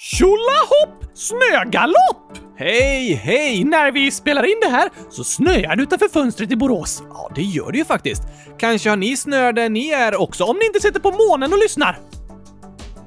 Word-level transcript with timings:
Tjolahopp! 0.00 1.04
Snögalopp! 1.14 2.38
Hej, 2.56 3.14
hej! 3.14 3.64
När 3.64 3.92
vi 3.92 4.10
spelar 4.10 4.44
in 4.44 4.60
det 4.60 4.68
här 4.68 4.90
så 5.10 5.24
snöar 5.24 5.76
det 5.76 5.82
utanför 5.82 6.08
fönstret 6.08 6.50
i 6.50 6.56
Borås. 6.56 7.02
Ja, 7.10 7.30
det 7.34 7.42
gör 7.42 7.72
det 7.72 7.78
ju 7.78 7.84
faktiskt. 7.84 8.22
Kanske 8.58 8.88
har 8.88 8.96
ni 8.96 9.16
snö 9.16 9.52
där 9.52 9.68
ni 9.68 9.88
är 9.88 10.20
också, 10.20 10.44
om 10.44 10.56
ni 10.56 10.66
inte 10.66 10.80
sitter 10.80 11.00
på 11.00 11.10
månen 11.10 11.52
och 11.52 11.58
lyssnar? 11.58 11.98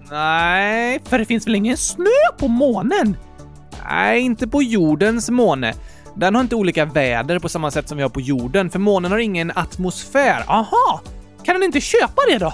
Nej, 0.10 1.02
för 1.06 1.20
det 1.20 1.26
finns 1.26 1.48
väl 1.48 1.56
ingen 1.56 1.78
snö 1.78 2.38
på 2.40 2.48
månen? 2.48 3.18
Nej, 3.90 4.22
inte 4.22 4.48
på 4.48 4.64
jordens 4.64 5.30
måne. 5.30 5.74
Den 6.16 6.36
har 6.36 6.42
inte 6.42 6.56
olika 6.56 6.86
väder 6.86 7.40
på 7.40 7.50
samma 7.50 7.72
sätt 7.72 7.88
som 7.88 7.98
vi 7.98 8.04
har 8.04 8.10
på 8.10 8.22
jorden, 8.22 8.70
för 8.70 8.80
månen 8.80 9.12
har 9.12 9.20
ingen 9.20 9.52
atmosfär. 9.56 10.44
Aha! 10.48 11.02
Kan 11.44 11.56
den 11.56 11.64
inte 11.64 11.82
köpa 11.82 12.22
det 12.32 12.38
då? 12.38 12.54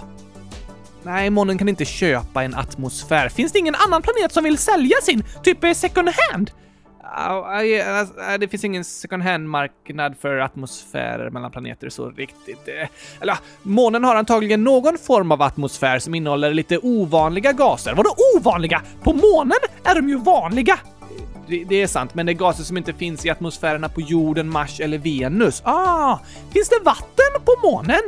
Nej, 1.08 1.30
månen 1.30 1.58
kan 1.58 1.70
inte 1.70 1.86
köpa 1.86 2.44
en 2.44 2.56
atmosfär. 2.56 3.30
Finns 3.30 3.52
det 3.52 3.60
ingen 3.60 3.76
annan 3.76 4.02
planet 4.02 4.32
som 4.32 4.44
vill 4.44 4.58
sälja 4.58 4.98
sin, 5.04 5.24
typ 5.44 5.64
eh, 5.64 5.74
second 5.74 6.10
hand? 6.10 6.52
Alltså, 7.16 8.14
det 8.40 8.48
finns 8.48 8.64
ingen 8.64 8.84
second 8.84 9.24
hand-marknad 9.24 10.16
för 10.22 10.38
atmosfärer 10.38 11.30
mellan 11.30 11.52
planeter 11.52 11.90
så 11.90 12.10
riktigt. 12.10 12.68
Eh. 12.68 12.88
Eller 13.22 13.38
månen 13.64 14.04
har 14.04 14.16
antagligen 14.16 14.64
någon 14.64 14.98
form 14.98 15.32
av 15.32 15.42
atmosfär 15.42 16.00
som 16.00 16.16
innehåller 16.16 16.54
lite 16.54 16.78
ovanliga 16.78 17.52
gaser. 17.52 17.94
Vadå 17.94 18.10
ovanliga? 18.36 18.82
På 19.04 19.14
månen 19.14 19.58
är 19.84 19.96
de 19.96 20.10
ju 20.10 20.18
vanliga! 20.18 20.80
Det, 21.48 21.64
det, 21.64 21.82
är 21.82 21.88
sant, 21.88 22.16
men 22.16 22.26
det 22.26 22.32
är 22.32 22.34
gaser 22.34 22.64
som 22.64 22.78
inte 22.78 22.94
finns 22.94 23.26
i 23.26 23.30
atmosfärerna 23.30 23.90
på 23.90 24.02
jorden, 24.02 24.50
Mars 24.50 24.80
eller 24.80 24.98
Venus. 24.98 25.62
Ah, 25.66 26.20
finns 26.54 26.70
det 26.70 26.80
vatten 26.84 27.42
på 27.46 27.68
månen? 27.68 28.02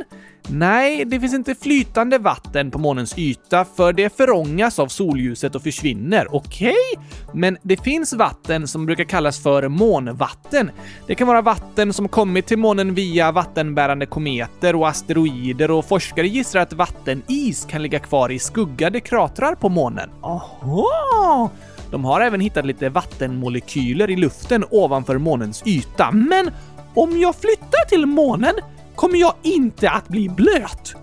Nej, 0.52 1.04
det 1.04 1.20
finns 1.20 1.34
inte 1.34 1.54
flytande 1.54 2.18
vatten 2.18 2.70
på 2.70 2.78
månens 2.78 3.18
yta 3.18 3.64
för 3.64 3.92
det 3.92 4.16
förångas 4.16 4.78
av 4.78 4.88
solljuset 4.88 5.54
och 5.54 5.62
försvinner. 5.62 6.34
Okej? 6.34 6.74
Okay? 6.92 7.04
Men 7.34 7.56
det 7.62 7.76
finns 7.76 8.12
vatten 8.12 8.68
som 8.68 8.86
brukar 8.86 9.04
kallas 9.04 9.42
för 9.42 9.68
månvatten. 9.68 10.70
Det 11.06 11.14
kan 11.14 11.26
vara 11.26 11.42
vatten 11.42 11.92
som 11.92 12.08
kommit 12.08 12.46
till 12.46 12.58
månen 12.58 12.94
via 12.94 13.32
vattenbärande 13.32 14.06
kometer 14.06 14.76
och 14.76 14.88
asteroider 14.88 15.70
och 15.70 15.84
forskare 15.84 16.28
gissar 16.28 16.60
att 16.60 16.72
vattenis 16.72 17.64
kan 17.64 17.82
ligga 17.82 17.98
kvar 17.98 18.30
i 18.30 18.38
skuggade 18.38 19.00
kratrar 19.00 19.54
på 19.54 19.68
månen. 19.68 20.10
Aha! 20.22 21.50
De 21.90 22.04
har 22.04 22.20
även 22.20 22.40
hittat 22.40 22.66
lite 22.66 22.88
vattenmolekyler 22.88 24.10
i 24.10 24.16
luften 24.16 24.64
ovanför 24.70 25.18
månens 25.18 25.62
yta. 25.66 26.10
Men 26.10 26.50
om 26.94 27.20
jag 27.20 27.34
flyttar 27.36 27.88
till 27.88 28.06
månen 28.06 28.54
kommer 28.94 29.18
jag 29.18 29.34
inte 29.42 29.90
att 29.90 30.08
bli 30.08 30.28
blöt. 30.28 30.94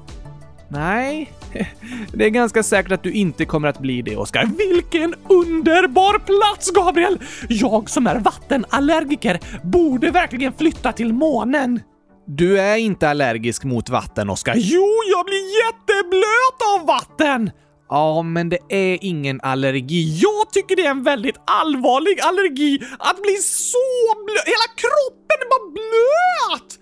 Nej, 0.70 1.32
det 2.14 2.26
är 2.26 2.30
ganska 2.30 2.64
säkert 2.64 2.92
att 2.92 3.04
du 3.04 3.12
inte 3.12 3.46
kommer 3.46 3.68
att 3.68 3.80
bli 3.80 4.02
det, 4.02 4.18
Oskar. 4.18 4.50
Vilken 4.58 5.16
underbar 5.30 6.20
plats, 6.20 6.72
Gabriel! 6.72 7.20
Jag 7.50 7.90
som 7.90 8.08
är 8.08 8.20
vattenallergiker 8.20 9.40
borde 9.64 10.12
verkligen 10.12 10.54
flytta 10.54 10.92
till 10.92 11.14
månen. 11.14 11.80
Du 12.26 12.60
är 12.60 12.78
inte 12.78 13.10
allergisk 13.10 13.64
mot 13.64 13.90
vatten, 13.90 14.30
Oskar. 14.30 14.54
Jo, 14.58 14.88
jag 15.12 15.26
blir 15.26 15.66
jätteblöt 15.66 16.80
av 16.80 16.88
vatten! 16.88 17.52
Ja, 17.90 18.22
men 18.22 18.50
det 18.50 18.60
är 18.70 18.98
ingen 19.02 19.40
allergi. 19.44 20.20
Jag 20.22 20.52
tycker 20.52 20.76
det 20.76 20.86
är 20.86 20.92
en 20.92 21.04
väldigt 21.04 21.36
allvarlig 21.46 22.20
allergi 22.20 22.80
att 23.00 23.22
bli 23.22 23.36
så 23.36 24.26
blöt. 24.26 24.46
Hela 24.46 24.68
kroppen 24.76 25.38
är 25.44 25.50
bara 25.50 25.72
blöt! 25.72 26.80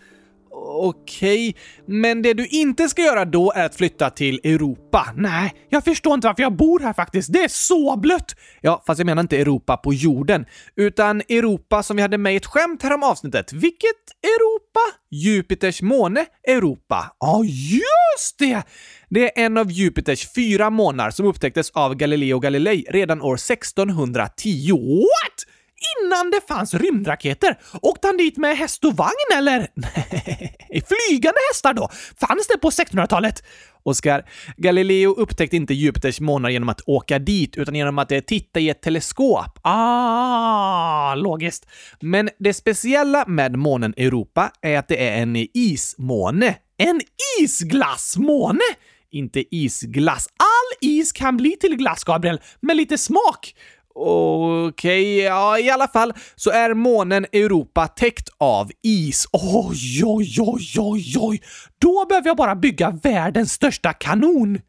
Okej, 0.68 1.50
okay. 1.50 1.62
men 1.86 2.22
det 2.22 2.34
du 2.34 2.48
inte 2.48 2.90
ska 2.90 3.02
göra 3.02 3.26
då 3.26 3.52
är 3.52 3.66
att 3.66 3.76
flytta 3.76 4.10
till 4.10 4.40
Europa. 4.44 5.14
Nej, 5.16 5.54
jag 5.70 5.84
förstår 5.84 6.14
inte 6.14 6.28
varför 6.28 6.44
jag 6.44 6.56
bor 6.56 6.80
här 6.80 6.94
faktiskt. 6.94 7.34
Det 7.34 7.44
är 7.44 7.48
så 7.48 7.98
blött! 7.98 8.36
Ja, 8.62 8.84
fast 8.88 9.00
jag 9.00 9.06
menar 9.06 9.22
inte 9.22 9.38
Europa 9.38 9.78
på 9.78 9.94
jorden, 9.94 10.46
utan 10.76 11.22
Europa 11.22 11.84
som 11.84 11.96
vi 11.96 12.02
hade 12.02 12.18
med 12.18 12.34
i 12.34 12.36
ett 12.36 12.46
skämt 12.46 12.84
här 12.84 12.94
om 12.94 13.04
avsnittet. 13.04 13.54
Vilket 13.54 14.04
Europa? 14.24 14.80
Jupiters 15.12 15.82
måne 15.82 16.26
Europa. 16.48 17.16
Ja, 17.20 17.44
just 17.44 18.40
det! 18.40 18.64
Det 19.10 19.40
är 19.40 19.46
en 19.46 19.58
av 19.58 19.72
Jupiters 19.72 20.34
fyra 20.36 20.70
månar 20.70 21.12
som 21.12 21.26
upptäcktes 21.26 21.72
av 21.72 21.96
Galileo 21.96 22.40
Galilei 22.40 22.86
redan 22.90 23.22
år 23.22 23.36
1610. 23.36 24.72
What? 24.72 25.55
Innan 26.04 26.32
det 26.32 26.42
fanns 26.48 26.74
rymdraketer. 26.74 27.60
Åkte 27.82 28.08
han 28.08 28.18
dit 28.18 28.38
med 28.38 28.58
häst 28.58 28.86
och 28.86 28.96
vagn 28.96 29.32
eller? 29.38 29.60
Nej, 29.74 30.58
flygande 30.70 31.40
hästar 31.52 31.74
då? 31.74 31.90
Fanns 32.20 32.48
det 32.48 32.58
på 32.58 32.70
1600-talet? 32.70 33.44
Oskar, 33.84 34.26
Galileo 34.58 35.14
upptäckte 35.14 35.56
inte 35.56 35.74
Jupiters 35.74 36.20
månar 36.20 36.50
genom 36.50 36.70
att 36.70 36.82
åka 36.86 37.20
dit, 37.20 37.58
utan 37.58 37.76
genom 37.76 38.00
att 38.00 38.12
eh, 38.12 38.20
titta 38.20 38.60
i 38.60 38.70
ett 38.70 38.82
teleskop. 38.82 39.60
Ah, 39.62 41.16
logiskt. 41.16 41.68
Men 42.00 42.30
det 42.40 42.54
speciella 42.54 43.26
med 43.28 43.56
månen 43.56 43.94
Europa 43.98 44.52
är 44.62 44.80
att 44.80 44.88
det 44.88 45.08
är 45.08 45.22
en 45.22 45.36
ismåne. 45.54 46.56
En 46.78 47.02
isglassmåne? 47.42 48.60
Inte 49.12 49.56
isglass. 49.56 50.28
All 50.38 50.90
is 50.90 51.12
kan 51.12 51.38
bli 51.38 51.58
till 51.60 51.76
glass, 51.76 52.04
Gabriel, 52.04 52.42
med 52.60 52.78
lite 52.78 52.98
smak. 52.98 53.56
Okej, 53.98 54.68
okay, 54.68 55.24
ja 55.24 55.60
i 55.60 55.70
alla 55.70 55.88
fall 55.88 56.14
så 56.36 56.50
är 56.50 56.74
månen 56.74 57.26
Europa 57.32 57.88
täckt 57.88 58.30
av 58.38 58.72
is. 58.82 59.28
Oj, 59.32 60.04
oj, 60.06 60.36
oj, 60.40 60.80
oj, 60.80 61.16
oj! 61.20 61.42
Då 61.80 62.06
behöver 62.06 62.28
jag 62.28 62.38
bara 62.38 62.56
bygga 62.56 62.90
världens 62.90 63.52
största 63.54 63.94
kanon! 63.94 64.60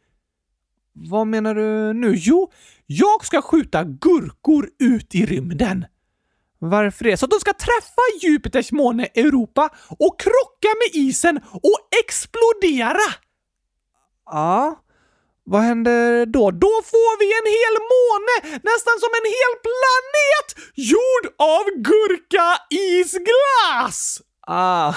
Vad 0.93 1.27
menar 1.27 1.55
du 1.55 1.93
nu? 1.93 2.15
Jo, 2.17 2.53
jag 2.87 3.25
ska 3.25 3.43
skjuta 3.43 3.85
gurkor 3.85 4.71
ut 4.79 5.15
i 5.15 5.27
rymden. 5.27 5.87
Varför 6.59 7.05
det? 7.05 7.17
Så 7.17 7.27
att 7.27 7.31
de 7.31 7.41
ska 7.41 7.53
träffa 7.53 8.03
Jupiters 8.23 8.73
måne 8.73 9.07
Europa 9.07 9.71
och 9.89 10.21
krocka 10.21 10.69
med 10.79 11.03
isen 11.03 11.41
och 11.53 11.79
explodera! 12.05 13.15
Ja, 14.27 14.81
vad 15.47 15.63
händer 15.63 16.27
då? 16.27 16.51
Då 16.51 16.83
får 16.93 17.19
vi 17.23 17.27
en 17.39 17.49
hel 17.59 17.77
måne! 17.95 18.35
Nästan 18.71 18.97
som 19.03 19.13
en 19.19 19.27
hel 19.37 19.53
planet! 19.67 20.49
Gjord 20.93 21.25
av 21.39 21.65
gurka-isglass! 21.89 23.99
Ah, 24.49 24.95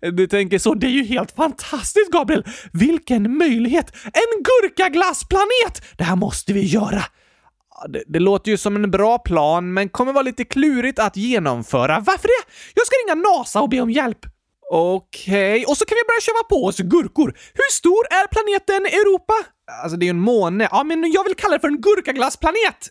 du 0.00 0.26
tänker 0.26 0.58
så. 0.58 0.74
Det 0.74 0.86
är 0.86 0.90
ju 0.90 1.04
helt 1.04 1.36
fantastiskt, 1.36 2.12
Gabriel! 2.12 2.44
Vilken 2.72 3.38
möjlighet! 3.38 3.92
En 4.04 4.42
gurkaglassplanet! 4.42 5.98
Det 5.98 6.04
här 6.04 6.16
måste 6.16 6.52
vi 6.52 6.60
göra! 6.60 7.02
Ah, 7.70 7.88
det, 7.88 8.02
det, 8.06 8.18
låter 8.18 8.50
ju 8.50 8.56
som 8.56 8.76
en 8.76 8.90
bra 8.90 9.18
plan, 9.18 9.74
men 9.74 9.88
kommer 9.88 10.12
vara 10.12 10.22
lite 10.22 10.44
klurigt 10.44 10.98
att 10.98 11.16
genomföra. 11.16 12.00
Varför 12.00 12.28
det? 12.28 12.44
Jag 12.74 12.86
ska 12.86 12.96
ringa 12.96 13.14
NASA 13.14 13.60
och 13.60 13.68
be 13.68 13.80
om 13.80 13.90
hjälp. 13.90 14.18
Okej, 14.70 15.52
okay. 15.52 15.64
och 15.64 15.76
så 15.76 15.84
kan 15.84 15.96
vi 15.96 16.08
börja 16.08 16.20
köpa 16.20 16.44
på 16.48 16.64
oss 16.64 16.78
gurkor. 16.78 17.34
Hur 17.54 17.72
stor 17.72 18.06
är 18.10 18.26
planeten 18.26 18.86
Europa? 18.86 19.34
Alltså 19.82 19.96
det 19.98 20.04
är 20.04 20.06
ju 20.06 20.10
en 20.10 20.20
måne. 20.20 20.68
Ja, 20.70 20.84
men 20.84 21.12
jag 21.12 21.24
vill 21.24 21.34
kalla 21.34 21.54
det 21.54 21.60
för 21.60 21.68
en 21.68 21.80
gurkaglassplanet! 21.80 22.90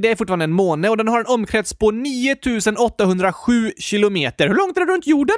Det 0.00 0.08
är 0.08 0.16
fortfarande 0.16 0.44
en 0.44 0.52
måne 0.52 0.88
och 0.88 0.96
den 0.96 1.08
har 1.08 1.20
en 1.20 1.26
omkrets 1.26 1.74
på 1.74 1.90
9807 1.90 3.72
kilometer. 3.78 4.48
Hur 4.48 4.54
långt 4.54 4.76
är 4.76 4.86
det 4.86 4.92
runt 4.92 5.06
jorden? 5.06 5.36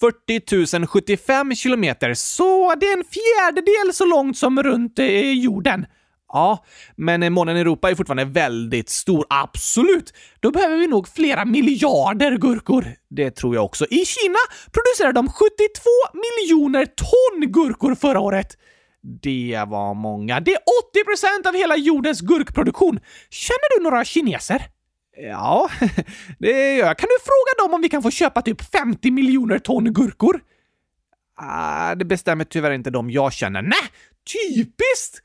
40 0.00 0.86
075 0.86 1.54
kilometer. 1.54 2.14
Så 2.14 2.74
det 2.74 2.86
är 2.86 2.98
en 2.98 3.04
fjärdedel 3.04 3.94
så 3.94 4.04
långt 4.04 4.38
som 4.38 4.62
runt 4.62 4.98
eh, 4.98 5.32
jorden. 5.32 5.86
Ja, 6.32 6.64
men 6.96 7.32
månen 7.32 7.56
Europa 7.56 7.90
är 7.90 7.94
fortfarande 7.94 8.24
väldigt 8.24 8.88
stor. 8.88 9.26
Absolut! 9.28 10.14
Då 10.40 10.50
behöver 10.50 10.76
vi 10.76 10.86
nog 10.86 11.08
flera 11.08 11.44
miljarder 11.44 12.36
gurkor. 12.36 12.86
Det 13.10 13.30
tror 13.30 13.54
jag 13.54 13.64
också. 13.64 13.84
I 13.84 14.04
Kina 14.04 14.38
producerade 14.72 15.12
de 15.12 15.28
72 15.28 15.48
miljoner 16.12 16.86
ton 16.86 17.52
gurkor 17.52 17.94
förra 17.94 18.20
året. 18.20 18.56
Det 19.22 19.64
var 19.66 19.94
många. 19.94 20.40
Det 20.40 20.52
är 20.52 20.60
80 20.90 21.04
procent 21.04 21.46
av 21.46 21.54
hela 21.54 21.76
jordens 21.76 22.20
gurkproduktion. 22.20 23.00
Känner 23.30 23.78
du 23.78 23.82
några 23.82 24.04
kineser? 24.04 24.62
Ja, 25.16 25.70
det 26.38 26.76
gör 26.76 26.86
jag. 26.86 26.98
Kan 26.98 27.08
du 27.08 27.24
fråga 27.24 27.64
dem 27.66 27.74
om 27.74 27.80
vi 27.82 27.88
kan 27.88 28.02
få 28.02 28.10
köpa 28.10 28.42
typ 28.42 28.72
50 28.72 29.10
miljoner 29.10 29.58
ton 29.58 29.92
gurkor? 29.92 30.40
Ah, 31.36 31.94
det 31.94 32.04
bestämmer 32.04 32.44
tyvärr 32.44 32.70
inte 32.70 32.90
de 32.90 33.10
jag 33.10 33.32
känner. 33.32 33.62
Nej, 33.62 33.88
typiskt! 34.32 35.20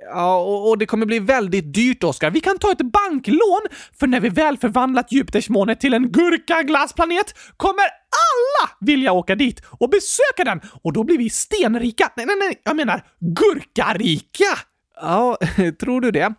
Ja, 0.00 0.36
och, 0.36 0.68
och, 0.68 0.78
det 0.78 0.86
kommer 0.86 1.06
bli 1.06 1.18
väldigt 1.18 1.74
dyrt, 1.74 2.04
Oskar. 2.04 2.30
Vi 2.30 2.40
kan 2.40 2.58
ta 2.58 2.72
ett 2.72 2.92
banklån, 2.92 3.60
för 3.98 4.06
när 4.06 4.20
vi 4.20 4.28
väl 4.28 4.58
förvandlat 4.58 5.12
Jupitersmånet 5.12 5.80
till 5.80 5.94
en 5.94 6.12
gurkaglassplanet 6.12 7.34
kommer 7.56 7.84
alla 7.84 8.70
vilja 8.80 9.12
åka 9.12 9.34
dit 9.34 9.62
och 9.70 9.90
besöka 9.90 10.44
den 10.44 10.60
och 10.82 10.92
då 10.92 11.04
blir 11.04 11.18
vi 11.18 11.30
stenrika. 11.30 12.10
Nej, 12.16 12.26
nej, 12.26 12.36
nej, 12.36 12.60
jag 12.64 12.76
menar 12.76 13.02
gurkarika! 13.20 14.58
Ja, 15.00 15.38
tror 15.80 16.00
du 16.00 16.10
det? 16.10 16.34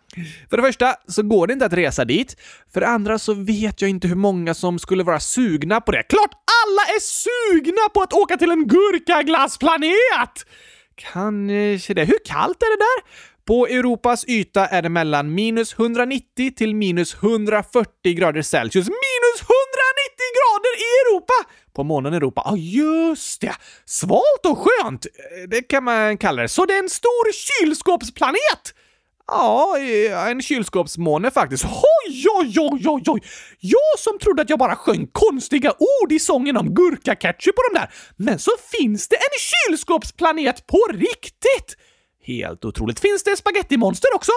För 0.50 0.56
det 0.56 0.62
första 0.62 0.94
så 1.08 1.22
går 1.22 1.46
det 1.46 1.52
inte 1.52 1.66
att 1.66 1.72
resa 1.72 2.04
dit. 2.04 2.36
För 2.72 2.80
det 2.80 2.88
andra 2.88 3.18
så 3.18 3.34
vet 3.34 3.80
jag 3.80 3.90
inte 3.90 4.08
hur 4.08 4.14
många 4.14 4.54
som 4.54 4.78
skulle 4.78 5.04
vara 5.04 5.20
sugna 5.20 5.80
på 5.80 5.92
det. 5.92 6.02
Klart 6.02 6.30
alla 6.32 6.82
är 6.96 7.00
sugna 7.00 7.88
på 7.94 8.02
att 8.02 8.12
åka 8.12 8.36
till 8.36 8.50
en 8.50 8.66
gurkaglassplanet! 8.66 10.46
Kanske 10.96 11.92
eh, 11.92 11.94
det. 11.94 12.04
Hur 12.04 12.18
kallt 12.24 12.62
är 12.62 12.78
det 12.78 12.84
där? 12.84 13.26
På 13.46 13.66
Europas 13.66 14.24
yta 14.28 14.66
är 14.66 14.82
det 14.82 14.88
mellan 14.88 15.34
minus 15.34 15.72
190 15.78 16.50
till 16.56 16.74
minus 16.74 17.14
140 17.14 18.14
grader 18.14 18.42
Celsius. 18.42 18.86
Minus 18.86 19.40
190 19.40 19.50
grader 20.38 20.74
i 20.78 20.88
Europa! 21.02 21.32
På 21.74 21.84
månen 21.84 22.14
Europa. 22.14 22.42
Ja, 22.44 22.56
just 22.56 23.40
det! 23.40 23.54
Svalt 23.84 24.46
och 24.46 24.58
skönt! 24.58 25.06
Eh, 25.06 25.48
det 25.48 25.62
kan 25.62 25.84
man 25.84 26.18
kalla 26.18 26.42
det. 26.42 26.48
Så 26.48 26.66
det 26.66 26.74
är 26.74 26.78
en 26.78 26.88
stor 26.88 27.32
kylskåpsplanet! 27.32 28.74
Ja, 29.26 29.78
eh, 29.78 30.28
en 30.28 30.42
kylskåpsmåne 30.42 31.30
faktiskt. 31.30 31.64
Oj, 31.64 32.24
oj, 32.40 32.54
oj, 32.60 32.88
oj, 32.88 33.02
oj! 33.06 33.20
Jag 33.60 33.98
som 33.98 34.18
trodde 34.18 34.42
att 34.42 34.50
jag 34.50 34.58
bara 34.58 34.76
sjöng 34.76 35.06
konstiga 35.12 35.72
ord 36.02 36.12
i 36.12 36.18
sången 36.18 36.56
om 36.56 36.74
gurkaketchup 36.74 37.54
och 37.58 37.74
de 37.74 37.78
där. 37.78 37.90
Men 38.16 38.38
så 38.38 38.50
finns 38.78 39.08
det 39.08 39.16
en 39.16 39.38
kylskåpsplanet 39.38 40.66
på 40.66 40.78
riktigt! 40.92 41.76
Helt 42.26 42.64
otroligt. 42.64 43.00
Finns 43.00 43.24
det 43.24 43.36
spagettimonster 43.36 44.08
också? 44.14 44.32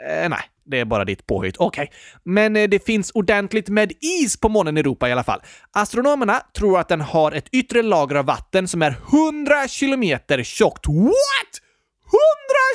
Eh, 0.00 0.28
nej, 0.28 0.40
det 0.64 0.80
är 0.80 0.84
bara 0.84 1.04
ditt 1.04 1.26
påhitt. 1.26 1.56
Okej. 1.56 1.82
Okay. 1.82 1.96
Men 2.24 2.56
eh, 2.56 2.68
det 2.68 2.86
finns 2.86 3.10
ordentligt 3.10 3.68
med 3.68 3.92
is 4.00 4.40
på 4.40 4.48
månen 4.48 4.76
Europa 4.76 5.08
i 5.08 5.12
alla 5.12 5.24
fall. 5.24 5.40
Astronomerna 5.72 6.42
tror 6.58 6.78
att 6.78 6.88
den 6.88 7.00
har 7.00 7.32
ett 7.32 7.48
yttre 7.52 7.82
lager 7.82 8.14
av 8.14 8.24
vatten 8.24 8.68
som 8.68 8.82
är 8.82 8.90
100 8.90 9.68
kilometer 9.68 10.42
tjockt. 10.42 10.86
What? 10.86 11.62
100 12.06 12.22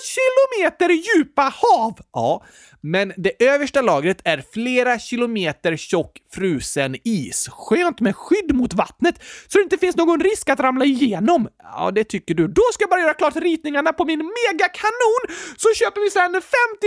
kilometer 0.03 0.89
djupa 0.89 1.53
hav! 1.55 1.99
Ja, 2.13 2.43
men 2.83 3.13
det 3.17 3.45
översta 3.45 3.81
lagret 3.81 4.21
är 4.23 4.43
flera 4.53 4.99
kilometer 4.99 5.77
tjock 5.77 6.17
frusen 6.33 6.95
is. 7.03 7.49
Skönt 7.51 7.99
med 7.99 8.15
skydd 8.15 8.55
mot 8.55 8.73
vattnet, 8.73 9.15
så 9.47 9.57
det 9.57 9.63
inte 9.63 9.77
finns 9.77 9.95
någon 9.95 10.19
risk 10.19 10.49
att 10.49 10.59
ramla 10.59 10.85
igenom. 10.85 11.47
Ja, 11.63 11.91
det 11.91 12.03
tycker 12.03 12.33
du. 12.33 12.47
Då 12.47 12.61
ska 12.73 12.83
jag 12.83 12.89
bara 12.89 13.01
göra 13.01 13.13
klart 13.13 13.35
ritningarna 13.35 13.93
på 13.93 14.05
min 14.05 14.19
megakanon, 14.35 15.23
så 15.57 15.67
köper 15.79 16.01
vi 16.01 16.09
sedan 16.11 16.31
50 16.31 16.41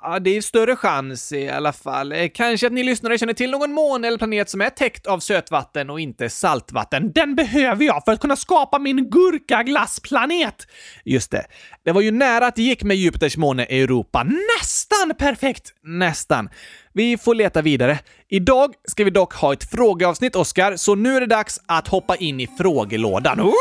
Ja, 0.01 0.19
det 0.19 0.37
är 0.37 0.41
större 0.41 0.75
chans 0.75 1.31
i 1.31 1.49
alla 1.49 1.73
fall. 1.73 2.11
Eh, 2.11 2.27
kanske 2.33 2.67
att 2.67 2.73
ni 2.73 2.83
lyssnare 2.83 3.17
känner 3.17 3.33
till 3.33 3.51
någon 3.51 3.73
måne 3.73 4.07
eller 4.07 4.17
planet 4.17 4.49
som 4.49 4.61
är 4.61 4.69
täckt 4.69 5.07
av 5.07 5.19
sötvatten 5.19 5.89
och 5.89 5.99
inte 5.99 6.29
saltvatten. 6.29 7.11
Den 7.11 7.35
behöver 7.35 7.85
jag 7.85 8.05
för 8.05 8.11
att 8.11 8.19
kunna 8.19 8.35
skapa 8.35 8.79
min 8.79 9.09
gurkaglassplanet! 9.09 10.67
Just 11.05 11.31
det. 11.31 11.45
Det 11.85 11.91
var 11.91 12.01
ju 12.01 12.11
nära 12.11 12.47
att 12.47 12.55
det 12.55 12.61
gick 12.61 12.83
med 12.83 12.97
Jupiters 12.97 13.37
måne 13.37 13.65
i 13.65 13.81
Europa. 13.81 14.23
Nästan 14.23 15.15
perfekt! 15.17 15.73
Nästan. 15.83 16.49
Vi 16.93 17.17
får 17.17 17.35
leta 17.35 17.61
vidare. 17.61 17.99
Idag 18.29 18.73
ska 18.87 19.03
vi 19.03 19.09
dock 19.09 19.33
ha 19.33 19.53
ett 19.53 19.69
frågeavsnitt, 19.71 20.35
Oskar, 20.35 20.75
så 20.75 20.95
nu 20.95 21.15
är 21.15 21.19
det 21.19 21.27
dags 21.27 21.59
att 21.65 21.87
hoppa 21.87 22.15
in 22.15 22.39
i 22.39 22.47
frågelådan. 22.57 23.37
Woho! 23.37 23.53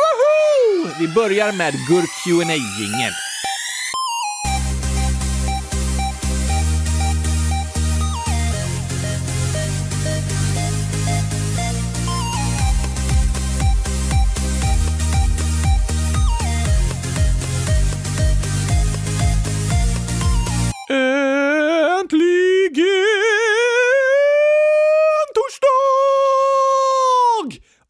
Vi 1.01 1.09
börjar 1.09 1.53
med 1.53 1.73
gurk 1.89 2.11
qa 2.25 2.53
jingeln 2.53 3.15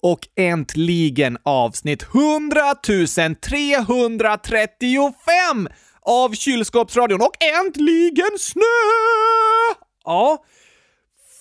och 0.06 0.28
äntligen 0.36 1.38
avsnitt 1.42 2.02
100 2.02 2.74
335 3.40 5.68
av 6.02 6.32
Kylskåpsradion 6.32 7.20
och 7.20 7.32
äntligen 7.60 8.38
snö! 8.38 8.62
Ja, 10.04 10.44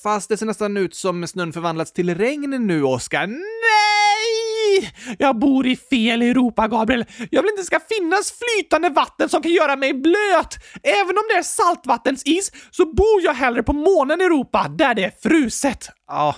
fast 0.03 0.29
det 0.29 0.38
ser 0.38 0.45
nästan 0.45 0.77
ut 0.77 0.95
som 0.95 1.27
snön 1.27 1.53
förvandlats 1.53 1.94
till 1.94 2.15
regn 2.15 2.67
nu, 2.67 2.83
Oskar. 2.83 3.27
Nej! 3.27 4.94
Jag 5.19 5.39
bor 5.39 5.67
i 5.67 5.75
fel 5.75 6.21
Europa, 6.21 6.67
Gabriel. 6.67 7.06
Jag 7.31 7.41
vill 7.41 7.50
inte 7.50 7.62
det 7.62 7.65
ska 7.65 7.79
finnas 7.79 8.31
flytande 8.31 8.89
vatten 8.89 9.29
som 9.29 9.41
kan 9.41 9.51
göra 9.51 9.75
mig 9.75 9.94
blöt. 9.94 10.56
Även 10.83 11.17
om 11.17 11.23
det 11.29 11.35
är 11.38 11.44
saltvattensis 11.44 12.51
så 12.71 12.94
bor 12.94 13.21
jag 13.23 13.33
hellre 13.33 13.63
på 13.63 13.73
månen 13.73 14.21
Europa, 14.21 14.67
där 14.77 14.94
det 14.94 15.03
är 15.03 15.29
fruset. 15.29 15.89
Ja, 16.07 16.35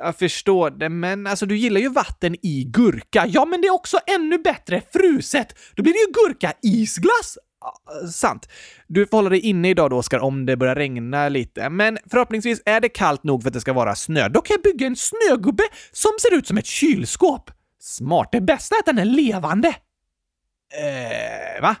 jag 0.00 0.16
förstår 0.16 0.70
det, 0.70 0.88
men 0.88 1.26
alltså 1.26 1.46
du 1.46 1.56
gillar 1.56 1.80
ju 1.80 1.88
vatten 1.88 2.36
i 2.42 2.64
gurka. 2.64 3.26
Ja, 3.28 3.44
men 3.44 3.60
det 3.60 3.66
är 3.66 3.74
också 3.74 3.98
ännu 4.06 4.38
bättre 4.38 4.82
fruset. 4.92 5.54
Då 5.74 5.82
blir 5.82 5.92
det 5.92 5.98
ju 5.98 6.12
gurka-isglass. 6.12 7.38
Ja, 7.60 8.08
sant. 8.08 8.48
Du 8.86 9.06
får 9.06 9.16
hålla 9.16 9.30
dig 9.30 9.40
inne 9.40 9.70
idag 9.70 9.90
då, 9.90 9.96
Oskar, 9.96 10.18
om 10.18 10.46
det 10.46 10.56
börjar 10.56 10.74
regna 10.74 11.28
lite. 11.28 11.70
Men 11.70 11.98
förhoppningsvis 12.10 12.62
är 12.64 12.80
det 12.80 12.88
kallt 12.88 13.24
nog 13.24 13.42
för 13.42 13.48
att 13.48 13.54
det 13.54 13.60
ska 13.60 13.72
vara 13.72 13.94
snö. 13.94 14.28
Då 14.28 14.40
kan 14.40 14.54
jag 14.54 14.62
bygga 14.72 14.86
en 14.86 14.96
snögubbe 14.96 15.62
som 15.92 16.10
ser 16.20 16.34
ut 16.34 16.46
som 16.46 16.58
ett 16.58 16.66
kylskåp. 16.66 17.50
Smart. 17.80 18.28
Det 18.32 18.40
bästa 18.40 18.74
är 18.74 18.78
att 18.78 18.86
den 18.86 18.98
är 18.98 19.04
levande. 19.04 19.68
Eh, 19.68 21.62
va? 21.62 21.76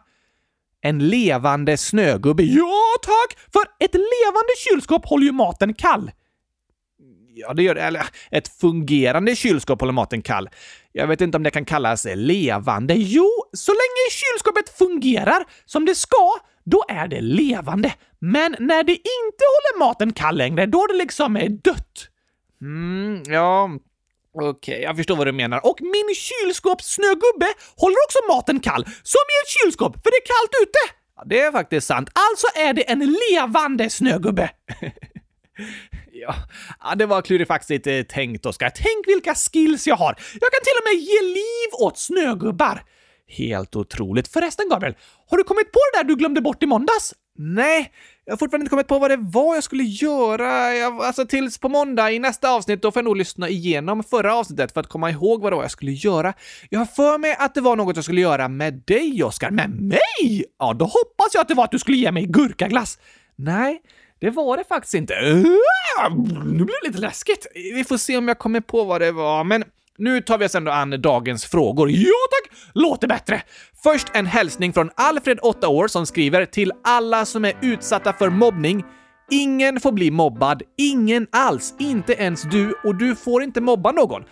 En 0.82 1.08
levande 1.08 1.76
snögubbe? 1.76 2.42
Ja, 2.42 2.82
tack! 3.02 3.38
För 3.52 3.62
ett 3.84 3.94
levande 3.94 4.52
kylskåp 4.68 5.06
håller 5.06 5.26
ju 5.26 5.32
maten 5.32 5.74
kall. 5.74 6.10
Ja, 7.40 7.54
det 7.54 7.62
gör 7.62 7.74
det. 7.74 7.82
Eller 7.82 8.06
ett 8.30 8.48
fungerande 8.60 9.36
kylskåp 9.36 9.80
håller 9.80 9.92
maten 9.92 10.22
kall. 10.22 10.48
Jag 10.92 11.06
vet 11.06 11.20
inte 11.20 11.36
om 11.36 11.42
det 11.42 11.50
kan 11.50 11.64
kallas 11.64 12.06
levande. 12.14 12.94
Jo, 12.94 13.30
så 13.52 13.72
länge 13.72 14.10
kylskåpet 14.10 14.78
fungerar 14.78 15.44
som 15.64 15.84
det 15.84 15.94
ska, 15.94 16.30
då 16.64 16.84
är 16.88 17.08
det 17.08 17.20
levande. 17.20 17.92
Men 18.18 18.56
när 18.58 18.82
det 18.82 18.92
inte 18.92 19.44
håller 19.52 19.78
maten 19.78 20.12
kall 20.12 20.36
längre, 20.36 20.66
då 20.66 20.78
är 20.84 20.88
det 20.88 20.98
liksom 20.98 21.36
eh, 21.36 21.50
dött. 21.50 22.08
Mm, 22.62 23.22
ja, 23.26 23.70
Okej, 24.34 24.48
okay, 24.48 24.82
jag 24.82 24.96
förstår 24.96 25.16
vad 25.16 25.26
du 25.26 25.32
menar. 25.32 25.66
Och 25.66 25.78
min 25.80 26.14
kylskåpssnögubbe 26.14 27.46
håller 27.76 27.96
också 28.06 28.18
maten 28.28 28.60
kall, 28.60 28.84
som 28.84 29.24
i 29.32 29.34
ett 29.42 29.62
kylskåp, 29.62 29.92
för 29.92 30.10
det 30.10 30.16
är 30.16 30.26
kallt 30.26 30.62
ute! 30.62 30.78
Ja, 31.16 31.22
det 31.26 31.40
är 31.40 31.52
faktiskt 31.52 31.86
sant. 31.86 32.08
Alltså 32.14 32.46
är 32.58 32.72
det 32.72 32.90
en 32.90 33.16
levande 33.30 33.90
snögubbe. 33.90 34.50
Ja, 36.12 36.34
det 36.96 37.06
var 37.06 37.22
klurifaxigt 37.22 38.08
tänkt, 38.08 38.46
Oskar. 38.46 38.70
Tänk 38.70 39.08
vilka 39.08 39.34
skills 39.34 39.86
jag 39.86 39.96
har! 39.96 40.16
Jag 40.40 40.52
kan 40.52 40.60
till 40.64 40.78
och 40.80 40.94
med 40.94 41.02
ge 41.02 41.22
liv 41.22 41.68
åt 41.80 41.98
snögubbar! 41.98 42.82
Helt 43.28 43.76
otroligt. 43.76 44.28
Förresten, 44.28 44.68
Gabriel, 44.68 44.94
har 45.30 45.38
du 45.38 45.44
kommit 45.44 45.72
på 45.72 45.78
det 45.92 45.98
där 45.98 46.04
du 46.04 46.16
glömde 46.16 46.40
bort 46.40 46.62
i 46.62 46.66
måndags? 46.66 47.14
Nej, 47.38 47.92
jag 48.24 48.32
har 48.32 48.36
fortfarande 48.36 48.64
inte 48.64 48.70
kommit 48.70 48.86
på 48.86 48.98
vad 48.98 49.10
det 49.10 49.16
var 49.16 49.54
jag 49.54 49.64
skulle 49.64 49.82
göra. 49.82 50.74
Jag, 50.74 51.02
alltså 51.02 51.26
tills 51.26 51.58
på 51.58 51.68
måndag 51.68 52.10
i 52.10 52.18
nästa 52.18 52.50
avsnitt, 52.50 52.82
då 52.82 52.90
får 52.90 53.00
jag 53.00 53.04
nog 53.04 53.16
lyssna 53.16 53.48
igenom 53.48 54.02
förra 54.04 54.34
avsnittet 54.34 54.72
för 54.72 54.80
att 54.80 54.88
komma 54.88 55.10
ihåg 55.10 55.42
vad 55.42 55.52
det 55.52 55.56
var 55.56 55.62
jag 55.62 55.70
skulle 55.70 55.92
göra. 55.92 56.34
Jag 56.68 56.78
har 56.78 56.86
för 56.86 57.18
mig 57.18 57.36
att 57.38 57.54
det 57.54 57.60
var 57.60 57.76
något 57.76 57.96
jag 57.96 58.04
skulle 58.04 58.20
göra 58.20 58.48
med 58.48 58.82
dig, 58.86 59.24
Oskar. 59.24 59.50
Med 59.50 59.70
mig? 59.70 60.44
Ja, 60.58 60.72
då 60.72 60.84
hoppas 60.84 61.34
jag 61.34 61.40
att 61.40 61.48
det 61.48 61.54
var 61.54 61.64
att 61.64 61.70
du 61.70 61.78
skulle 61.78 61.96
ge 61.96 62.12
mig 62.12 62.26
gurkaglass. 62.26 62.98
Nej, 63.36 63.80
det 64.20 64.30
var 64.30 64.56
det 64.56 64.64
faktiskt 64.64 64.94
inte. 64.94 65.14
Uh, 65.14 65.44
nu 66.44 66.64
blev 66.64 66.76
det 66.82 66.88
lite 66.88 67.00
läskigt. 67.00 67.46
Vi 67.54 67.84
får 67.84 67.96
se 67.96 68.16
om 68.16 68.28
jag 68.28 68.38
kommer 68.38 68.60
på 68.60 68.84
vad 68.84 69.00
det 69.00 69.12
var, 69.12 69.44
men 69.44 69.64
Nu 69.98 70.20
tar 70.20 70.38
vi 70.38 70.46
oss 70.46 70.54
ändå 70.54 70.72
an 70.72 71.02
dagens 71.02 71.44
frågor. 71.44 71.90
Ja 71.90 72.10
tack! 72.30 72.58
Låter 72.74 73.08
bättre! 73.08 73.42
Först 73.82 74.06
en 74.14 74.26
hälsning 74.26 74.72
från 74.72 74.90
Alfred, 74.94 75.38
8 75.42 75.68
år, 75.68 75.88
som 75.88 76.06
skriver 76.06 76.46
till 76.46 76.72
alla 76.84 77.24
som 77.24 77.44
är 77.44 77.52
utsatta 77.62 78.12
för 78.12 78.30
mobbning. 78.30 78.84
Ingen 79.32 79.80
får 79.80 79.92
bli 79.92 80.10
mobbad, 80.10 80.62
ingen 80.78 81.26
alls, 81.32 81.74
inte 81.78 82.12
ens 82.12 82.42
du 82.42 82.74
och 82.84 82.94
du 82.94 83.16
får 83.16 83.42
inte 83.42 83.60
mobba 83.60 83.92
någon. 83.92 84.22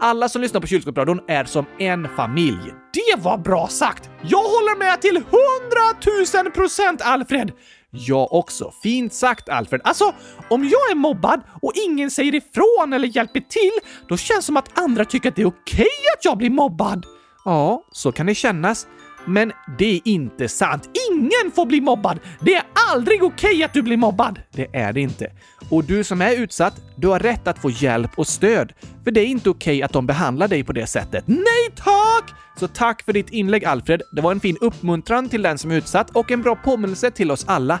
Alla 0.00 0.28
som 0.28 0.42
lyssnar 0.42 0.60
på 0.60 0.66
Kylskåpsradion 0.66 1.20
är 1.28 1.44
som 1.44 1.64
en 1.78 2.08
familj. 2.16 2.74
Det 2.92 3.22
var 3.22 3.38
bra 3.38 3.68
sagt! 3.68 4.10
Jag 4.22 4.42
håller 4.42 4.78
med 4.78 5.00
till 5.00 5.16
100 5.16 6.42
000 6.44 6.52
procent, 6.52 7.02
Alfred! 7.02 7.52
Jag 7.90 8.32
också. 8.32 8.72
Fint 8.82 9.14
sagt, 9.14 9.48
Alfred. 9.48 9.80
Alltså, 9.84 10.14
om 10.50 10.64
jag 10.64 10.90
är 10.90 10.94
mobbad 10.94 11.40
och 11.62 11.72
ingen 11.74 12.10
säger 12.10 12.34
ifrån 12.34 12.92
eller 12.92 13.08
hjälper 13.08 13.40
till, 13.40 13.90
då 14.08 14.16
känns 14.16 14.38
det 14.38 14.46
som 14.46 14.56
att 14.56 14.78
andra 14.78 15.04
tycker 15.04 15.28
att 15.28 15.36
det 15.36 15.42
är 15.42 15.46
okej 15.46 15.86
att 16.18 16.24
jag 16.24 16.38
blir 16.38 16.50
mobbad. 16.50 17.06
Ja, 17.44 17.82
så 17.92 18.12
kan 18.12 18.26
det 18.26 18.34
kännas. 18.34 18.86
Men 19.26 19.52
det 19.78 19.96
är 19.96 20.00
inte 20.04 20.48
sant. 20.48 20.90
Ingen 21.10 21.52
får 21.54 21.66
bli 21.66 21.80
mobbad! 21.80 22.18
Det 22.40 22.54
är 22.54 22.62
aldrig 22.92 23.22
okej 23.22 23.64
att 23.64 23.72
du 23.72 23.82
blir 23.82 23.96
mobbad! 23.96 24.40
Det 24.52 24.66
är 24.72 24.92
det 24.92 25.00
inte. 25.00 25.32
Och 25.70 25.84
du 25.84 26.04
som 26.04 26.22
är 26.22 26.32
utsatt, 26.32 26.80
du 26.96 27.08
har 27.08 27.18
rätt 27.18 27.48
att 27.48 27.58
få 27.58 27.70
hjälp 27.70 28.10
och 28.16 28.26
stöd. 28.26 28.72
För 29.04 29.10
det 29.10 29.20
är 29.20 29.26
inte 29.26 29.50
okej 29.50 29.82
att 29.82 29.92
de 29.92 30.06
behandlar 30.06 30.48
dig 30.48 30.64
på 30.64 30.72
det 30.72 30.86
sättet. 30.86 31.24
Nej 31.26 31.70
tack! 31.76 32.34
Så 32.60 32.68
tack 32.68 33.02
för 33.02 33.12
ditt 33.12 33.30
inlägg 33.30 33.64
Alfred. 33.64 34.02
Det 34.12 34.20
var 34.20 34.32
en 34.32 34.40
fin 34.40 34.56
uppmuntran 34.60 35.28
till 35.28 35.42
den 35.42 35.58
som 35.58 35.70
är 35.70 35.76
utsatt 35.76 36.10
och 36.10 36.30
en 36.30 36.42
bra 36.42 36.56
påminnelse 36.56 37.10
till 37.10 37.30
oss 37.30 37.44
alla. 37.48 37.78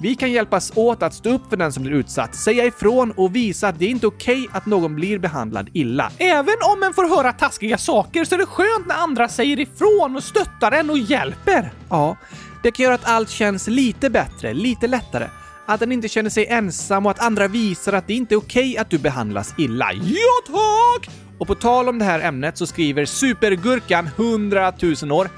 Vi 0.00 0.14
kan 0.14 0.32
hjälpas 0.32 0.72
åt 0.74 1.02
att 1.02 1.14
stå 1.14 1.30
upp 1.30 1.50
för 1.50 1.56
den 1.56 1.72
som 1.72 1.82
blir 1.82 1.92
utsatt, 1.92 2.34
säga 2.34 2.64
ifrån 2.64 3.10
och 3.10 3.36
visa 3.36 3.68
att 3.68 3.78
det 3.78 3.84
är 3.84 3.88
inte 3.88 4.06
okej 4.06 4.48
att 4.52 4.66
någon 4.66 4.94
blir 4.94 5.18
behandlad 5.18 5.70
illa. 5.72 6.12
Även 6.18 6.54
om 6.74 6.82
en 6.82 6.94
får 6.94 7.16
höra 7.16 7.32
taskiga 7.32 7.78
saker 7.78 8.24
så 8.24 8.34
är 8.34 8.38
det 8.38 8.46
skönt 8.46 8.86
när 8.86 8.94
andra 8.94 9.28
säger 9.28 9.60
ifrån 9.60 10.16
och 10.16 10.24
stöttar 10.24 10.72
en 10.72 10.90
och 10.90 10.98
hjälper. 10.98 11.72
Ja, 11.88 12.16
det 12.62 12.70
kan 12.70 12.84
göra 12.84 12.94
att 12.94 13.08
allt 13.08 13.30
känns 13.30 13.66
lite 13.66 14.10
bättre, 14.10 14.54
lite 14.54 14.86
lättare. 14.86 15.28
Att 15.66 15.80
den 15.80 15.92
inte 15.92 16.08
känner 16.08 16.30
sig 16.30 16.46
ensam 16.46 17.06
och 17.06 17.10
att 17.10 17.20
andra 17.20 17.48
visar 17.48 17.92
att 17.92 18.06
det 18.06 18.14
inte 18.14 18.34
är 18.34 18.36
okej 18.36 18.78
att 18.78 18.90
du 18.90 18.98
behandlas 18.98 19.54
illa. 19.58 19.92
Ja 19.92 20.52
tack! 20.52 21.10
Och 21.38 21.46
på 21.46 21.54
tal 21.54 21.88
om 21.88 21.98
det 21.98 22.04
här 22.04 22.20
ämnet 22.20 22.58
så 22.58 22.66
skriver 22.66 23.04
Supergurkan 23.04 24.08
100 24.16 24.72
000 25.02 25.12
år. 25.12 25.28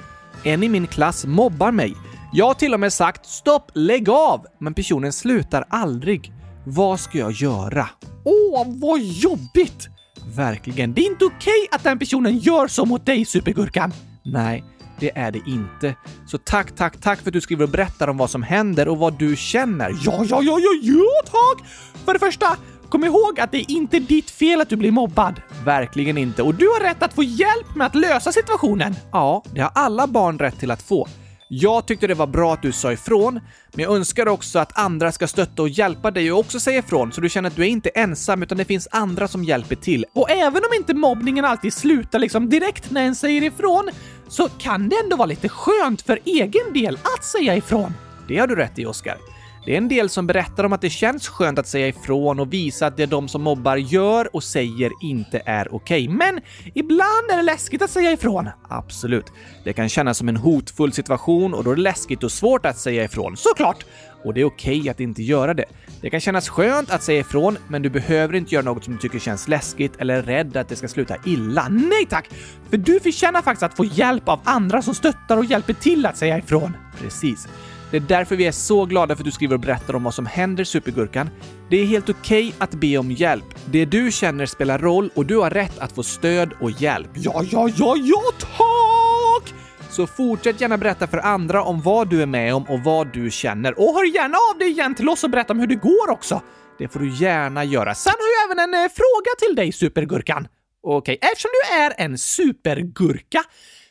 En 0.43 0.63
i 0.63 0.69
min 0.69 0.87
klass 0.87 1.27
mobbar 1.27 1.71
mig. 1.73 1.97
Jag 2.33 2.47
har 2.47 2.55
till 2.55 2.75
och 2.75 2.81
med 2.81 2.93
sagt 2.93 3.27
“stopp, 3.27 3.71
lägg 3.75 4.09
av” 4.11 4.47
men 4.59 4.75
personen 4.75 5.13
slutar 5.13 5.65
aldrig. 5.71 6.33
Vad 6.67 7.01
ska 7.01 7.19
jag 7.19 7.33
göra? 7.33 7.89
Åh, 8.25 8.67
vad 8.67 9.01
jobbigt! 9.01 9.89
Verkligen. 10.37 10.95
Det 10.95 11.01
är 11.01 11.07
inte 11.11 11.25
okej 11.25 11.69
att 11.71 11.85
den 11.85 11.99
personen 11.99 12.39
gör 12.39 12.69
så 12.69 12.85
mot 12.85 13.07
dig, 13.07 13.25
Supergurkan. 13.25 13.93
Nej, 14.25 14.65
det 15.01 15.19
är 15.19 15.33
det 15.33 15.41
inte. 15.47 15.95
Så 16.27 16.39
tack, 16.39 16.77
tack, 16.77 17.01
tack 17.01 17.21
för 17.21 17.31
att 17.31 17.33
du 17.33 17.41
skriver 17.41 17.65
och 17.65 17.71
berättar 17.71 18.09
om 18.09 18.17
vad 18.17 18.31
som 18.31 18.43
händer 18.43 18.89
och 18.89 18.99
vad 18.99 19.19
du 19.19 19.37
känner. 19.37 19.91
Ja, 19.91 20.25
ja, 20.29 20.43
ja, 20.43 20.59
ja, 20.59 20.81
ja, 20.83 21.05
tack! 21.25 21.69
För 22.05 22.13
det 22.13 22.19
första, 22.19 22.57
kom 22.89 23.05
ihåg 23.05 23.41
att 23.41 23.53
det 23.53 23.59
är 23.59 23.71
inte 23.71 23.99
ditt 23.99 24.31
fel 24.31 24.61
att 24.61 24.69
du 24.69 24.77
blir 24.77 24.91
mobbad. 24.91 25.41
Verkligen 25.65 26.19
inte. 26.19 26.43
Och 26.43 26.55
du 26.55 26.67
har 26.67 26.81
rätt 26.81 27.03
att 27.03 27.15
få 27.15 27.23
hjälp 27.23 27.77
med 27.77 27.87
att 27.87 27.95
lösa 27.95 28.33
situationen. 28.33 28.97
Ja, 29.13 29.43
det 29.55 29.61
har 29.61 29.71
alla 29.75 30.07
barn 30.07 30.39
rätt 30.39 30.59
till 30.59 30.71
att 30.71 30.83
få. 30.83 31.09
Jag 31.53 31.87
tyckte 31.87 32.07
det 32.07 32.15
var 32.15 32.27
bra 32.27 32.53
att 32.53 32.63
du 32.63 32.73
sa 32.73 32.93
ifrån, 32.93 33.41
men 33.73 33.83
jag 33.83 33.97
önskar 33.97 34.29
också 34.29 34.59
att 34.59 34.79
andra 34.79 35.13
ska 35.13 35.27
stötta 35.27 35.63
och 35.63 35.69
hjälpa 35.69 36.11
dig 36.11 36.33
och 36.33 36.39
också 36.39 36.61
säga 36.61 36.79
ifrån 36.79 37.13
så 37.13 37.21
du 37.21 37.29
känner 37.29 37.51
att 37.51 37.57
du 37.57 37.63
är 37.63 37.67
inte 37.67 37.89
ensam 37.89 38.43
utan 38.43 38.59
det 38.59 38.65
finns 38.65 38.89
andra 38.91 39.29
som 39.29 39.45
hjälper 39.45 39.77
till. 39.77 40.05
Och 40.15 40.31
även 40.31 40.63
om 40.65 40.77
inte 40.77 40.95
mobbningen 40.95 41.45
alltid 41.45 41.73
slutar 41.73 42.19
liksom 42.19 42.49
direkt 42.49 42.91
när 42.91 43.03
en 43.03 43.15
säger 43.15 43.43
ifrån 43.43 43.91
så 44.29 44.49
kan 44.49 44.89
det 44.89 44.97
ändå 45.05 45.17
vara 45.17 45.27
lite 45.27 45.49
skönt 45.49 46.03
för 46.03 46.19
egen 46.25 46.73
del 46.75 46.99
att 47.17 47.25
säga 47.25 47.57
ifrån. 47.57 47.95
Det 48.29 48.39
har 48.39 48.47
du 48.47 48.55
rätt 48.55 48.79
i, 48.79 48.87
Oskar. 48.87 49.30
Det 49.65 49.73
är 49.73 49.79
en 49.79 49.89
del 49.89 50.09
som 50.09 50.27
berättar 50.27 50.65
om 50.65 50.73
att 50.73 50.81
det 50.81 50.91
känns 50.91 51.29
skönt 51.29 51.59
att 51.59 51.67
säga 51.67 51.89
ifrån 51.89 52.41
och 52.41 52.53
visa 52.53 52.87
att 52.87 52.97
det 52.97 53.07
de 53.07 53.29
som 53.29 53.43
mobbar 53.43 53.77
gör 53.77 54.37
och 54.37 54.45
säger 54.45 54.91
inte 55.03 55.43
är 55.47 55.75
okej. 55.75 56.09
Men 56.09 56.41
ibland 56.75 57.31
är 57.33 57.37
det 57.37 57.43
läskigt 57.43 57.83
att 57.83 57.91
säga 57.91 58.13
ifrån. 58.13 58.49
Absolut. 58.69 59.27
Det 59.65 59.73
kan 59.73 59.89
kännas 59.89 60.19
som 60.19 60.29
en 60.29 60.37
hotfull 60.37 60.93
situation 60.93 61.55
och 61.55 61.65
då 61.65 61.71
är 61.71 61.77
det 61.77 61.83
läskigt 61.83 62.25
och 62.25 62.33
svårt 62.33 62.67
att 62.67 62.79
säga 62.79 63.05
ifrån. 63.05 63.37
Såklart! 63.37 63.85
Och 64.25 64.35
det 64.35 64.41
är 64.41 64.45
okej 64.45 64.89
att 64.89 65.01
inte 65.01 65.23
göra 65.23 65.55
det. 65.55 65.65
Det 66.01 66.11
kan 66.11 66.21
kännas 66.21 66.49
skönt 66.49 66.91
att 66.91 67.03
säga 67.03 67.21
ifrån, 67.21 67.59
men 67.69 67.83
du 67.83 67.91
behöver 67.91 68.35
inte 68.35 68.55
göra 68.55 68.65
något 68.65 68.85
som 68.85 68.93
du 68.93 68.99
tycker 68.99 69.19
känns 69.19 69.49
läskigt 69.49 69.93
eller 69.99 70.15
är 70.15 70.23
rädd 70.23 70.57
att 70.57 70.69
det 70.69 70.77
ska 70.77 70.89
sluta 70.89 71.17
illa. 71.27 71.69
Nej 71.69 72.07
tack! 72.09 72.31
För 72.71 72.77
du 72.77 73.01
förtjänar 73.01 73.43
faktiskt 73.43 73.63
att 73.63 73.77
få 73.77 73.85
hjälp 73.85 74.29
av 74.29 74.41
andra 74.45 74.83
som 74.83 74.95
stöttar 74.95 75.37
och 75.37 75.45
hjälper 75.45 75.73
till 75.73 76.07
att 76.07 76.17
säga 76.17 76.39
ifrån. 76.39 76.77
Precis. 77.01 77.49
Det 77.91 77.97
är 77.97 78.01
därför 78.01 78.37
vi 78.37 78.47
är 78.47 78.53
så 78.53 78.85
glada 78.85 79.17
för 79.17 79.23
att 79.23 79.25
du 79.25 79.31
skriver 79.31 79.55
och 79.55 79.61
berättar 79.61 79.97
om 79.97 80.05
vad 80.05 80.15
som 80.15 80.27
händer 80.27 80.65
Supergurkan. 80.65 81.31
Det 81.71 81.77
är 81.77 81.85
helt 81.85 82.09
okej 82.09 82.49
okay 82.49 82.53
att 82.59 82.71
be 82.71 82.99
om 82.99 83.11
hjälp. 83.11 83.45
Det 83.67 83.85
du 83.85 84.13
känner 84.13 84.47
spelar 84.47 84.79
roll 84.79 85.11
och 85.15 85.27
du 85.27 85.37
har 85.37 85.51
rätt 85.51 85.79
att 85.79 85.93
få 85.93 86.03
stöd 86.03 86.53
och 86.61 86.71
hjälp. 86.71 87.11
Ja, 87.15 87.43
ja, 87.51 87.69
ja, 87.77 87.97
ja, 87.97 88.23
tack! 88.39 89.55
Så 89.91 90.07
fortsätt 90.07 90.61
gärna 90.61 90.79
berätta 90.79 91.07
för 91.07 91.19
andra 91.19 91.63
om 91.63 91.83
vad 91.83 92.11
du 92.11 92.23
är 92.23 92.27
med 92.27 92.55
om 92.55 92.65
och 92.69 92.81
vad 92.81 93.13
du 93.13 93.31
känner. 93.31 93.79
Och 93.79 93.95
hör 93.95 94.15
gärna 94.15 94.37
av 94.53 94.59
dig 94.59 94.69
igen 94.69 94.95
till 94.95 95.09
oss 95.09 95.25
och 95.25 95.31
berätta 95.31 95.53
om 95.53 95.61
hur 95.61 95.67
det 95.67 95.75
går 95.75 96.11
också. 96.11 96.43
Det 96.79 96.89
får 96.89 97.01
du 97.01 97.15
gärna 97.15 97.65
göra. 97.65 97.95
Sen 97.95 98.13
har 98.19 98.51
jag 98.51 98.59
även 98.59 98.75
en 98.75 98.85
eh, 98.85 98.89
fråga 98.89 99.31
till 99.39 99.57
dig, 99.57 99.73
Supergurkan. 99.73 100.49
Okej, 100.83 101.15
okay. 101.17 101.31
eftersom 101.33 101.51
du 101.53 101.75
är 101.75 102.05
en 102.05 102.19
supergurka, 102.19 103.43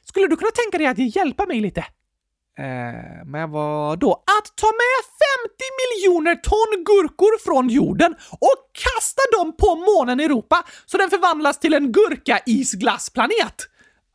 skulle 0.06 0.28
du 0.28 0.36
kunna 0.36 0.52
tänka 0.52 0.78
dig 0.78 0.88
att 0.88 1.16
hjälpa 1.16 1.46
mig 1.46 1.62
lite? 1.62 1.86
Eh, 2.60 3.26
men 3.26 3.52
vad 3.52 4.00
då? 4.00 4.12
Att 4.12 4.56
ta 4.56 4.68
med 4.68 5.00
50 5.46 5.54
miljoner 5.82 6.36
ton 6.36 6.84
gurkor 6.84 7.40
från 7.46 7.70
jorden 7.70 8.16
och 8.32 8.60
kasta 8.72 9.22
dem 9.38 9.56
på 9.58 9.76
månen 9.76 10.20
Europa 10.20 10.64
så 10.86 10.98
den 10.98 11.10
förvandlas 11.10 11.60
till 11.60 11.74
en 11.74 11.92
gurka-isglassplanet. 11.92 13.58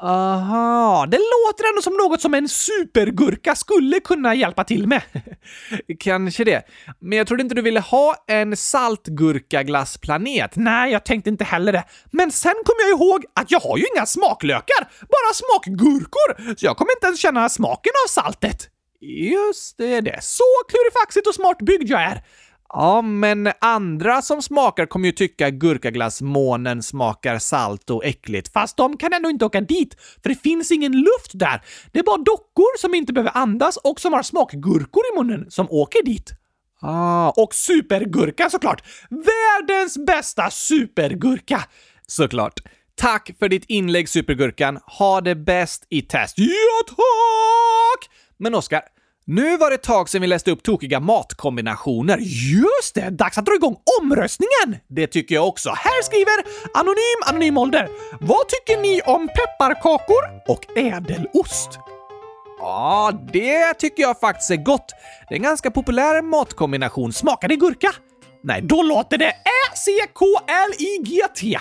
Aha, 0.07 1.07
det 1.11 1.19
låter 1.19 1.69
ändå 1.69 1.83
som 1.83 1.97
något 1.97 2.21
som 2.21 2.35
en 2.35 2.49
supergurka 2.49 3.55
skulle 3.55 4.01
kunna 4.01 4.35
hjälpa 4.35 4.65
till 4.65 4.87
med. 4.87 5.03
Kanske 6.01 6.45
det. 6.45 6.63
Men 7.01 7.19
jag 7.19 7.27
trodde 7.27 7.43
inte 7.43 7.55
du 7.55 7.63
ville 7.63 7.81
ha 7.81 8.15
en 8.27 8.57
saltgurkaglassplanet. 8.57 10.57
Nej, 10.57 10.93
jag 10.93 11.05
tänkte 11.05 11.31
inte 11.31 11.45
heller 11.45 11.73
det. 11.73 11.85
Men 12.11 12.31
sen 12.31 12.55
kom 12.65 12.75
jag 12.79 12.91
ihåg 12.91 13.25
att 13.35 13.51
jag 13.51 13.61
har 13.61 13.79
ju 13.79 13.85
inga 13.97 14.07
smaklökar, 14.07 14.89
bara 15.01 15.35
smakgurkor, 15.35 16.55
så 16.57 16.67
jag 16.67 16.77
kommer 16.77 16.93
inte 16.93 17.07
ens 17.07 17.21
känna 17.21 17.49
smaken 17.49 17.93
av 18.07 18.09
saltet. 18.09 18.69
Just 19.01 19.79
det, 19.79 20.01
det. 20.01 20.19
Så 20.23 20.45
klurifaxigt 20.69 21.27
och 21.27 21.35
smart 21.35 21.59
byggd 21.59 21.91
jag 21.91 22.03
är. 22.03 22.23
Ja, 22.69 23.03
men 23.03 23.53
andra 23.61 24.23
som 24.23 24.43
smakar 24.43 24.87
kommer 24.87 25.07
ju 25.07 25.13
tycka 25.13 25.51
gurkaglassmånen 25.51 26.83
smakar 26.83 27.39
salt 27.39 27.91
och 27.91 28.05
äckligt. 28.05 28.53
Fast 28.53 28.77
de 28.77 28.97
kan 28.97 29.13
ändå 29.13 29.31
inte 29.31 29.45
åka 29.45 29.61
dit, 29.61 29.97
för 30.23 30.29
det 30.29 30.35
finns 30.35 30.71
ingen 30.71 30.93
luft 30.93 31.31
där. 31.33 31.63
Det 31.93 31.99
är 31.99 32.03
bara 32.03 32.17
dockor 32.17 32.79
som 32.79 32.95
inte 32.95 33.13
behöver 33.13 33.37
andas 33.37 33.77
och 33.77 34.01
som 34.01 34.13
har 34.13 34.23
smakgurkor 34.23 35.03
i 35.13 35.19
munnen 35.19 35.51
som 35.51 35.67
åker 35.71 36.05
dit. 36.05 36.31
Ah, 36.81 37.31
och 37.31 37.55
supergurka 37.55 38.51
såklart! 38.51 38.83
Världens 39.11 39.99
bästa 40.07 40.51
supergurka! 40.51 41.65
Såklart. 42.07 42.61
Tack 42.95 43.31
för 43.39 43.49
ditt 43.49 43.65
inlägg 43.69 44.09
Supergurkan. 44.09 44.79
Ha 44.99 45.21
det 45.21 45.35
bäst 45.35 45.87
i 45.91 46.03
test. 46.03 46.39
Ja, 46.39 46.85
tack! 46.89 48.11
Men 48.37 48.55
Oskar, 48.55 48.83
nu 49.27 49.57
var 49.57 49.71
det 49.71 49.75
ett 49.75 49.83
tag 49.83 50.09
sedan 50.09 50.21
vi 50.21 50.27
läste 50.27 50.51
upp 50.51 50.63
tokiga 50.63 51.01
matkombinationer. 51.01 52.19
Just 52.21 52.95
det! 52.95 53.11
Dags 53.11 53.39
att 53.39 53.47
dra 53.47 53.55
igång 53.55 53.77
omröstningen! 54.01 54.77
Det 54.89 55.07
tycker 55.07 55.35
jag 55.35 55.49
också. 55.49 55.71
Här 55.71 56.03
skriver 56.03 56.45
Anonym 56.75 57.23
Anonym 57.27 57.59
Ålder. 57.59 57.89
Vad 58.21 58.49
tycker 58.49 58.81
ni 58.83 59.01
om 59.07 59.29
pepparkakor 59.29 60.25
och 60.49 60.79
ädelost? 60.79 61.79
Ja, 62.59 63.13
det 63.33 63.75
tycker 63.75 64.03
jag 64.03 64.21
faktiskt 64.21 64.51
är 64.51 64.57
gott. 64.57 64.93
Det 65.29 65.35
är 65.35 65.37
en 65.37 65.43
ganska 65.43 65.71
populär 65.71 66.23
matkombination. 66.23 67.13
Smakar 67.13 67.49
det 67.49 67.57
gurka? 67.57 67.93
Nej, 68.43 68.63
då 68.63 68.83
låter 68.83 69.19
det 69.19 69.29
Ä-C-K-L-I-G-T. 69.71 71.59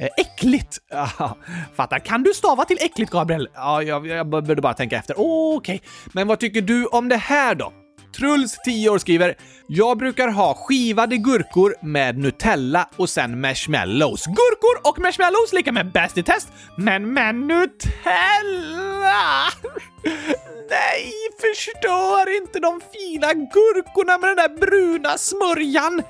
Eh, 0.00 0.08
äckligt! 0.16 0.78
Aha, 0.94 1.36
fattar. 1.76 1.98
Kan 1.98 2.22
du 2.22 2.34
stava 2.34 2.64
till 2.64 2.78
äckligt, 2.80 3.12
Gabriel? 3.12 3.48
Ja, 3.54 3.82
jag, 3.82 4.06
jag 4.06 4.28
behövde 4.28 4.62
bara 4.62 4.74
tänka 4.74 4.96
efter. 4.96 5.14
Okej, 5.18 5.56
okay. 5.56 5.80
men 6.12 6.28
vad 6.28 6.38
tycker 6.40 6.60
du 6.60 6.86
om 6.86 7.08
det 7.08 7.16
här 7.16 7.54
då? 7.54 7.72
Truls, 8.16 8.58
10 8.64 8.90
år, 8.90 8.98
skriver 8.98 9.34
“Jag 9.66 9.98
brukar 9.98 10.28
ha 10.28 10.54
skivade 10.54 11.16
gurkor 11.16 11.74
med 11.82 12.18
Nutella 12.18 12.88
och 12.96 13.08
sen 13.08 13.40
marshmallows. 13.40 14.26
Gurkor 14.26 14.90
och 14.90 14.98
marshmallows 14.98 15.52
lika 15.52 15.72
med 15.72 15.92
bäst 15.92 16.18
i 16.18 16.22
test, 16.22 16.48
men 16.76 17.12
med 17.12 17.34
Nutella! 17.34 17.70
Nej, 20.70 21.12
förstör 21.40 22.36
inte 22.36 22.60
de 22.60 22.80
fina 22.92 23.34
gurkorna 23.34 24.18
med 24.18 24.30
den 24.30 24.36
där 24.36 24.60
bruna 24.60 25.18
smörjan! 25.18 26.02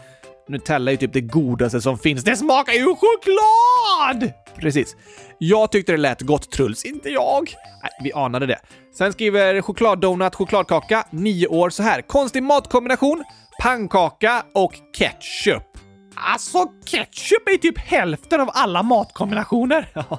Nutella 0.50 0.90
är 0.90 0.92
ju 0.92 0.96
typ 0.98 1.12
det 1.12 1.20
godaste 1.20 1.80
som 1.80 1.98
finns. 1.98 2.24
Det 2.24 2.36
smakar 2.36 2.72
ju 2.72 2.84
choklad! 2.84 4.32
Precis. 4.56 4.96
Jag 5.38 5.72
tyckte 5.72 5.92
det 5.92 5.98
lät 5.98 6.20
gott, 6.20 6.50
Truls. 6.50 6.84
Inte 6.84 7.08
jag. 7.08 7.54
Nej, 7.82 7.90
vi 8.04 8.12
anade 8.12 8.46
det. 8.46 8.58
Sen 8.94 9.12
skriver 9.12 9.62
chokladdonut 9.62 10.34
chokladkaka, 10.34 11.04
9 11.10 11.46
år, 11.46 11.70
så 11.70 11.82
här. 11.82 12.02
Konstig 12.02 12.42
matkombination, 12.42 13.24
pannkaka 13.62 14.42
och 14.54 14.72
ketchup. 14.98 15.62
Alltså, 16.16 16.66
ketchup 16.86 17.48
är 17.48 17.56
typ 17.56 17.78
hälften 17.78 18.40
av 18.40 18.50
alla 18.52 18.82
matkombinationer. 18.82 19.88
Ja, 19.94 20.18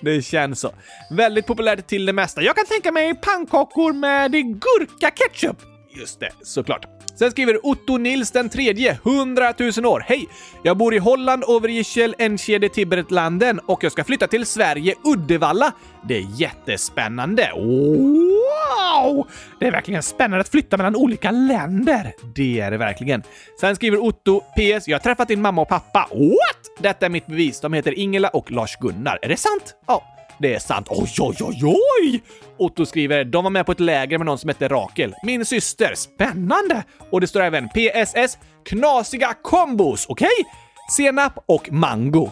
det 0.00 0.22
känns 0.22 0.60
så. 0.60 0.70
Väldigt 1.10 1.46
populärt 1.46 1.86
till 1.86 2.06
det 2.06 2.12
mesta. 2.12 2.42
Jag 2.42 2.56
kan 2.56 2.64
tänka 2.66 2.92
mig 2.92 3.14
pannkakor 3.14 3.92
med 3.92 4.32
gurka-ketchup. 4.32 5.56
Just 5.96 6.20
det, 6.20 6.30
såklart. 6.42 6.93
Sen 7.18 7.30
skriver 7.30 7.66
Otto 7.66 7.96
Nils 7.96 8.30
den 8.30 8.48
tredje, 8.48 8.98
100 9.04 9.54
000 9.76 9.86
år. 9.86 10.04
Hej! 10.06 10.28
Jag 10.62 10.76
bor 10.76 10.94
i 10.94 10.98
Holland, 10.98 11.44
Overijssel, 11.44 12.14
Enschede, 12.18 12.68
Tiberetlanden 12.68 13.58
och 13.58 13.84
jag 13.84 13.92
ska 13.92 14.04
flytta 14.04 14.26
till 14.26 14.46
Sverige, 14.46 14.94
Uddevalla. 15.04 15.72
Det 16.08 16.16
är 16.16 16.26
jättespännande. 16.40 17.50
Wow! 17.54 19.26
Det 19.60 19.66
är 19.66 19.70
verkligen 19.70 20.02
spännande 20.02 20.40
att 20.40 20.48
flytta 20.48 20.76
mellan 20.76 20.96
olika 20.96 21.30
länder. 21.30 22.12
Det 22.34 22.60
är 22.60 22.70
det 22.70 22.76
verkligen. 22.76 23.22
Sen 23.60 23.76
skriver 23.76 23.98
Otto 23.98 24.40
PS. 24.40 24.88
Jag 24.88 24.94
har 24.94 25.02
träffat 25.02 25.28
din 25.28 25.42
mamma 25.42 25.62
och 25.62 25.68
pappa. 25.68 26.08
What? 26.10 26.82
Detta 26.82 27.06
är 27.06 27.10
mitt 27.10 27.26
bevis. 27.26 27.60
De 27.60 27.72
heter 27.72 27.98
Ingela 27.98 28.28
och 28.28 28.50
Lars-Gunnar. 28.50 29.18
Är 29.22 29.28
det 29.28 29.36
sant? 29.36 29.74
Ja. 29.86 30.13
Det 30.38 30.54
är 30.54 30.58
sant. 30.58 30.86
Oj, 30.90 31.10
oj, 31.20 31.36
oj, 31.40 31.76
oj! 32.00 32.22
Otto 32.58 32.86
skriver 32.86 33.24
de 33.24 33.44
var 33.44 33.50
med 33.50 33.66
på 33.66 33.72
ett 33.72 33.80
läger 33.80 34.18
med 34.18 34.26
någon 34.26 34.38
som 34.38 34.48
hette 34.48 34.68
Rakel. 34.68 35.14
Min 35.22 35.44
syster. 35.44 35.94
Spännande! 35.94 36.84
Och 37.10 37.20
det 37.20 37.26
står 37.26 37.42
även 37.42 37.68
PSS. 37.68 38.38
Knasiga 38.66 39.34
kombos, 39.42 40.06
okej? 40.08 40.28
Okay? 40.40 40.44
Senap 40.90 41.32
och 41.46 41.72
mango. 41.72 42.30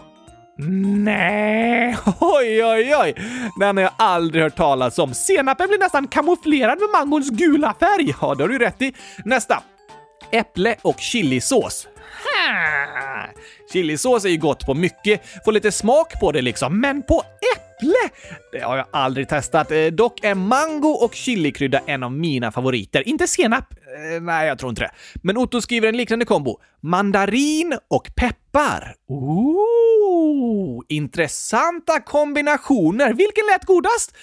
Nej, 0.58 1.96
oj, 2.20 2.64
oj, 2.64 2.94
oj! 2.96 3.14
Den 3.60 3.76
har 3.76 3.84
jag 3.84 3.92
aldrig 3.98 4.42
hört 4.42 4.56
talas 4.56 4.98
om. 4.98 5.14
Senapen 5.14 5.68
blir 5.68 5.78
nästan 5.78 6.08
kamouflerad 6.08 6.78
med 6.80 6.88
mangons 6.92 7.30
gula 7.30 7.74
färg. 7.80 8.14
Ja, 8.20 8.34
det 8.34 8.42
har 8.42 8.48
du 8.48 8.58
rätt 8.58 8.82
i. 8.82 8.92
Nästa. 9.24 9.62
Äpple 10.30 10.76
och 10.82 11.00
chilisås. 11.00 11.88
Chilisås 13.72 14.24
är 14.24 14.28
ju 14.28 14.36
gott 14.36 14.66
på 14.66 14.74
mycket, 14.74 15.22
får 15.44 15.52
lite 15.52 15.72
smak 15.72 16.20
på 16.20 16.32
det 16.32 16.42
liksom, 16.42 16.80
men 16.80 17.02
på 17.02 17.22
äpple? 17.54 17.71
Det 18.52 18.60
har 18.60 18.76
jag 18.76 18.86
aldrig 18.90 19.28
testat. 19.28 19.70
Eh, 19.70 19.86
dock 19.86 20.24
är 20.24 20.34
mango 20.34 20.88
och 20.88 21.14
chilikrydda 21.14 21.80
en 21.86 22.02
av 22.02 22.12
mina 22.12 22.52
favoriter. 22.52 23.08
Inte 23.08 23.26
senap? 23.26 23.64
Eh, 23.72 24.22
nej, 24.22 24.48
jag 24.48 24.58
tror 24.58 24.70
inte 24.70 24.82
det. 24.82 24.90
Men 25.22 25.36
Otto 25.36 25.60
skriver 25.60 25.88
en 25.88 25.96
liknande 25.96 26.24
kombo. 26.24 26.58
Mandarin 26.80 27.78
och 27.90 28.10
peppar. 28.16 28.94
Ooh, 29.08 30.82
intressanta 30.88 32.00
kombinationer. 32.00 33.12
Vilken 33.12 33.44
lät 33.52 33.64
godast? 33.64 34.14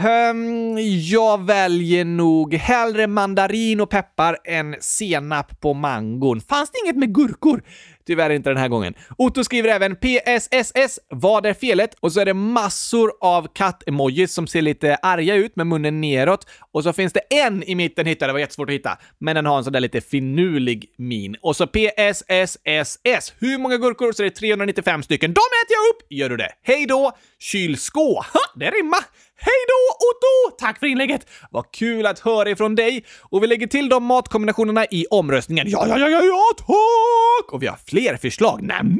Um, 0.00 0.78
jag 1.00 1.46
väljer 1.46 2.04
nog 2.04 2.54
hellre 2.54 3.06
mandarin 3.06 3.80
och 3.80 3.90
peppar 3.90 4.38
än 4.44 4.76
senap 4.80 5.60
på 5.60 5.74
mangon. 5.74 6.40
Fanns 6.40 6.70
det 6.70 6.78
inget 6.84 6.96
med 6.96 7.14
gurkor? 7.14 7.62
Tyvärr 8.08 8.30
inte 8.30 8.50
den 8.50 8.56
här 8.56 8.68
gången. 8.68 8.94
Otto 9.18 9.44
skriver 9.44 9.68
även 9.68 9.96
PSSS, 9.96 10.98
vad 11.08 11.46
är 11.46 11.54
felet? 11.54 11.94
Och 12.00 12.12
så 12.12 12.20
är 12.20 12.24
det 12.24 12.34
massor 12.34 13.12
av 13.20 13.48
katt-emojis 13.54 14.32
som 14.32 14.46
ser 14.46 14.62
lite 14.62 14.96
arga 14.96 15.34
ut 15.34 15.56
med 15.56 15.66
munnen 15.66 16.00
neråt. 16.00 16.46
Och 16.72 16.84
så 16.84 16.92
finns 16.92 17.12
det 17.12 17.20
en 17.20 17.62
i 17.62 17.74
mitten 17.74 18.06
hittade, 18.06 18.28
det 18.28 18.32
var 18.32 18.40
jättesvårt 18.40 18.68
att 18.68 18.74
hitta, 18.74 18.98
men 19.18 19.36
den 19.36 19.46
har 19.46 19.58
en 19.58 19.64
sån 19.64 19.72
där 19.72 19.80
lite 19.80 20.00
finurlig 20.00 20.94
min. 20.98 21.36
Och 21.40 21.56
så 21.56 21.66
PSSSS, 21.66 23.34
hur 23.38 23.58
många 23.58 23.76
gurkor? 23.76 24.12
Så 24.12 24.22
det 24.22 24.28
är 24.28 24.30
395 24.30 25.02
stycken. 25.02 25.32
De 25.32 25.40
äter 25.40 25.76
jag 25.76 25.94
upp! 25.94 26.06
Gör 26.10 26.28
du 26.28 26.36
det? 26.36 26.52
Hej 26.62 26.86
då! 26.86 27.12
Kylskå! 27.38 28.14
Ha, 28.32 28.40
det 28.54 28.70
rimmar! 28.70 29.04
Hej 29.40 29.54
då 29.68 30.06
Otto! 30.06 30.56
Tack 30.58 30.78
för 30.78 30.86
inlägget! 30.86 31.26
Vad 31.50 31.72
kul 31.72 32.06
att 32.06 32.18
höra 32.18 32.50
ifrån 32.50 32.74
dig! 32.74 33.04
Och 33.20 33.42
vi 33.42 33.46
lägger 33.46 33.66
till 33.66 33.88
de 33.88 34.04
matkombinationerna 34.04 34.84
i 34.90 35.06
omröstningen. 35.10 35.66
Ja, 35.70 35.86
ja, 35.88 35.98
ja, 35.98 36.08
ja, 36.08 36.22
ja, 36.24 36.44
tack! 36.56 37.52
Och 37.52 37.62
vi 37.62 37.66
har 37.66 37.78
fler 37.86 38.16
förslag. 38.16 38.62
Nämen! 38.62 38.98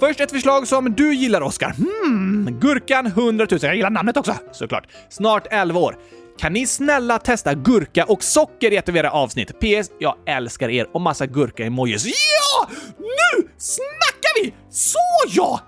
Först 0.00 0.20
ett 0.20 0.30
förslag 0.30 0.68
som 0.68 0.94
du 0.94 1.14
gillar, 1.14 1.40
Oskar. 1.40 1.70
Hmm, 1.70 2.58
Gurkan 2.60 3.06
100 3.06 3.46
000. 3.50 3.60
Jag 3.62 3.76
gillar 3.76 3.90
namnet 3.90 4.16
också, 4.16 4.34
såklart. 4.52 4.84
Snart 5.10 5.46
11 5.50 5.80
år. 5.80 5.96
Kan 6.38 6.52
ni 6.52 6.66
snälla 6.66 7.18
testa 7.18 7.54
gurka 7.54 8.04
och 8.04 8.22
socker 8.22 8.72
i 8.72 8.76
ett 8.76 8.88
av 8.88 8.96
era 8.96 9.10
avsnitt? 9.10 9.60
PS. 9.60 9.90
Jag 9.98 10.16
älskar 10.26 10.68
er 10.68 10.88
och 10.92 11.00
massa 11.00 11.26
gurka-emojis. 11.26 12.06
Ja! 12.06 12.68
Nu 12.98 13.48
snackar 13.58 14.42
vi! 14.42 14.54
Så 14.70 14.98
ja! 15.28 15.60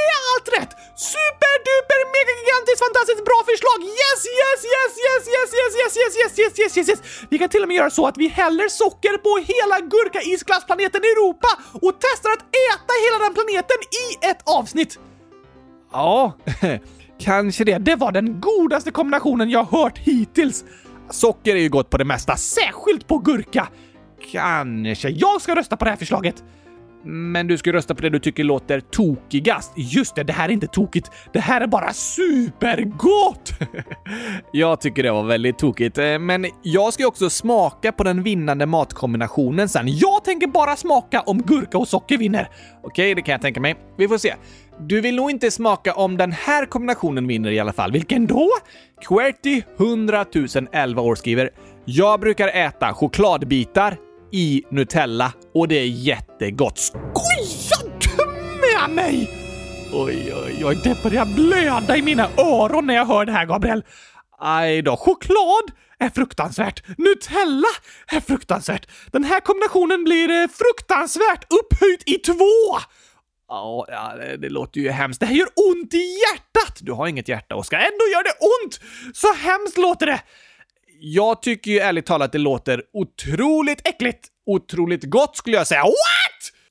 Helt 0.00 0.48
rätt! 0.56 0.72
Superduper 1.12 2.00
mega 2.14 2.32
gigantiskt 2.40 2.80
fantastiskt 2.86 3.24
bra 3.30 3.40
förslag! 3.50 3.78
Yes, 4.02 4.20
yes, 4.40 4.60
yes, 4.74 4.92
yes, 5.06 5.22
yes, 5.34 5.48
yes, 5.58 5.72
yes, 5.80 5.94
yes, 6.00 6.14
yes, 6.20 6.34
yes, 6.38 6.54
yes, 6.58 6.74
yes, 6.78 6.88
yes! 6.88 7.00
Vi 7.30 7.38
kan 7.38 7.48
till 7.48 7.62
och 7.62 7.68
med 7.68 7.76
göra 7.76 7.90
så 7.90 8.06
att 8.06 8.16
vi 8.16 8.28
häller 8.28 8.68
socker 8.68 9.14
på 9.26 9.32
hela 9.52 9.76
gurka-isglassplaneten 9.92 11.02
Europa 11.12 11.50
och 11.86 11.94
testar 12.04 12.30
att 12.36 12.44
äta 12.70 12.92
hela 13.04 13.18
den 13.24 13.34
planeten 13.34 13.78
i 14.02 14.26
ett 14.30 14.42
avsnitt! 14.58 14.98
Ja, 15.92 16.32
kanske 17.20 17.64
det. 17.64 17.78
Det 17.78 17.96
var 17.96 18.12
den 18.12 18.40
godaste 18.40 18.90
kombinationen 18.90 19.50
jag 19.50 19.64
hört 19.64 19.98
hittills. 19.98 20.64
Socker 21.10 21.56
är 21.56 21.60
ju 21.60 21.68
gott 21.68 21.90
på 21.90 21.98
det 21.98 22.04
mesta, 22.04 22.36
särskilt 22.36 23.06
på 23.06 23.18
gurka. 23.18 23.68
Kanske. 24.32 25.08
Jag 25.08 25.42
ska 25.42 25.56
rösta 25.56 25.76
på 25.76 25.84
det 25.84 25.90
här 25.90 25.98
förslaget. 25.98 26.44
Men 27.04 27.46
du 27.46 27.58
ska 27.58 27.72
rösta 27.72 27.94
på 27.94 28.02
det 28.02 28.10
du 28.10 28.18
tycker 28.18 28.44
låter 28.44 28.80
tokigast. 28.80 29.72
Just 29.76 30.14
det, 30.14 30.22
det 30.22 30.32
här 30.32 30.48
är 30.48 30.52
inte 30.52 30.66
tokigt. 30.66 31.10
Det 31.32 31.40
här 31.40 31.60
är 31.60 31.66
bara 31.66 31.92
supergott! 31.92 33.52
jag 34.52 34.80
tycker 34.80 35.02
det 35.02 35.10
var 35.10 35.24
väldigt 35.24 35.58
tokigt, 35.58 35.98
eh, 35.98 36.18
men 36.18 36.46
jag 36.62 36.92
ska 36.92 37.06
också 37.06 37.30
smaka 37.30 37.92
på 37.92 38.04
den 38.04 38.22
vinnande 38.22 38.66
matkombinationen 38.66 39.68
sen. 39.68 39.84
Jag 39.88 40.24
tänker 40.24 40.46
bara 40.46 40.76
smaka 40.76 41.20
om 41.20 41.42
gurka 41.42 41.78
och 41.78 41.88
socker 41.88 42.18
vinner. 42.18 42.48
Okej, 42.82 43.14
det 43.14 43.22
kan 43.22 43.32
jag 43.32 43.42
tänka 43.42 43.60
mig. 43.60 43.76
Vi 43.98 44.08
får 44.08 44.18
se. 44.18 44.34
Du 44.80 45.00
vill 45.00 45.16
nog 45.16 45.30
inte 45.30 45.50
smaka 45.50 45.94
om 45.94 46.16
den 46.16 46.32
här 46.32 46.66
kombinationen 46.66 47.26
vinner 47.26 47.50
i 47.50 47.60
alla 47.60 47.72
fall. 47.72 47.92
Vilken 47.92 48.26
då? 48.26 48.48
QWERTY 49.08 49.62
100 49.78 50.24
011 50.72 51.02
år 51.02 51.14
skriver 51.14 51.50
“Jag 51.84 52.20
brukar 52.20 52.48
äta 52.48 52.94
chokladbitar 52.94 53.96
i 54.32 54.62
Nutella 54.70 55.32
och 55.54 55.68
det 55.68 55.74
är 55.74 55.86
jättegott. 55.86 56.78
Skojar 56.78 57.92
du 58.00 58.26
med 58.60 58.96
mig? 58.96 59.30
Oj, 59.92 60.34
oj, 60.34 60.64
oj, 60.64 60.80
det 60.84 61.02
börjar 61.02 61.26
blöda 61.26 61.96
i 61.96 62.02
mina 62.02 62.28
öron 62.36 62.86
när 62.86 62.94
jag 62.94 63.06
hör 63.06 63.24
det 63.24 63.32
här, 63.32 63.46
Gabriel. 63.46 63.84
Aj 64.38 64.82
då, 64.82 64.96
choklad 64.96 65.72
är 65.98 66.08
fruktansvärt. 66.10 66.82
Nutella 66.98 67.68
är 68.12 68.20
fruktansvärt. 68.20 68.86
Den 69.12 69.24
här 69.24 69.40
kombinationen 69.40 70.04
blir 70.04 70.30
eh, 70.30 70.48
fruktansvärt 70.48 71.52
upphöjt 71.52 72.02
i 72.06 72.18
två. 72.18 72.78
Ja, 73.48 74.14
det, 74.18 74.36
det 74.36 74.48
låter 74.48 74.80
ju 74.80 74.90
hemskt. 74.90 75.20
Det 75.20 75.26
här 75.26 75.34
gör 75.34 75.48
ont 75.70 75.94
i 75.94 76.18
hjärtat! 76.20 76.78
Du 76.80 76.92
har 76.92 77.06
inget 77.06 77.28
hjärta, 77.28 77.56
Oskar. 77.56 77.78
Ändå 77.78 78.04
gör 78.12 78.22
det 78.24 78.34
ont! 78.40 78.80
Så 79.16 79.32
hemskt 79.32 79.78
låter 79.78 80.06
det! 80.06 80.20
Jag 81.04 81.42
tycker 81.42 81.70
ju 81.70 81.78
ärligt 81.78 82.06
talat 82.06 82.26
att 82.26 82.32
det 82.32 82.38
låter 82.38 82.82
otroligt 82.92 83.88
äckligt. 83.88 84.28
Otroligt 84.46 85.04
gott 85.04 85.36
skulle 85.36 85.56
jag 85.56 85.66
säga. 85.66 85.82
What? 85.82 85.92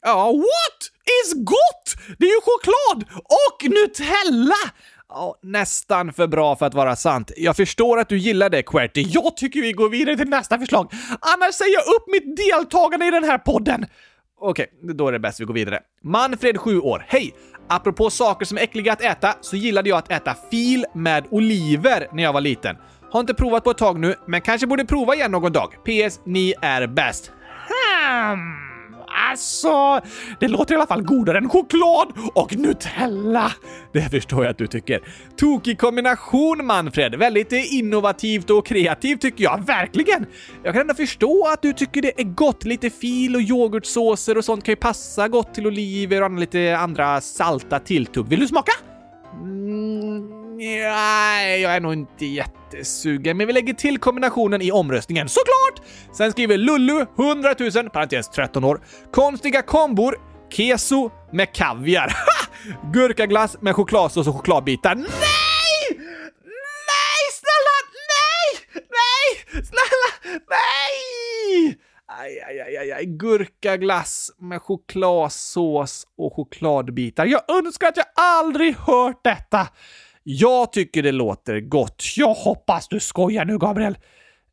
Ja, 0.01 0.31
what 0.31 0.81
is 1.25 1.33
gott? 1.33 2.17
Det 2.17 2.25
är 2.25 2.29
ju 2.29 2.41
choklad 2.41 3.21
och 3.23 3.69
Nutella! 3.69 4.55
Ja, 5.09 5.39
nästan 5.43 6.13
för 6.13 6.27
bra 6.27 6.55
för 6.55 6.65
att 6.65 6.73
vara 6.73 6.95
sant. 6.95 7.31
Jag 7.37 7.55
förstår 7.55 7.99
att 7.99 8.09
du 8.09 8.17
gillar 8.17 8.49
det, 8.49 8.63
Querty. 8.63 9.05
Jag 9.09 9.37
tycker 9.37 9.61
vi 9.61 9.71
går 9.71 9.89
vidare 9.89 10.17
till 10.17 10.29
nästa 10.29 10.59
förslag. 10.59 10.91
Annars 11.19 11.55
säger 11.55 11.73
jag 11.73 11.83
upp 11.95 12.07
mitt 12.07 12.37
deltagande 12.37 13.05
i 13.05 13.11
den 13.11 13.23
här 13.23 13.37
podden. 13.37 13.85
Okej, 14.41 14.67
då 14.97 15.07
är 15.07 15.11
det 15.11 15.19
bäst 15.19 15.39
vi 15.39 15.45
går 15.45 15.53
vidare. 15.53 15.79
Manfred, 16.03 16.57
7 16.57 16.79
år. 16.79 17.05
Hej! 17.07 17.33
Apropå 17.69 18.09
saker 18.09 18.45
som 18.45 18.57
är 18.57 18.61
äckliga 18.61 18.93
att 18.93 19.01
äta 19.01 19.35
så 19.41 19.55
gillade 19.55 19.89
jag 19.89 19.97
att 19.97 20.11
äta 20.11 20.35
fil 20.51 20.85
med 20.95 21.25
oliver 21.31 22.07
när 22.13 22.23
jag 22.23 22.33
var 22.33 22.41
liten. 22.41 22.75
Har 23.11 23.19
inte 23.19 23.33
provat 23.33 23.63
på 23.63 23.71
ett 23.71 23.77
tag 23.77 23.99
nu, 23.99 24.15
men 24.27 24.41
kanske 24.41 24.67
borde 24.67 24.85
prova 24.85 25.15
igen 25.15 25.31
någon 25.31 25.51
dag. 25.51 25.71
PS. 25.71 26.19
Ni 26.25 26.53
är 26.61 26.87
bäst. 26.87 27.31
Hmm. 27.67 28.71
Alltså, 29.29 30.01
det 30.39 30.47
låter 30.47 30.73
i 30.73 30.77
alla 30.77 30.87
fall 30.87 31.03
godare 31.03 31.37
än 31.37 31.49
choklad 31.49 32.07
och 32.33 32.57
Nutella. 32.57 33.51
Det 33.93 34.01
förstår 34.01 34.43
jag 34.43 34.51
att 34.51 34.57
du 34.57 34.67
tycker. 34.67 35.01
Tokig 35.37 35.79
kombination, 35.79 36.65
Manfred. 36.65 37.15
Väldigt 37.15 37.51
innovativt 37.51 38.49
och 38.49 38.65
kreativt 38.65 39.21
tycker 39.21 39.43
jag. 39.43 39.65
Verkligen! 39.65 40.25
Jag 40.63 40.73
kan 40.73 40.81
ändå 40.81 40.93
förstå 40.93 41.47
att 41.53 41.61
du 41.61 41.73
tycker 41.73 42.01
det 42.01 42.21
är 42.21 42.23
gott. 42.23 42.63
Lite 42.63 42.89
fil 42.89 43.35
och 43.35 43.41
yoghurtsåser 43.41 44.37
och 44.37 44.45
sånt 44.45 44.63
kan 44.63 44.71
ju 44.71 44.75
passa 44.75 45.27
gott 45.27 45.53
till 45.53 45.67
oliver 45.67 46.23
och 46.23 46.31
lite 46.31 46.77
andra 46.77 47.21
salta 47.21 47.79
tilltugg. 47.79 48.27
Vill 48.27 48.39
du 48.39 48.47
smaka? 48.47 48.71
Mm, 49.41 50.41
Nej, 50.57 51.61
jag 51.61 51.75
är 51.75 51.79
nog 51.79 51.93
inte 51.93 52.25
jättesugen, 52.73 53.37
men 53.37 53.47
vi 53.47 53.53
lägger 53.53 53.73
till 53.73 53.97
kombinationen 53.97 54.61
i 54.61 54.71
omröstningen, 54.71 55.29
såklart! 55.29 55.87
Sen 56.13 56.31
skriver 56.31 56.57
Lullu, 56.57 57.05
100 57.19 57.55
000, 57.75 57.89
parentes 57.89 58.29
13 58.29 58.63
år, 58.63 58.81
konstiga 59.11 59.61
kombor, 59.61 60.15
keso 60.49 61.09
med 61.31 61.53
kaviar. 61.53 62.13
Gurkaglass 62.93 63.57
med 63.61 63.75
chokladsås 63.75 64.27
och 64.27 64.35
chokladbitar. 64.35 64.95
Nej! 64.95 65.05
Nej, 66.87 67.23
snälla, 67.39 67.77
nej! 68.11 68.65
Nej, 68.73 69.63
snälla, 69.63 70.39
nej! 70.49 71.77
Aj, 72.19 72.41
aj, 72.47 72.61
aj, 72.61 72.77
aj, 72.77 72.91
aj. 72.91 73.05
Gurkaglass 73.05 74.31
med 74.37 74.61
chokladsås 74.61 76.07
och 76.17 76.35
chokladbitar. 76.35 77.25
Jag 77.25 77.41
önskar 77.57 77.87
att 77.87 77.97
jag 77.97 78.05
aldrig 78.15 78.75
hört 78.75 79.23
detta. 79.23 79.67
Jag 80.23 80.71
tycker 80.71 81.03
det 81.03 81.11
låter 81.11 81.59
gott. 81.59 82.03
Jag 82.15 82.33
hoppas 82.33 82.87
du 82.87 82.99
skojar 82.99 83.45
nu, 83.45 83.57
Gabriel. 83.57 83.97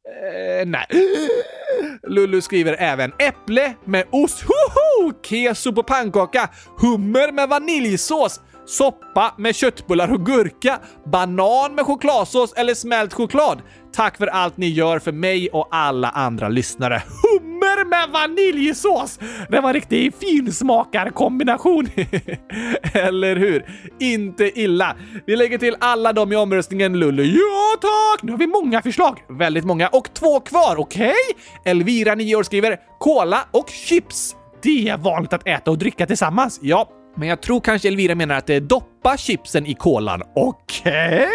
Eh, 0.09 0.67
nej. 0.67 0.87
Lullu 2.09 2.41
skriver 2.41 2.77
även 2.79 3.13
äpple 3.19 3.75
med 3.85 4.05
ost, 4.13 4.43
hoho! 4.43 5.13
keso 5.23 5.73
på 5.73 5.83
pannkaka, 5.83 6.51
hummer 6.79 7.33
med 7.33 7.49
vaniljsås, 7.49 8.41
soppa 8.67 9.35
med 9.39 9.55
köttbullar 9.55 10.13
och 10.13 10.27
gurka, 10.27 10.79
banan 11.13 11.75
med 11.75 11.87
chokladsås 11.87 12.53
eller 12.53 12.75
smält 12.75 13.13
choklad. 13.13 13.63
Tack 13.93 14.17
för 14.17 14.27
allt 14.27 14.57
ni 14.57 14.69
gör 14.69 14.99
för 14.99 15.13
mig 15.13 15.49
och 15.49 15.69
alla 15.71 16.09
andra 16.09 16.49
lyssnare. 16.49 17.03
Hum 17.23 17.48
med 17.89 18.09
vaniljsås! 18.13 19.19
Det 19.49 19.61
var 19.61 19.69
en 19.69 19.75
riktig 19.75 20.15
finsmakarkombination. 20.15 21.89
Eller 22.93 23.37
hur? 23.37 23.67
Inte 24.01 24.61
illa. 24.61 24.97
Vi 25.27 25.37
lägger 25.37 25.59
till 25.59 25.77
alla 25.81 26.13
dem 26.13 26.33
i 26.33 26.37
omröstningen 26.37 26.99
Lullu. 26.99 27.25
Ja 27.25 27.77
tack! 27.81 28.23
Nu 28.23 28.33
har 28.33 28.39
vi 28.39 28.47
många 28.47 28.83
förslag. 28.83 29.19
Väldigt 29.29 29.65
många. 29.65 29.89
Och 29.89 30.15
två 30.15 30.41
kvar, 30.41 30.77
okej? 30.79 31.07
Okay? 31.07 31.73
Elvira, 31.73 32.15
9 32.15 32.37
år, 32.37 32.43
skriver 32.43 32.77
cola 32.99 33.41
och 33.51 33.69
chips. 33.69 34.37
Det 34.63 34.89
är 34.89 34.97
vanligt 34.97 35.33
att 35.33 35.47
äta 35.47 35.71
och 35.71 35.79
dricka 35.79 36.07
tillsammans. 36.07 36.59
Ja, 36.63 36.89
men 37.17 37.29
jag 37.29 37.41
tror 37.41 37.61
kanske 37.61 37.89
Elvira 37.89 38.15
menar 38.15 38.35
att 38.35 38.47
det 38.47 38.55
är 38.55 38.61
doppa 38.61 39.17
chipsen 39.17 39.67
i 39.67 39.75
kolan. 39.75 40.23
Okej? 40.35 41.29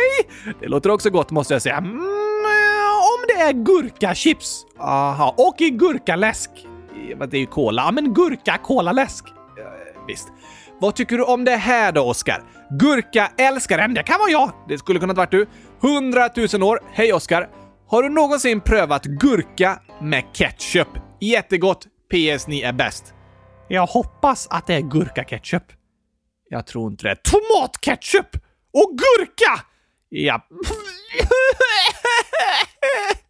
Okay. 0.44 0.54
Det 0.60 0.68
låter 0.68 0.92
också 0.92 1.10
gott 1.10 1.32
måste 1.32 1.54
jag 1.54 1.62
säga. 1.62 1.78
Mm, 1.78 2.23
det 3.28 3.34
är 3.42 3.54
gurkachips. 3.54 4.66
Aha, 4.80 5.36
och 5.38 5.62
i 5.62 5.70
gurkaläsk. 5.70 6.50
Det 7.30 7.38
är 7.38 7.40
ju 7.40 7.46
cola. 7.46 7.82
Ja, 7.82 7.92
men 7.92 8.14
gurka-kolaläsk. 8.14 9.26
Visst. 10.08 10.28
Vad 10.80 10.96
tycker 10.96 11.18
du 11.18 11.24
om 11.24 11.46
det 11.46 11.56
här 11.56 11.92
då, 11.92 12.02
Oskar? 12.02 12.44
Gurka-älskaren, 12.80 13.94
det 13.94 14.04
kan 14.04 14.20
vara 14.20 14.30
jag. 14.30 14.52
Det 14.68 14.78
skulle 14.78 15.00
kunnat 15.00 15.18
varit 15.18 15.32
du. 15.32 15.48
100 15.84 16.30
000 16.54 16.64
år. 16.64 16.80
Hej 16.94 17.14
Oskar! 17.14 17.50
Har 17.88 18.04
du 18.04 18.10
någonsin 18.10 18.62
prövat 18.62 19.06
gurka 19.06 19.80
med 20.02 20.24
ketchup? 20.34 20.88
Jättegott. 21.22 21.88
PS, 22.12 22.48
ni 22.48 22.62
är 22.62 22.74
bäst. 22.74 23.14
Jag 23.68 23.86
hoppas 23.86 24.48
att 24.50 24.68
det 24.68 24.74
är 24.74 24.82
gurkaketchup. 24.82 25.64
Jag 26.50 26.68
tror 26.68 26.92
inte 26.92 27.08
det. 27.08 27.16
Tomatketchup! 27.16 28.36
Och 28.74 28.98
gurka! 28.98 29.62
Ja. 30.14 30.46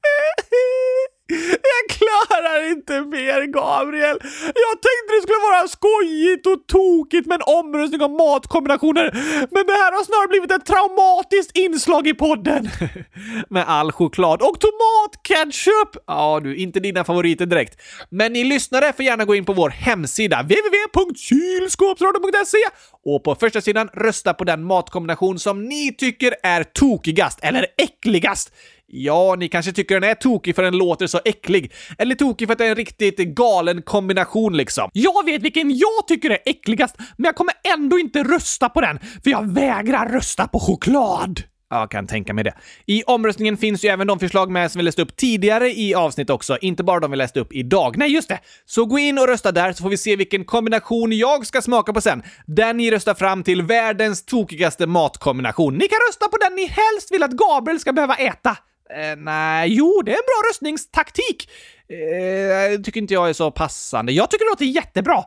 Jag 1.71 1.83
klarar 1.97 2.71
inte 2.71 3.01
mer, 3.01 3.45
Gabriel! 3.45 4.17
Jag 4.65 4.75
tänkte 4.85 5.09
det 5.15 5.21
skulle 5.21 5.43
vara 5.51 5.67
skojigt 5.67 6.45
och 6.47 6.67
tokigt 6.67 7.27
med 7.27 7.35
en 7.35 7.41
omröstning 7.59 8.01
om 8.01 8.11
matkombinationer, 8.11 9.11
men 9.51 9.65
det 9.65 9.73
här 9.73 9.91
har 9.91 10.03
snarare 10.03 10.27
blivit 10.27 10.51
ett 10.51 10.65
traumatiskt 10.65 11.57
inslag 11.57 12.07
i 12.07 12.13
podden. 12.13 12.69
med 13.49 13.63
all 13.67 13.91
choklad 13.91 14.41
och 14.41 14.59
tomatketchup! 14.59 16.03
Ja 16.07 16.39
du, 16.43 16.55
inte 16.55 16.79
dina 16.79 17.03
favoriter 17.03 17.45
direkt. 17.45 17.81
Men 18.09 18.33
ni 18.33 18.43
lyssnare 18.43 18.93
får 18.93 19.05
gärna 19.05 19.25
gå 19.25 19.35
in 19.35 19.45
på 19.45 19.53
vår 19.53 19.69
hemsida 19.69 20.41
www.kylskåpsradion.se 20.41 22.57
och 23.05 23.23
på 23.23 23.35
första 23.35 23.61
sidan 23.61 23.89
rösta 23.93 24.33
på 24.33 24.43
den 24.43 24.63
matkombination 24.63 25.39
som 25.39 25.65
ni 25.65 25.95
tycker 25.97 26.35
är 26.43 26.63
tokigast 26.63 27.39
eller 27.43 27.67
äckligast. 27.77 28.51
Ja, 28.95 29.35
ni 29.39 29.47
kanske 29.47 29.71
tycker 29.71 29.99
den 29.99 30.09
är 30.09 30.13
tokig 30.13 30.55
för 30.55 30.63
den 30.63 30.77
låter 30.77 31.07
så 31.07 31.19
äcklig. 31.25 31.71
Eller 31.97 32.15
tokig 32.15 32.47
för 32.47 32.53
att 32.53 32.57
det 32.57 32.65
är 32.65 32.69
en 32.69 32.75
riktigt 32.75 33.17
galen 33.17 33.81
kombination 33.81 34.57
liksom. 34.57 34.89
Jag 34.93 35.25
vet 35.25 35.41
vilken 35.41 35.77
jag 35.77 36.07
tycker 36.07 36.29
är 36.29 36.37
äckligast, 36.45 36.95
men 36.97 37.25
jag 37.25 37.35
kommer 37.35 37.53
ändå 37.77 37.99
inte 37.99 38.23
rösta 38.23 38.69
på 38.69 38.81
den, 38.81 38.99
för 39.23 39.31
jag 39.31 39.53
vägrar 39.53 40.09
rösta 40.09 40.47
på 40.47 40.59
choklad. 40.59 41.43
Jag 41.69 41.91
kan 41.91 42.07
tänka 42.07 42.33
mig 42.33 42.43
det. 42.43 42.53
I 42.85 43.03
omröstningen 43.03 43.57
finns 43.57 43.85
ju 43.85 43.89
även 43.89 44.07
de 44.07 44.19
förslag 44.19 44.51
med 44.51 44.71
som 44.71 44.79
vi 44.79 44.83
läste 44.83 45.01
upp 45.01 45.15
tidigare 45.15 45.71
i 45.71 45.95
avsnitt 45.95 46.29
också, 46.29 46.57
inte 46.61 46.83
bara 46.83 46.99
de 46.99 47.11
vi 47.11 47.17
läste 47.17 47.39
upp 47.39 47.53
idag. 47.53 47.97
Nej, 47.97 48.13
just 48.13 48.29
det! 48.29 48.39
Så 48.65 48.85
gå 48.85 48.99
in 48.99 49.19
och 49.19 49.27
rösta 49.27 49.51
där 49.51 49.73
så 49.73 49.83
får 49.83 49.89
vi 49.89 49.97
se 49.97 50.15
vilken 50.15 50.45
kombination 50.45 51.11
jag 51.11 51.45
ska 51.47 51.61
smaka 51.61 51.93
på 51.93 52.01
sen. 52.01 52.23
Den 52.45 52.77
ni 52.77 52.91
röstar 52.91 53.13
fram 53.13 53.43
till 53.43 53.61
världens 53.61 54.25
tokigaste 54.25 54.87
matkombination. 54.87 55.73
Ni 55.73 55.87
kan 55.87 55.99
rösta 56.09 56.27
på 56.27 56.37
den 56.37 56.55
ni 56.55 56.65
helst 56.65 57.11
vill 57.11 57.23
att 57.23 57.31
Gabriel 57.31 57.79
ska 57.79 57.93
behöva 57.93 58.15
äta. 58.15 58.57
Eh, 58.89 59.15
nej, 59.17 59.73
jo, 59.73 60.01
det 60.05 60.11
är 60.11 60.15
en 60.15 60.25
bra 60.25 60.49
röstningstaktik. 60.49 61.49
Eh, 61.87 62.81
tycker 62.81 63.01
inte 63.01 63.13
jag 63.13 63.29
är 63.29 63.33
så 63.33 63.51
passande. 63.51 64.11
Jag 64.11 64.31
tycker 64.31 64.45
det 64.45 64.49
låter 64.49 64.65
jättebra. 64.65 65.23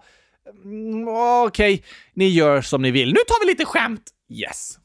Mm, 0.64 1.08
Okej, 1.08 1.74
okay. 1.74 1.86
ni 2.14 2.28
gör 2.28 2.60
som 2.60 2.82
ni 2.82 2.90
vill. 2.90 3.08
Nu 3.08 3.20
tar 3.28 3.40
vi 3.40 3.46
lite 3.46 3.64
skämt. 3.64 4.10
Yes. 4.30 4.78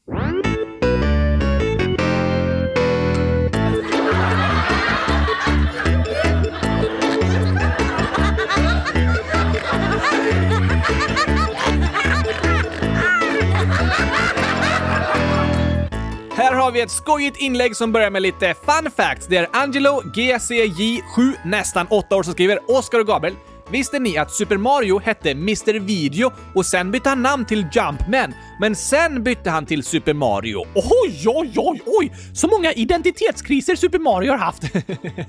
Har 16.61 16.71
vi 16.71 16.81
ett 16.81 16.91
skojigt 16.91 17.37
inlägg 17.37 17.75
som 17.75 17.91
börjar 17.91 18.09
med 18.09 18.21
lite 18.21 18.53
fun 18.53 18.91
facts. 18.95 19.27
Det 19.27 19.37
är 19.37 19.47
Angelo 19.53 20.01
GCJ7, 20.01 21.33
nästan 21.45 21.87
8 21.89 22.15
år, 22.15 22.23
som 22.23 22.33
skriver 22.33 22.59
“Oskar 22.67 22.99
och 22.99 23.07
Gabriel, 23.07 23.35
Visste 23.71 23.99
ni 23.99 24.17
att 24.17 24.31
Super 24.31 24.57
Mario 24.57 24.99
hette 24.99 25.31
Mr 25.31 25.79
Video 25.79 26.31
och 26.55 26.65
sen 26.65 26.91
bytte 26.91 27.09
han 27.09 27.21
namn 27.21 27.45
till 27.45 27.65
Jumpman, 27.71 28.33
men 28.59 28.75
sen 28.75 29.23
bytte 29.23 29.49
han 29.49 29.65
till 29.65 29.83
Super 29.83 30.13
Mario? 30.13 30.65
Oj, 30.75 31.23
oj, 31.27 31.53
oj, 31.57 31.81
oj! 31.85 32.11
Så 32.33 32.47
många 32.47 32.71
identitetskriser 32.71 33.75
Super 33.75 33.99
Mario 33.99 34.31
har 34.31 34.37
haft! 34.37 34.63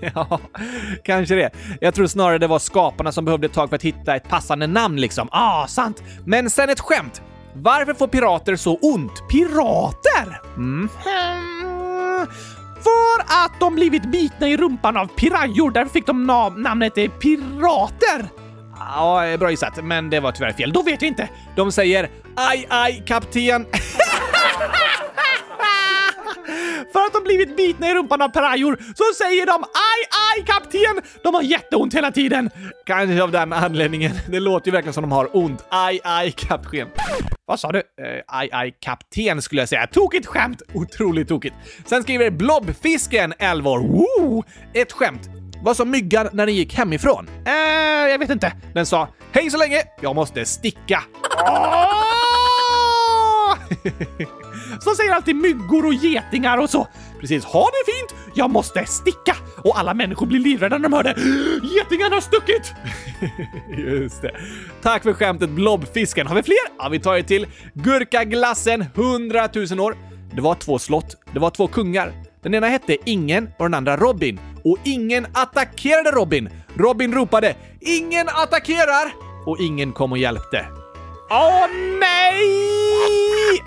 ja, 0.15 0.41
kanske 1.05 1.35
det. 1.35 1.51
Jag 1.81 1.95
tror 1.95 2.07
snarare 2.07 2.39
det 2.39 2.47
var 2.47 2.59
skaparna 2.59 3.13
som 3.13 3.25
behövde 3.25 3.47
ett 3.47 3.53
tag 3.53 3.69
för 3.69 3.77
att 3.77 3.83
hitta 3.83 4.17
ett 4.17 4.29
passande 4.29 4.67
namn 4.67 5.01
liksom. 5.01 5.29
Ah, 5.33 5.67
sant! 5.67 6.03
Men 6.27 6.51
sen 6.51 6.71
ett 6.71 6.81
skämt. 6.81 7.23
Varför 7.55 7.95
får 7.95 8.07
pirater 8.07 8.57
så 8.57 8.77
ont? 8.77 9.29
Pirater? 9.29 10.41
Mm. 10.57 10.89
För 12.83 13.45
att 13.45 13.61
de 13.61 13.75
blivit 13.75 14.05
bitna 14.05 14.49
i 14.49 14.57
rumpan 14.57 14.97
av 14.97 15.07
pirajor. 15.07 15.71
Därför 15.71 15.91
fick 15.91 16.07
de 16.07 16.27
namnet 16.57 16.99
eh, 16.99 17.11
pirater. 17.11 18.29
Ja, 18.79 19.27
eh, 19.27 19.39
bra 19.39 19.51
gissat, 19.51 19.85
men 19.85 20.11
det 20.11 20.21
var 20.21 20.33
tyvärr 20.33 20.53
fel. 20.53 20.73
Då 20.73 20.83
vet 20.83 21.03
jag 21.03 21.09
inte. 21.09 21.29
De 21.57 21.73
säger 21.73 22.11
aj, 22.37 22.67
aj, 22.71 23.03
kapten. 23.07 23.67
För 26.93 27.01
att 27.01 27.13
de 27.13 27.25
blivit 27.25 27.57
bitna 27.57 27.91
i 27.91 27.95
rumpan 27.95 28.23
av 28.23 28.29
pirajor 28.29 28.79
så 28.95 29.25
säger 29.25 29.47
de 29.47 29.53
aj, 29.63 30.09
aj, 30.31 30.45
kapten! 30.47 31.03
De 31.23 31.35
har 31.35 31.43
jätteont 31.43 31.95
hela 31.95 32.13
tiden. 32.13 32.51
Kanske 32.87 33.23
av 33.23 33.31
den 33.31 33.53
anledningen. 33.53 34.13
Det 34.29 34.41
låter 34.41 34.69
ju 34.69 34.73
verkligen 34.73 34.95
som 34.95 35.03
de 35.03 35.13
har 35.13 35.37
ont. 35.37 35.65
Aj, 35.69 36.01
aj, 36.05 36.31
kapten. 36.31 36.89
Vad 37.47 37.61
sa 37.61 37.73
du? 37.73 37.79
Uh, 37.79 37.85
aj, 38.27 38.49
aj, 38.53 38.75
kapten 38.81 39.43
skulle 39.43 39.61
jag 39.61 39.69
säga. 39.69 39.87
Tokigt 39.87 40.27
skämt! 40.27 40.63
Otroligt 40.75 41.29
tokigt. 41.29 41.55
Sen 41.87 42.03
skriver 42.03 42.31
Blobfisken 42.31 43.35
11 43.39 43.71
år. 43.71 43.79
Woo! 43.79 44.45
Ett 44.75 44.93
skämt. 44.93 45.29
Vad 45.65 45.77
sa 45.77 45.85
myggan 45.85 46.29
när 46.33 46.47
den 46.47 46.55
gick 46.55 46.75
hemifrån? 46.75 47.29
Eh, 47.47 47.53
jag 48.11 48.19
vet 48.19 48.31
inte. 48.31 48.53
Den 48.75 48.87
sa 48.87 49.09
“Hej 49.33 49.51
så 49.51 49.59
länge, 49.59 49.83
jag 50.01 50.15
måste 50.15 50.45
sticka”. 50.45 51.03
som 54.83 54.95
säger 54.95 55.13
alltid 55.13 55.37
myggor 55.37 55.87
och 55.87 55.95
getingar 55.95 56.59
och 56.59 56.71
så. 56.71 56.89
Precis, 57.21 57.45
ha 57.45 57.71
det 57.71 57.93
fint! 57.93 58.21
Jag 58.35 58.51
måste 58.51 58.87
sticka! 58.87 59.37
Och 59.65 59.79
alla 59.79 59.95
människor 59.95 60.27
blir 60.27 60.41
livrädda 60.41 60.79
när 60.79 60.89
de 60.89 60.93
hör 60.93 61.03
det. 61.03 61.15
Getingarna 61.75 62.17
har 62.17 62.21
stuckit! 62.21 62.73
Just 63.79 64.23
det. 64.23 64.37
Tack 64.83 65.03
för 65.03 65.13
skämtet 65.13 65.51
Blobfisken. 65.51 66.27
Har 66.27 66.35
vi 66.35 66.43
fler? 66.43 66.57
Ja, 66.79 66.89
vi 66.89 67.01
tar 67.01 67.17
ju 67.17 67.23
till. 67.23 67.47
Gurkaglassen 67.75 68.85
100 68.95 69.49
000 69.71 69.81
år. 69.81 69.97
Det 70.35 70.41
var 70.41 70.55
två 70.55 70.79
slott. 70.79 71.17
Det 71.33 71.39
var 71.39 71.51
två 71.51 71.67
kungar. 71.67 72.13
Den 72.43 72.55
ena 72.55 72.67
hette 72.67 72.97
Ingen 73.05 73.49
och 73.59 73.65
den 73.65 73.75
andra 73.75 73.97
Robin. 73.97 74.41
Och 74.65 74.79
ingen 74.85 75.27
attackerade 75.33 76.11
Robin. 76.11 76.49
Robin 76.75 77.13
ropade 77.15 77.55
“Ingen 77.81 78.29
attackerar!” 78.29 79.13
och 79.47 79.61
ingen 79.61 79.93
kom 79.93 80.13
och 80.13 80.19
hjälpte. 80.19 80.82
Åh 81.35 81.67
nej! 82.01 82.49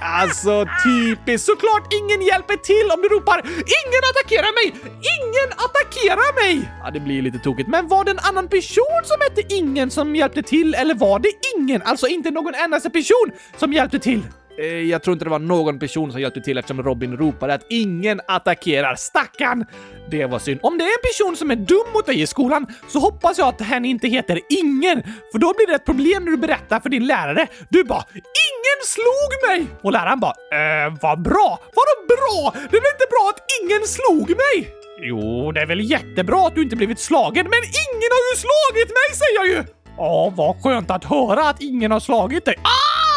Alltså 0.01 0.65
typiskt. 0.83 1.45
Såklart 1.45 1.93
ingen 1.93 2.21
hjälper 2.21 2.57
till 2.57 2.91
om 2.93 3.01
du 3.01 3.07
ropar 3.07 3.39
“Ingen 3.81 4.03
attackerar 4.11 4.51
mig! 4.59 4.67
Ingen 5.15 5.49
attackerar 5.65 6.33
mig!” 6.41 6.69
Ja, 6.83 6.91
det 6.91 6.99
blir 6.99 7.21
lite 7.21 7.39
tokigt. 7.39 7.69
Men 7.69 7.87
var 7.87 8.03
det 8.03 8.11
en 8.11 8.19
annan 8.19 8.47
person 8.49 9.01
som 9.03 9.17
hette 9.21 9.53
Ingen 9.55 9.91
som 9.91 10.15
hjälpte 10.15 10.43
till 10.43 10.73
eller 10.73 10.95
var 10.95 11.19
det 11.19 11.31
ingen, 11.57 11.81
alltså 11.81 12.07
inte 12.07 12.31
någon 12.31 12.55
endaste 12.55 12.89
person 12.89 13.31
som 13.57 13.73
hjälpte 13.73 13.99
till? 13.99 14.23
Eh, 14.57 14.65
jag 14.65 15.03
tror 15.03 15.13
inte 15.13 15.25
det 15.25 15.31
var 15.31 15.39
någon 15.39 15.79
person 15.79 16.11
som 16.11 16.21
hjälpte 16.21 16.41
till 16.41 16.57
eftersom 16.57 16.83
Robin 16.83 17.17
ropade 17.17 17.53
att 17.53 17.65
ingen 17.69 18.21
attackerar. 18.27 18.95
Stackarn! 18.95 19.65
Det 20.09 20.25
var 20.25 20.39
synd. 20.39 20.59
Om 20.63 20.77
det 20.77 20.83
är 20.83 20.87
en 20.87 21.03
person 21.13 21.35
som 21.37 21.51
är 21.51 21.55
dum 21.55 21.93
mot 21.93 22.05
dig 22.05 22.21
i 22.21 22.27
skolan 22.27 22.67
så 22.87 22.99
hoppas 22.99 23.37
jag 23.37 23.47
att 23.47 23.61
hen 23.61 23.85
inte 23.85 24.07
heter 24.07 24.39
Ingen, 24.49 25.03
för 25.31 25.39
då 25.39 25.53
blir 25.57 25.67
det 25.67 25.75
ett 25.75 25.85
problem 25.85 26.23
när 26.25 26.31
du 26.31 26.37
berättar 26.37 26.79
för 26.79 26.89
din 26.89 27.07
lärare. 27.07 27.47
Du 27.69 27.83
bara 27.83 28.03
“Ingen 28.13 28.79
slog 28.83 29.49
mig!” 29.49 29.67
och 29.81 29.91
läraren 29.91 30.19
bara 30.19 30.33
“Eh, 30.57 30.93
vad 31.01 31.21
bra? 31.21 31.59
Vadå 31.75 31.95
bra? 32.07 32.53
Det 32.53 32.77
är 32.77 32.81
väl 32.81 32.95
inte 32.95 33.07
bra 33.09 33.31
att 33.33 33.41
ingen 33.61 33.87
slog 33.87 34.29
mig?” 34.29 34.69
Jo, 35.01 35.51
det 35.51 35.61
är 35.61 35.65
väl 35.65 35.91
jättebra 35.91 36.47
att 36.47 36.55
du 36.55 36.61
inte 36.61 36.75
blivit 36.75 36.99
slagen, 36.99 37.45
men 37.45 37.63
ingen 37.85 38.09
har 38.15 38.23
ju 38.31 38.35
slagit 38.45 38.89
mig 38.89 39.07
säger 39.19 39.35
jag 39.35 39.47
ju! 39.47 39.63
Ja, 39.97 40.33
vad 40.35 40.63
skönt 40.63 40.91
att 40.91 41.05
höra 41.05 41.49
att 41.49 41.61
ingen 41.61 41.91
har 41.91 41.99
slagit 41.99 42.45
dig. 42.45 42.55
Ah, 42.57 43.14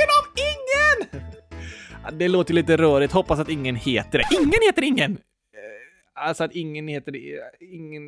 tagen 0.00 0.08
av 0.18 0.24
ingen! 0.36 2.18
Det 2.18 2.28
låter 2.28 2.54
lite 2.54 2.76
rörigt. 2.76 3.12
Hoppas 3.12 3.38
att 3.38 3.48
ingen 3.48 3.76
heter 3.76 4.18
det. 4.18 4.36
Ingen 4.36 4.60
heter 4.66 4.82
ingen. 4.82 5.12
Eh, 5.12 6.24
alltså 6.26 6.44
att 6.44 6.52
ingen 6.52 6.88
heter 6.88 7.14
eh, 7.16 7.74
ingen... 7.74 8.02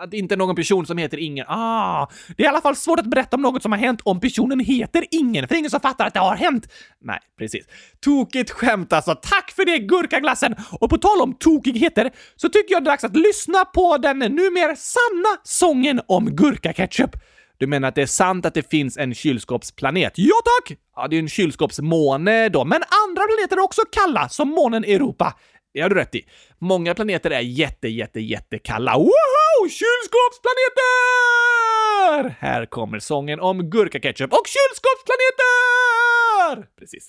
Att 0.00 0.14
inte 0.14 0.36
någon 0.36 0.56
person 0.56 0.86
som 0.86 0.98
heter 0.98 1.18
ingen. 1.18 1.46
Ah, 1.48 2.08
det 2.36 2.42
är 2.42 2.44
i 2.44 2.48
alla 2.48 2.60
fall 2.60 2.76
svårt 2.76 3.00
att 3.00 3.06
berätta 3.06 3.36
om 3.36 3.42
något 3.42 3.62
som 3.62 3.72
har 3.72 3.78
hänt 3.78 4.00
om 4.04 4.20
personen 4.20 4.60
heter 4.60 5.04
ingen, 5.10 5.48
för 5.48 5.54
ingen 5.54 5.70
som 5.70 5.80
fattar 5.80 6.06
att 6.06 6.14
det 6.14 6.20
har 6.20 6.36
hänt. 6.36 6.68
Nej, 7.00 7.18
precis. 7.38 7.66
Tokigt 8.00 8.50
skämt 8.50 8.92
alltså. 8.92 9.14
Tack 9.14 9.50
för 9.50 9.64
det, 9.64 9.78
gurkaglassen! 9.78 10.54
Och 10.80 10.90
på 10.90 10.98
tal 10.98 11.20
om 11.20 11.34
tokigheter 11.34 12.10
så 12.36 12.48
tycker 12.48 12.74
jag 12.74 12.84
det 12.84 12.88
är 12.88 12.92
dags 12.92 13.04
att 13.04 13.16
lyssna 13.16 13.64
på 13.64 13.98
den 13.98 14.18
numera 14.18 14.76
sanna 14.76 15.38
sången 15.44 16.00
om 16.06 16.36
gurkaketchup. 16.36 17.16
Du 17.58 17.66
menar 17.66 17.88
att 17.88 17.94
det 17.94 18.02
är 18.02 18.06
sant 18.06 18.46
att 18.46 18.54
det 18.54 18.70
finns 18.70 18.96
en 18.98 19.14
kylskåpsplanet? 19.14 20.12
Ja 20.16 20.34
tack! 20.44 20.78
Ja, 20.96 21.08
det 21.08 21.16
är 21.16 21.20
en 21.20 21.28
kylskåpsmåne 21.28 22.48
då, 22.48 22.64
men 22.64 22.82
Andra 23.06 23.22
planeter 23.26 23.56
är 23.56 23.60
också 23.60 23.82
kalla, 23.92 24.28
som 24.28 24.48
månen 24.48 24.84
Europa. 24.84 25.34
det 25.74 25.80
har 25.80 25.88
du 25.88 25.94
rätt 25.94 26.14
i. 26.14 26.24
Många 26.58 26.94
planeter 26.94 27.30
är 27.30 27.40
jätte, 27.40 27.88
jätte, 27.88 28.20
jättekalla. 28.20 28.96
Woho! 28.98 29.68
Kylskåpsplaneter! 29.68 32.36
Här 32.46 32.66
kommer 32.66 32.98
sången 32.98 33.40
om 33.40 33.70
gurkaketchup 33.70 34.32
och 34.32 34.46
kylskåpsplaneter! 34.46 36.68
Precis. 36.78 37.08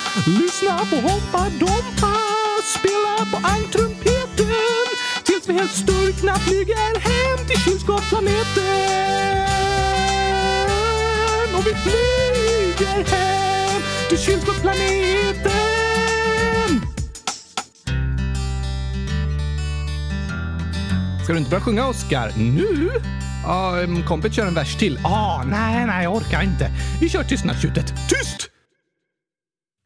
Lyssna 0.15 0.77
på 0.77 0.95
Hoppa 0.95 1.49
Dompa, 1.59 2.15
spela 2.65 3.25
på 3.31 3.47
ankrumpeten 3.47 4.87
tills 5.23 5.49
vi 5.49 5.53
helt 5.53 5.71
sturkna 5.71 6.35
flyger 6.35 6.99
hem 6.99 7.47
till 7.47 7.59
kylskåpsplaneten. 7.59 8.65
Och 11.55 11.67
vi 11.67 11.75
flyger 11.75 13.11
hem 13.11 13.81
till 14.09 14.19
kylskåpsplaneten. 14.19 15.51
Ska 21.23 21.33
du 21.33 21.39
inte 21.39 21.49
börja 21.49 21.63
sjunga, 21.63 21.87
Oscar? 21.87 22.31
Nu? 22.37 22.89
Ja, 23.43 23.73
kompet 24.07 24.33
kör 24.33 24.45
en 24.45 24.53
vers 24.53 24.77
till. 24.77 24.99
Ah, 25.03 25.43
nej, 25.43 25.85
nej, 25.85 26.03
jag 26.03 26.15
orkar 26.15 26.41
inte. 26.41 26.71
Vi 27.01 27.09
kör 27.09 27.23
tystnadstjutet. 27.23 27.93
Tyst! 28.09 28.50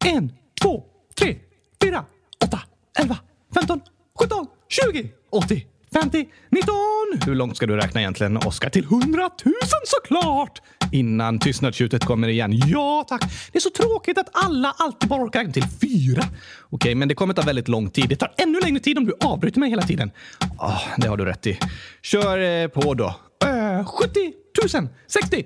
En, 0.06 0.32
två, 0.62 0.84
tre, 1.20 1.36
fyra, 1.84 2.06
åtta, 2.44 2.60
elva, 3.00 3.18
femton, 3.54 3.82
sjutton, 4.20 4.48
tjugo, 4.70 5.10
åttio, 5.30 5.62
femtio, 5.94 6.26
nitton. 6.50 7.20
Hur 7.26 7.36
långt 7.36 7.58
ska 7.58 7.66
du 7.66 7.76
räkna 7.76 8.02
egentligen, 8.02 8.38
Oscar? 8.38 8.70
Till 8.70 8.86
hundratusen 8.86 9.80
såklart! 9.86 10.62
Innan 10.92 11.40
tystnadstjutet 11.40 12.06
kommer 12.06 12.28
igen. 12.28 12.54
Ja, 12.68 13.06
tack. 13.08 13.22
Det 13.52 13.58
är 13.58 13.62
så 13.62 13.70
tråkigt 13.70 14.18
att 14.18 14.30
alla 14.32 14.76
alltid 14.78 15.10
bara 15.10 15.24
orkar 15.24 15.40
räkna 15.40 15.54
till 15.54 15.68
fyra. 15.82 16.24
Okej, 16.70 16.96
men 16.96 17.08
det 17.08 17.16
kommer 17.16 17.34
ta 17.34 17.42
väldigt 17.42 17.68
lång 17.68 17.90
tid. 17.90 18.10
Det 18.10 18.16
tar 18.16 18.34
ännu 18.38 18.60
längre 18.60 18.80
tid 18.80 18.98
om 18.98 19.06
du 19.06 19.14
avbryter 19.20 19.60
mig 19.60 19.70
hela 19.70 19.82
tiden. 19.82 20.12
Oh, 20.60 20.82
det 20.98 21.08
har 21.08 21.18
du 21.18 21.26
rätt 21.26 21.48
i. 21.48 21.60
Kör 22.02 22.40
eh, 22.40 22.68
på 22.68 22.94
då. 22.94 23.16
Uh, 23.46 23.86
70 23.86 24.34
000, 24.74 24.88
60, 25.08 25.46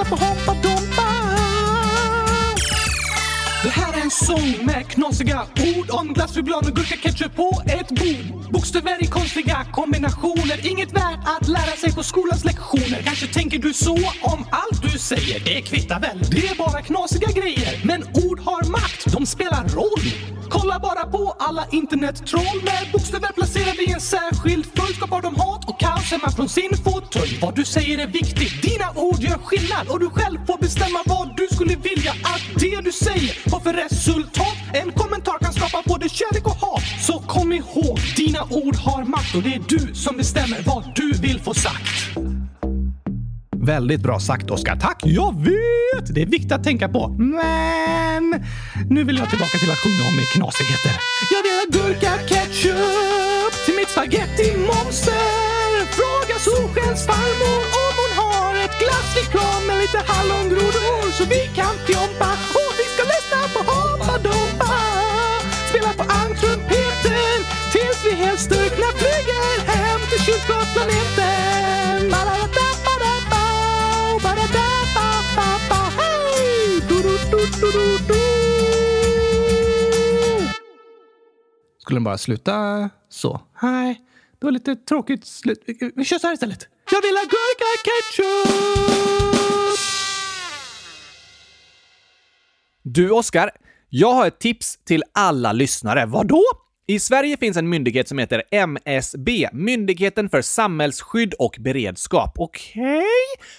Lyssna 0.00 0.16
på 0.16 0.24
Hoppa 0.24 0.54
Dompa. 0.54 1.02
Det 3.62 3.68
här 3.68 3.92
är 3.92 4.00
en 4.02 4.10
sång 4.10 4.66
med 4.66 4.88
knasiga 4.88 5.42
ord 5.76 5.90
om 5.90 6.12
glass, 6.12 6.34
choklad 6.34 6.66
och 6.66 6.76
gurkaketchup 6.76 7.36
på 7.36 7.62
ett 7.66 7.88
bord. 7.88 8.49
Bokstäver 8.60 9.04
i 9.04 9.06
konstiga 9.06 9.66
kombinationer, 9.72 10.66
inget 10.70 10.92
värt 10.92 11.20
att 11.24 11.48
lära 11.48 11.76
sig 11.76 11.94
på 11.94 12.02
skolans 12.02 12.44
lektioner. 12.44 13.02
Kanske 13.04 13.26
tänker 13.26 13.58
du 13.58 13.72
så 13.74 13.94
om 14.22 14.46
allt 14.50 14.82
du 14.82 14.98
säger, 14.98 15.40
det 15.44 15.60
kvittar 15.62 16.00
väl. 16.00 16.18
Det 16.30 16.48
är 16.48 16.56
bara 16.56 16.82
knasiga 16.82 17.28
grejer, 17.32 17.80
men 17.84 18.02
ord 18.02 18.40
har 18.40 18.70
makt, 18.70 19.12
de 19.12 19.26
spelar 19.26 19.68
roll. 19.68 20.06
Kolla 20.50 20.78
bara 20.78 21.06
på 21.06 21.36
alla 21.38 21.64
internettroll 21.70 22.58
med 22.64 22.82
bokstäver 22.92 23.32
placerade 23.32 23.82
i 23.82 23.92
en 23.92 24.00
särskild 24.00 24.66
följd 24.76 24.96
skapar 24.96 25.22
de 25.22 25.34
hat 25.34 25.68
och 25.68 25.80
kaos 25.80 26.10
hemma 26.10 26.30
från 26.36 26.48
sin 26.48 26.72
fåtölj. 26.84 27.38
Vad 27.42 27.54
du 27.56 27.64
säger 27.64 27.98
är 27.98 28.06
viktigt, 28.06 28.62
dina 28.62 28.88
ord 28.94 29.20
gör 29.20 29.38
skillnad 29.38 29.88
och 29.88 30.00
du 30.00 30.10
själv 30.10 30.38
får 30.46 30.58
bestämma 30.58 31.00
vad 31.06 31.36
du 31.36 31.48
skulle 31.54 31.76
vilja 31.76 32.12
att 32.12 32.44
det 32.60 32.80
du 32.80 32.92
säger 32.92 33.50
har 33.52 33.60
för 33.60 33.72
resultat. 33.72 34.56
En 34.72 34.92
kommentar 34.92 35.38
kan 35.38 35.52
skapa 35.52 35.82
både 35.86 36.08
kärlek 36.08 36.46
och 36.46 36.56
hat 36.56 36.59
kom 37.30 37.52
ihåg, 37.52 37.98
dina 38.16 38.42
ord 38.50 38.76
har 38.76 39.04
makt 39.04 39.34
och 39.34 39.42
det 39.42 39.54
är 39.54 39.62
du 39.68 39.94
som 39.94 40.16
bestämmer 40.16 40.62
vad 40.66 40.82
du 40.94 41.12
vill 41.12 41.40
få 41.40 41.54
sagt. 41.54 42.16
Väldigt 43.56 44.00
bra 44.00 44.20
sagt, 44.20 44.50
Oscar. 44.50 44.76
Tack! 44.76 45.00
Jag 45.04 45.32
vet! 45.44 46.14
Det 46.14 46.22
är 46.22 46.26
viktigt 46.26 46.52
att 46.52 46.64
tänka 46.64 46.88
på. 46.88 47.08
Men 47.08 48.24
nu 48.90 49.04
vill 49.04 49.16
jag 49.18 49.30
tillbaka 49.30 49.58
till 49.58 49.70
att 49.70 49.78
sjunga 49.78 50.02
om 50.08 50.16
knasigheter. 50.34 50.94
Jag 51.34 51.42
vill 51.46 51.56
ha 51.60 51.66
gurka 51.76 52.12
ketchup 52.30 53.52
till 53.64 53.74
mitt 53.74 53.90
spaghetti-monster. 53.90 55.70
Fråga 55.98 56.36
Solskens 56.46 57.06
farmor 57.06 57.60
om 57.84 57.92
hon 58.00 58.12
har 58.22 58.52
ett 58.64 58.76
glassflygplan 58.82 59.60
med 59.66 59.76
lite 59.82 60.00
hallongrodor 60.10 61.12
så 61.16 61.24
vi 61.24 61.42
kan 61.58 61.74
fjompa 61.86 62.30
stukna 68.40 68.88
flyger 69.00 69.66
hem 69.72 70.00
till 70.10 70.20
kylskåpsplaneten. 70.26 71.60
Skulle 81.78 81.96
den 81.96 82.04
bara 82.04 82.18
sluta 82.18 82.90
så? 83.08 83.40
Nej, 83.62 84.00
det 84.38 84.46
var 84.46 84.52
lite 84.52 84.76
tråkigt 84.76 85.26
slut. 85.26 85.62
Vi 85.96 86.04
kör 86.04 86.18
så 86.18 86.26
här 86.26 86.34
istället. 86.34 86.68
Jag 86.90 87.02
vill 87.02 87.16
ha 87.16 87.22
gurka 87.22 87.70
ketchup! 87.84 89.00
Du, 92.82 93.10
Oskar. 93.10 93.50
Jag 93.88 94.12
har 94.12 94.26
ett 94.26 94.38
tips 94.38 94.78
till 94.84 95.02
alla 95.12 95.52
lyssnare. 95.52 96.06
Vadå? 96.06 96.42
I 96.90 96.98
Sverige 96.98 97.36
finns 97.36 97.56
en 97.56 97.68
myndighet 97.68 98.08
som 98.08 98.18
heter 98.18 98.42
MSB, 98.50 99.48
Myndigheten 99.52 100.28
för 100.28 100.42
samhällsskydd 100.42 101.34
och 101.34 101.56
beredskap. 101.60 102.32
Okej? 102.38 103.04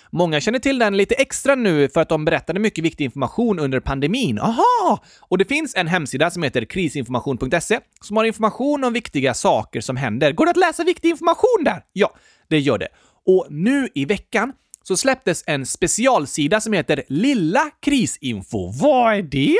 Många 0.09 0.41
känner 0.41 0.59
till 0.59 0.79
den 0.79 0.97
lite 0.97 1.15
extra 1.15 1.55
nu 1.55 1.89
för 1.89 2.01
att 2.01 2.09
de 2.09 2.25
berättade 2.25 2.59
mycket 2.59 2.83
viktig 2.83 3.05
information 3.05 3.59
under 3.59 3.79
pandemin. 3.79 4.39
Aha! 4.39 5.03
Och 5.19 5.37
det 5.37 5.45
finns 5.45 5.75
en 5.75 5.87
hemsida 5.87 6.31
som 6.31 6.43
heter 6.43 6.65
krisinformation.se 6.65 7.79
som 8.01 8.17
har 8.17 8.23
information 8.23 8.83
om 8.83 8.93
viktiga 8.93 9.33
saker 9.33 9.81
som 9.81 9.97
händer. 9.97 10.31
Går 10.31 10.45
det 10.45 10.51
att 10.51 10.57
läsa 10.57 10.83
viktig 10.83 11.09
information 11.09 11.63
där? 11.65 11.83
Ja, 11.93 12.13
det 12.47 12.59
gör 12.59 12.77
det. 12.77 12.87
Och 13.25 13.47
nu 13.49 13.89
i 13.95 14.05
veckan 14.05 14.53
så 14.83 14.97
släpptes 14.97 15.43
en 15.47 15.65
specialsida 15.65 16.61
som 16.61 16.73
heter 16.73 17.03
Lilla 17.07 17.69
Krisinfo. 17.81 18.71
Vad 18.71 19.13
är 19.13 19.21
det? 19.21 19.57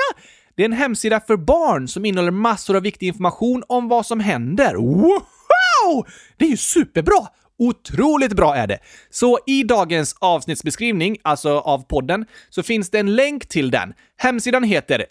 Det 0.62 0.66
är 0.66 0.70
en 0.70 0.74
hemsida 0.74 1.20
för 1.20 1.38
barn 1.38 1.88
som 1.88 2.06
innehåller 2.06 2.32
massor 2.32 2.76
av 2.76 2.82
viktig 2.82 3.08
information 3.08 3.64
om 3.68 3.88
vad 3.88 4.06
som 4.06 4.20
händer. 4.20 4.76
Wow! 4.76 6.08
Det 6.38 6.46
är 6.46 6.50
ju 6.50 6.58
superbra! 6.58 7.28
Otroligt 7.60 8.34
bra 8.34 8.56
är 8.56 8.68
det! 8.68 8.80
Så 9.10 9.40
i 9.48 9.64
dagens 9.64 10.16
avsnittsbeskrivning, 10.20 11.18
alltså 11.24 11.50
av 11.50 11.88
podden, 11.88 12.26
så 12.50 12.64
finns 12.64 12.90
det 12.90 13.00
en 13.00 13.16
länk 13.16 13.48
till 13.48 13.72
den. 13.72 13.94
Hemsidan 14.18 14.64
heter 14.64 15.06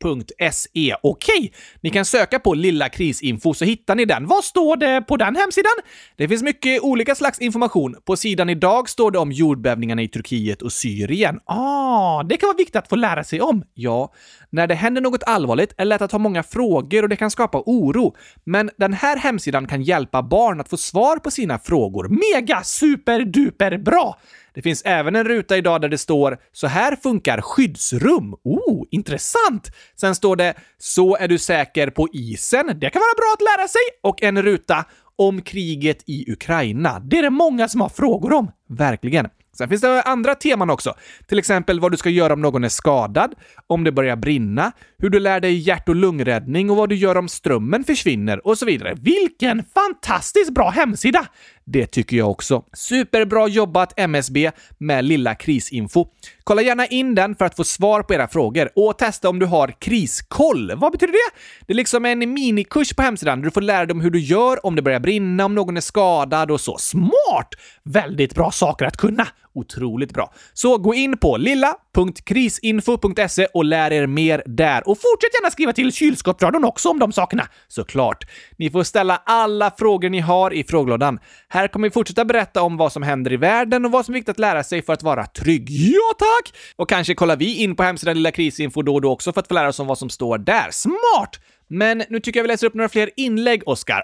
krisinfo.se. 0.00 0.94
Okej, 1.02 1.52
ni 1.80 1.90
kan 1.90 2.04
söka 2.04 2.38
på 2.38 2.54
Lilla 2.54 2.88
Krisinfo 2.88 3.54
så 3.54 3.64
hittar 3.64 3.94
ni 3.94 4.04
den. 4.04 4.26
Vad 4.26 4.44
står 4.44 4.76
det 4.76 5.00
på 5.02 5.16
den 5.16 5.36
hemsidan? 5.36 5.72
Det 6.16 6.28
finns 6.28 6.42
mycket 6.42 6.82
olika 6.82 7.14
slags 7.14 7.38
information. 7.38 7.96
På 8.04 8.16
sidan 8.16 8.50
idag 8.50 8.88
står 8.88 9.10
det 9.10 9.18
om 9.18 9.32
jordbävningarna 9.32 10.02
i 10.02 10.08
Turkiet 10.08 10.62
och 10.62 10.72
Syrien. 10.72 11.40
Ah, 11.44 12.22
det 12.22 12.36
kan 12.36 12.46
vara 12.46 12.56
viktigt 12.56 12.76
att 12.76 12.88
få 12.88 12.96
lära 12.96 13.24
sig 13.24 13.40
om. 13.40 13.62
Ja, 13.74 14.12
när 14.50 14.66
det 14.66 14.74
händer 14.74 15.00
något 15.00 15.22
allvarligt 15.22 15.72
är 15.72 15.76
det 15.76 15.84
lätt 15.84 16.02
att 16.02 16.12
ha 16.12 16.18
många 16.18 16.42
frågor 16.42 17.02
och 17.02 17.08
det 17.08 17.16
kan 17.16 17.30
skapa 17.30 17.62
oro. 17.66 18.16
Men 18.44 18.70
den 18.78 18.92
här 18.92 19.16
hemsidan 19.16 19.66
kan 19.66 19.82
hjälpa 19.82 20.22
barn 20.22 20.60
att 20.60 20.68
få 20.68 20.76
svar 20.76 21.16
på 21.16 21.30
sina 21.30 21.58
frågor. 21.58 22.08
Mega 22.08 22.62
super 22.62 23.20
duper 23.24 23.78
bra! 23.78 24.18
Det 24.54 24.62
finns 24.62 24.82
även 24.84 25.16
en 25.16 25.24
ruta 25.24 25.56
idag 25.56 25.80
där 25.80 25.88
det 25.88 25.98
står 25.98 26.38
“Så 26.52 26.66
här 26.66 26.96
funkar 26.96 27.40
skyddsrum”. 27.40 28.34
Oh, 28.44 28.84
intressant! 28.90 29.70
Sen 30.00 30.14
står 30.14 30.36
det 30.36 30.54
“Så 30.78 31.16
är 31.16 31.28
du 31.28 31.38
säker 31.38 31.90
på 31.90 32.08
isen”. 32.12 32.66
Det 32.66 32.90
kan 32.90 33.00
vara 33.00 33.14
bra 33.16 33.34
att 33.34 33.58
lära 33.58 33.68
sig. 33.68 33.80
Och 34.02 34.22
en 34.22 34.42
ruta 34.42 34.84
om 35.16 35.42
kriget 35.42 36.02
i 36.06 36.32
Ukraina. 36.32 37.00
Det 37.00 37.18
är 37.18 37.22
det 37.22 37.30
många 37.30 37.68
som 37.68 37.80
har 37.80 37.88
frågor 37.88 38.32
om. 38.32 38.50
Verkligen. 38.68 39.28
Sen 39.58 39.68
finns 39.68 39.80
det 39.80 40.02
andra 40.02 40.34
teman 40.34 40.70
också. 40.70 40.94
Till 41.26 41.38
exempel 41.38 41.80
vad 41.80 41.90
du 41.90 41.96
ska 41.96 42.10
göra 42.10 42.32
om 42.32 42.42
någon 42.42 42.64
är 42.64 42.68
skadad, 42.68 43.34
om 43.66 43.84
det 43.84 43.92
börjar 43.92 44.16
brinna, 44.16 44.72
hur 44.98 45.10
du 45.10 45.20
lär 45.20 45.40
dig 45.40 45.54
hjärt 45.54 45.88
och 45.88 45.96
lungräddning 45.96 46.70
och 46.70 46.76
vad 46.76 46.88
du 46.88 46.94
gör 46.94 47.16
om 47.16 47.28
strömmen 47.28 47.84
försvinner 47.84 48.46
och 48.46 48.58
så 48.58 48.66
vidare. 48.66 48.94
Vilken 49.00 49.64
fantastiskt 49.74 50.50
bra 50.50 50.70
hemsida! 50.70 51.26
Det 51.72 51.86
tycker 51.86 52.16
jag 52.16 52.30
också. 52.30 52.62
Superbra 52.72 53.48
jobbat 53.48 53.92
MSB 53.96 54.50
med 54.78 55.04
Lilla 55.04 55.34
Krisinfo. 55.34 56.06
Kolla 56.44 56.62
gärna 56.62 56.86
in 56.86 57.14
den 57.14 57.34
för 57.36 57.44
att 57.44 57.56
få 57.56 57.64
svar 57.64 58.02
på 58.02 58.14
era 58.14 58.28
frågor 58.28 58.70
och 58.76 58.98
testa 58.98 59.28
om 59.28 59.38
du 59.38 59.46
har 59.46 59.74
kriskoll. 59.78 60.72
Vad 60.76 60.92
betyder 60.92 61.12
det? 61.12 61.38
Det 61.66 61.72
är 61.72 61.76
liksom 61.76 62.04
en 62.04 62.18
minikurs 62.18 62.94
på 62.94 63.02
hemsidan 63.02 63.38
där 63.38 63.44
du 63.44 63.50
får 63.50 63.60
lära 63.60 63.86
dig 63.86 63.92
om 63.92 64.00
hur 64.00 64.10
du 64.10 64.20
gör 64.20 64.66
om 64.66 64.76
det 64.76 64.82
börjar 64.82 65.00
brinna, 65.00 65.44
om 65.44 65.54
någon 65.54 65.76
är 65.76 65.80
skadad 65.80 66.50
och 66.50 66.60
så. 66.60 66.78
Smart! 66.78 67.54
Väldigt 67.84 68.34
bra 68.34 68.50
saker 68.50 68.84
att 68.84 68.96
kunna. 68.96 69.26
Otroligt 69.54 70.14
bra. 70.14 70.32
Så 70.52 70.78
gå 70.78 70.94
in 70.94 71.18
på 71.18 71.36
lilla.krisinfo.se 71.36 73.46
och 73.54 73.64
lär 73.64 73.92
er 73.92 74.06
mer 74.06 74.42
där. 74.46 74.88
Och 74.88 74.96
fortsätt 74.96 75.34
gärna 75.34 75.50
skriva 75.50 75.72
till 75.72 75.92
kylskåpsradion 75.92 76.64
också 76.64 76.88
om 76.88 76.98
de 76.98 77.12
sakerna, 77.12 77.48
såklart. 77.68 78.24
Ni 78.56 78.70
får 78.70 78.82
ställa 78.82 79.22
alla 79.26 79.70
frågor 79.78 80.08
ni 80.08 80.20
har 80.20 80.52
i 80.52 80.64
frågelådan. 80.64 81.18
Här 81.48 81.68
kommer 81.68 81.88
vi 81.88 81.92
fortsätta 81.92 82.24
berätta 82.24 82.62
om 82.62 82.76
vad 82.76 82.92
som 82.92 83.02
händer 83.02 83.32
i 83.32 83.36
världen 83.36 83.84
och 83.84 83.92
vad 83.92 84.04
som 84.04 84.14
är 84.14 84.18
viktigt 84.18 84.30
att 84.30 84.38
lära 84.38 84.64
sig 84.64 84.82
för 84.82 84.92
att 84.92 85.02
vara 85.02 85.26
trygg. 85.26 85.70
Ja, 85.70 86.14
tack! 86.18 86.54
Och 86.76 86.88
kanske 86.88 87.14
kollar 87.14 87.36
vi 87.36 87.56
in 87.56 87.76
på 87.76 87.82
hemsidan 87.82 88.16
Lilla 88.16 88.30
Krisinfo 88.30 88.82
då 88.82 88.94
och 88.94 89.00
då 89.00 89.10
också 89.10 89.32
för 89.32 89.40
att 89.40 89.48
få 89.48 89.54
lära 89.54 89.68
oss 89.68 89.80
om 89.80 89.86
vad 89.86 89.98
som 89.98 90.10
står 90.10 90.38
där. 90.38 90.68
Smart! 90.70 91.40
Men 91.68 92.02
nu 92.08 92.20
tycker 92.20 92.40
jag 92.40 92.44
vi 92.44 92.48
läser 92.48 92.66
upp 92.66 92.74
några 92.74 92.88
fler 92.88 93.10
inlägg, 93.16 93.62
Oskar. 93.66 94.02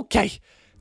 Okej! 0.00 0.32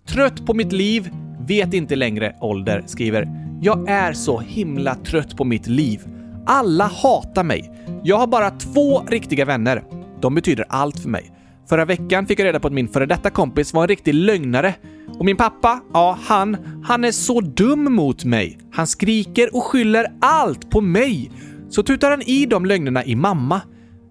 Trött 0.09 0.45
på 0.45 0.53
mitt 0.53 0.71
liv, 0.71 1.09
vet 1.47 1.73
inte 1.73 1.95
längre 1.95 2.35
ålder, 2.41 2.83
skriver 2.85 3.27
“Jag 3.61 3.89
är 3.89 4.13
så 4.13 4.39
himla 4.39 4.95
trött 4.95 5.37
på 5.37 5.43
mitt 5.43 5.67
liv. 5.67 6.01
Alla 6.45 6.85
hatar 6.85 7.43
mig. 7.43 7.71
Jag 8.03 8.17
har 8.17 8.27
bara 8.27 8.49
två 8.49 9.01
riktiga 9.07 9.45
vänner. 9.45 9.83
De 10.21 10.35
betyder 10.35 10.65
allt 10.69 10.99
för 10.99 11.09
mig. 11.09 11.31
Förra 11.69 11.85
veckan 11.85 12.25
fick 12.25 12.39
jag 12.39 12.45
reda 12.45 12.59
på 12.59 12.67
att 12.67 12.73
min 12.73 12.87
före 12.87 13.05
detta 13.05 13.29
kompis 13.29 13.73
var 13.73 13.81
en 13.81 13.87
riktig 13.87 14.13
lögnare. 14.13 14.73
Och 15.19 15.25
min 15.25 15.37
pappa, 15.37 15.79
ja, 15.93 16.17
han, 16.23 16.57
han 16.83 17.03
är 17.03 17.11
så 17.11 17.41
dum 17.41 17.93
mot 17.93 18.25
mig. 18.25 18.57
Han 18.71 18.87
skriker 18.87 19.55
och 19.55 19.63
skyller 19.63 20.07
allt 20.21 20.69
på 20.69 20.81
mig. 20.81 21.31
Så 21.69 21.83
tutar 21.83 22.11
han 22.11 22.21
i 22.21 22.45
de 22.45 22.65
lögnerna 22.65 23.05
i 23.05 23.15
mamma. 23.15 23.61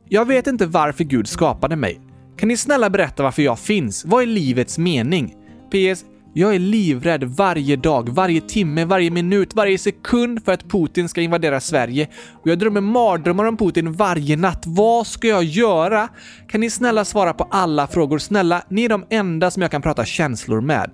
Jag 0.09 0.25
vet 0.25 0.47
inte 0.47 0.67
varför 0.67 1.05
Gud 1.05 1.29
skapade 1.29 1.77
mig. 1.77 2.01
Kan 2.37 2.49
ni 2.49 2.57
snälla 2.57 2.91
berätta 2.91 3.23
varför 3.23 3.43
jag 3.43 3.59
finns? 3.59 4.05
Vad 4.05 4.23
är 4.23 4.27
livets 4.27 4.79
mening? 4.79 5.35
PS. 5.71 6.05
Jag 6.37 6.55
är 6.55 6.59
livrädd 6.59 7.25
varje 7.25 7.77
dag, 7.77 8.09
varje 8.09 8.41
timme, 8.41 8.85
varje 8.85 9.11
minut, 9.11 9.55
varje 9.55 9.79
sekund 9.79 10.45
för 10.45 10.53
att 10.53 10.65
Putin 10.69 11.09
ska 11.09 11.21
invadera 11.21 11.61
Sverige. 11.61 12.09
Och 12.43 12.51
jag 12.51 12.59
drömmer 12.59 12.81
mardrömmar 12.81 13.45
om 13.45 13.57
Putin 13.57 13.93
varje 13.93 14.37
natt. 14.37 14.63
Vad 14.67 15.07
ska 15.07 15.29
jag 15.29 15.45
göra? 15.45 16.09
Kan 16.49 16.61
ni 16.61 16.71
snälla 16.71 17.05
svara 17.05 17.33
på 17.33 17.49
alla 17.51 17.87
frågor? 17.87 18.19
Snälla, 18.19 18.63
ni 18.69 18.85
är 18.85 18.89
de 18.89 19.05
enda 19.11 19.51
som 19.51 19.63
jag 19.63 19.71
kan 19.71 19.83
prata 19.83 20.05
känslor 20.05 20.61
med. 20.61 20.91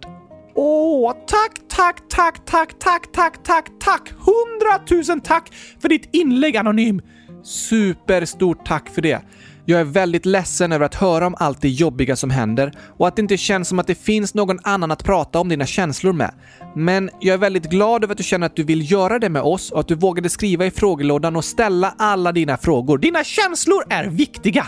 Åh, 0.54 1.12
tack, 1.12 1.52
tack, 1.68 2.08
tack, 2.08 2.46
tack, 2.46 2.78
tack, 2.78 3.12
tack, 3.12 3.44
tack, 3.44 3.66
tack! 3.80 4.12
Hundratusen 4.18 5.20
tack 5.20 5.52
för 5.82 5.88
ditt 5.88 6.08
inlägg, 6.12 6.56
Anonym! 6.56 7.02
Superstort 7.42 8.66
tack 8.66 8.88
för 8.88 9.02
det. 9.02 9.22
Jag 9.64 9.80
är 9.80 9.84
väldigt 9.84 10.26
ledsen 10.26 10.72
över 10.72 10.86
att 10.86 10.94
höra 10.94 11.26
om 11.26 11.34
allt 11.38 11.60
det 11.60 11.68
jobbiga 11.68 12.16
som 12.16 12.30
händer 12.30 12.72
och 12.98 13.08
att 13.08 13.16
det 13.16 13.22
inte 13.22 13.36
känns 13.36 13.68
som 13.68 13.78
att 13.78 13.86
det 13.86 13.94
finns 13.94 14.34
någon 14.34 14.58
annan 14.62 14.90
att 14.90 15.04
prata 15.04 15.40
om 15.40 15.48
dina 15.48 15.66
känslor 15.66 16.12
med. 16.12 16.34
Men 16.74 17.10
jag 17.20 17.34
är 17.34 17.38
väldigt 17.38 17.70
glad 17.70 18.04
över 18.04 18.12
att 18.12 18.18
du 18.18 18.24
känner 18.24 18.46
att 18.46 18.56
du 18.56 18.64
vill 18.64 18.92
göra 18.92 19.18
det 19.18 19.28
med 19.28 19.42
oss 19.42 19.70
och 19.70 19.80
att 19.80 19.88
du 19.88 19.94
vågade 19.94 20.28
skriva 20.28 20.66
i 20.66 20.70
frågelådan 20.70 21.36
och 21.36 21.44
ställa 21.44 21.94
alla 21.98 22.32
dina 22.32 22.56
frågor. 22.56 22.98
Dina 22.98 23.24
känslor 23.24 23.82
är 23.88 24.04
viktiga! 24.04 24.66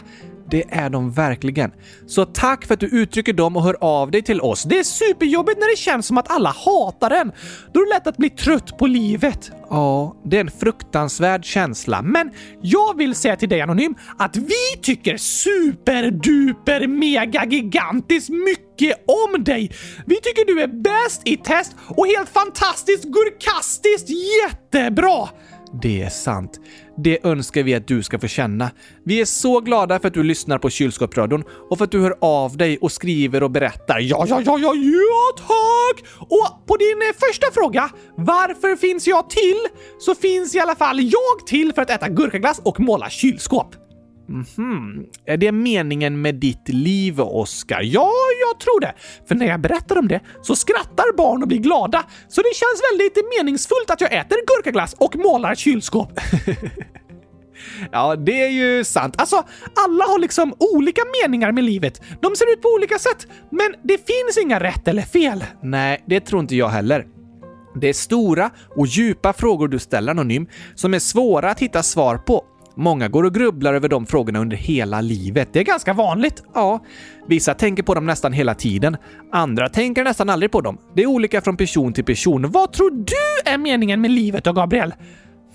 Det 0.52 0.64
är 0.68 0.90
de 0.90 1.10
verkligen. 1.12 1.70
Så 2.06 2.24
tack 2.24 2.66
för 2.66 2.74
att 2.74 2.80
du 2.80 2.86
uttrycker 2.86 3.32
dem 3.32 3.56
och 3.56 3.62
hör 3.62 3.76
av 3.80 4.10
dig 4.10 4.22
till 4.22 4.40
oss. 4.40 4.62
Det 4.62 4.78
är 4.78 4.84
superjobbigt 4.84 5.58
när 5.58 5.70
det 5.70 5.76
känns 5.76 6.06
som 6.06 6.18
att 6.18 6.30
alla 6.30 6.50
hatar 6.50 7.10
en. 7.10 7.32
Då 7.72 7.80
är 7.80 7.84
det 7.84 7.94
lätt 7.94 8.06
att 8.06 8.16
bli 8.16 8.30
trött 8.30 8.78
på 8.78 8.86
livet. 8.86 9.50
Ja, 9.70 10.16
det 10.24 10.36
är 10.36 10.40
en 10.40 10.50
fruktansvärd 10.50 11.44
känsla. 11.44 12.02
Men 12.02 12.30
jag 12.62 12.96
vill 12.96 13.14
säga 13.14 13.36
till 13.36 13.48
dig 13.48 13.60
Anonym 13.60 13.94
att 14.18 14.36
vi 14.36 14.80
tycker 14.82 15.16
superduper 15.16 16.86
mega 16.86 17.44
gigantiskt 17.44 18.28
mycket 18.28 19.04
om 19.06 19.44
dig. 19.44 19.70
Vi 20.06 20.16
tycker 20.16 20.46
du 20.46 20.62
är 20.62 20.82
bäst 20.82 21.22
i 21.24 21.36
test 21.36 21.76
och 21.88 22.06
helt 22.06 22.28
fantastiskt 22.28 23.04
gurkastiskt 23.04 24.08
jättebra. 24.42 25.28
Det 25.82 26.02
är 26.02 26.10
sant. 26.10 26.60
Det 26.96 27.26
önskar 27.26 27.62
vi 27.62 27.74
att 27.74 27.88
du 27.88 28.02
ska 28.02 28.18
få 28.18 28.26
känna. 28.26 28.70
Vi 29.04 29.20
är 29.20 29.24
så 29.24 29.60
glada 29.60 29.98
för 29.98 30.08
att 30.08 30.14
du 30.14 30.22
lyssnar 30.22 30.58
på 30.58 30.70
Kylskåpsradion 30.70 31.44
och 31.70 31.78
för 31.78 31.84
att 31.84 31.90
du 31.90 32.00
hör 32.00 32.14
av 32.20 32.56
dig 32.56 32.78
och 32.78 32.92
skriver 32.92 33.42
och 33.42 33.50
berättar. 33.50 34.00
Ja, 34.00 34.26
ja, 34.28 34.42
ja, 34.46 34.58
ja, 34.58 34.74
ja, 34.74 35.36
tack! 35.36 36.04
Och 36.18 36.66
på 36.66 36.76
din 36.76 37.02
eh, 37.02 37.28
första 37.28 37.46
fråga, 37.52 37.90
varför 38.16 38.76
finns 38.76 39.06
jag 39.06 39.30
till? 39.30 39.58
Så 39.98 40.14
finns 40.14 40.54
i 40.54 40.58
alla 40.58 40.74
fall 40.74 41.00
jag 41.00 41.46
till 41.46 41.72
för 41.72 41.82
att 41.82 41.90
äta 41.90 42.08
gurkaglass 42.08 42.60
och 42.64 42.80
måla 42.80 43.10
kylskåp. 43.10 43.81
Mhm. 44.28 45.06
Är 45.26 45.36
det 45.36 45.52
meningen 45.52 46.20
med 46.22 46.34
ditt 46.34 46.68
liv, 46.68 47.20
Oskar? 47.20 47.80
Ja, 47.82 48.10
jag 48.40 48.60
tror 48.60 48.80
det. 48.80 48.94
För 49.28 49.34
när 49.34 49.46
jag 49.46 49.60
berättar 49.60 49.98
om 49.98 50.08
det 50.08 50.20
så 50.42 50.56
skrattar 50.56 51.16
barn 51.16 51.42
och 51.42 51.48
blir 51.48 51.58
glada. 51.58 52.04
Så 52.28 52.42
det 52.42 52.54
känns 52.54 52.82
väldigt 52.92 53.18
meningsfullt 53.38 53.90
att 53.90 54.00
jag 54.00 54.12
äter 54.12 54.36
gurkaglass 54.46 54.94
och 54.98 55.16
målar 55.16 55.54
kylskåp. 55.54 56.12
Ja, 57.92 58.16
det 58.16 58.42
är 58.42 58.48
ju 58.48 58.84
sant. 58.84 59.14
Alltså, 59.18 59.36
alla 59.86 60.04
har 60.04 60.18
liksom 60.18 60.54
olika 60.58 61.02
meningar 61.22 61.52
med 61.52 61.64
livet. 61.64 62.02
De 62.20 62.36
ser 62.36 62.52
ut 62.52 62.62
på 62.62 62.68
olika 62.68 62.98
sätt, 62.98 63.26
men 63.50 63.74
det 63.84 63.96
finns 63.96 64.38
inga 64.42 64.60
rätt 64.60 64.88
eller 64.88 65.02
fel. 65.02 65.44
Nej, 65.62 66.04
det 66.06 66.20
tror 66.20 66.40
inte 66.40 66.56
jag 66.56 66.68
heller. 66.68 67.06
Det 67.80 67.88
är 67.88 67.92
stora 67.92 68.50
och 68.76 68.86
djupa 68.86 69.32
frågor 69.32 69.68
du 69.68 69.78
ställer 69.78 70.10
Anonym 70.10 70.46
som 70.74 70.94
är 70.94 70.98
svåra 70.98 71.50
att 71.50 71.60
hitta 71.60 71.82
svar 71.82 72.16
på. 72.18 72.44
Många 72.74 73.08
går 73.08 73.24
och 73.24 73.34
grubblar 73.34 73.74
över 73.74 73.88
de 73.88 74.06
frågorna 74.06 74.38
under 74.38 74.56
hela 74.56 75.00
livet. 75.00 75.48
Det 75.52 75.60
är 75.60 75.64
ganska 75.64 75.92
vanligt. 75.92 76.42
Ja, 76.54 76.80
vissa 77.28 77.54
tänker 77.54 77.82
på 77.82 77.94
dem 77.94 78.06
nästan 78.06 78.32
hela 78.32 78.54
tiden. 78.54 78.96
Andra 79.32 79.68
tänker 79.68 80.04
nästan 80.04 80.30
aldrig 80.30 80.52
på 80.52 80.60
dem. 80.60 80.78
Det 80.94 81.02
är 81.02 81.06
olika 81.06 81.40
från 81.40 81.56
person 81.56 81.92
till 81.92 82.04
person. 82.04 82.50
Vad 82.50 82.72
tror 82.72 82.90
du 82.90 83.50
är 83.52 83.58
meningen 83.58 84.00
med 84.00 84.10
livet 84.10 84.44
då, 84.44 84.52
Gabriel? 84.52 84.94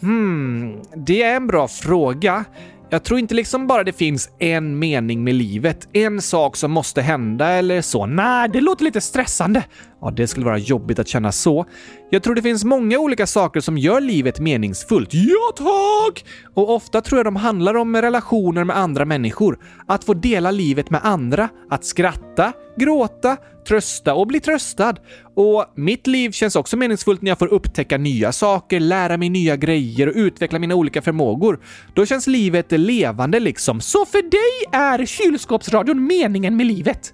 Hmm, 0.02 0.82
det 0.96 1.24
är 1.24 1.36
en 1.36 1.48
bra 1.48 1.68
fråga. 1.68 2.46
Jag 2.90 3.04
tror 3.04 3.20
inte 3.20 3.36
liksom 3.36 3.68
bara 3.68 3.84
det 3.84 3.94
finns 3.94 4.30
en 4.40 4.80
mening 4.80 5.24
med 5.24 5.36
livet, 5.36 5.88
en 5.94 6.22
sak 6.22 6.56
som 6.56 6.72
måste 6.72 7.02
hända 7.02 7.48
eller 7.48 7.82
så. 7.82 8.06
Nej, 8.06 8.50
det 8.50 8.62
låter 8.62 8.84
lite 8.84 9.02
stressande. 9.02 9.64
Ja, 10.02 10.12
det 10.12 10.28
skulle 10.28 10.46
vara 10.46 10.58
jobbigt 10.58 11.00
att 11.00 11.08
känna 11.08 11.32
så. 11.32 11.66
Jag 12.10 12.24
tror 12.24 12.36
det 12.36 12.42
finns 12.42 12.64
många 12.64 13.00
olika 13.00 13.28
saker 13.28 13.60
som 13.60 13.78
gör 13.78 14.02
livet 14.02 14.40
meningsfullt. 14.40 15.10
Ja, 15.14 15.54
tack! 15.56 16.26
Och 16.54 16.76
ofta 16.76 17.02
tror 17.02 17.20
jag 17.20 17.26
de 17.26 17.36
handlar 17.36 17.76
om 17.76 17.96
relationer 17.96 18.64
med 18.64 18.78
andra 18.78 19.06
människor. 19.06 19.60
Att 19.88 20.04
få 20.04 20.14
dela 20.14 20.52
livet 20.52 20.90
med 20.90 21.02
andra. 21.04 21.50
Att 21.70 21.86
skratta, 21.86 22.54
gråta, 22.78 23.38
trösta 23.68 24.14
och 24.14 24.28
bli 24.28 24.40
tröstad. 24.40 24.96
Och 25.36 25.66
mitt 25.76 26.08
liv 26.08 26.32
känns 26.32 26.56
också 26.56 26.78
meningsfullt 26.78 27.22
när 27.22 27.32
jag 27.32 27.40
får 27.40 27.54
upptäcka 27.54 27.98
nya 27.98 28.32
saker, 28.32 28.80
lära 28.80 29.18
mig 29.18 29.30
nya 29.30 29.56
grejer 29.56 30.08
och 30.08 30.16
utveckla 30.16 30.60
mina 30.60 30.76
olika 30.76 31.02
förmågor. 31.02 31.60
Då 31.94 32.06
känns 32.06 32.28
livet 32.28 32.72
levande 32.72 33.40
liksom. 33.40 33.82
Så 33.82 34.06
för 34.06 34.22
dig 34.22 34.82
är 34.82 35.06
kylskåpsradion 35.06 36.08
meningen 36.08 36.58
med 36.58 36.66
livet? 36.66 37.14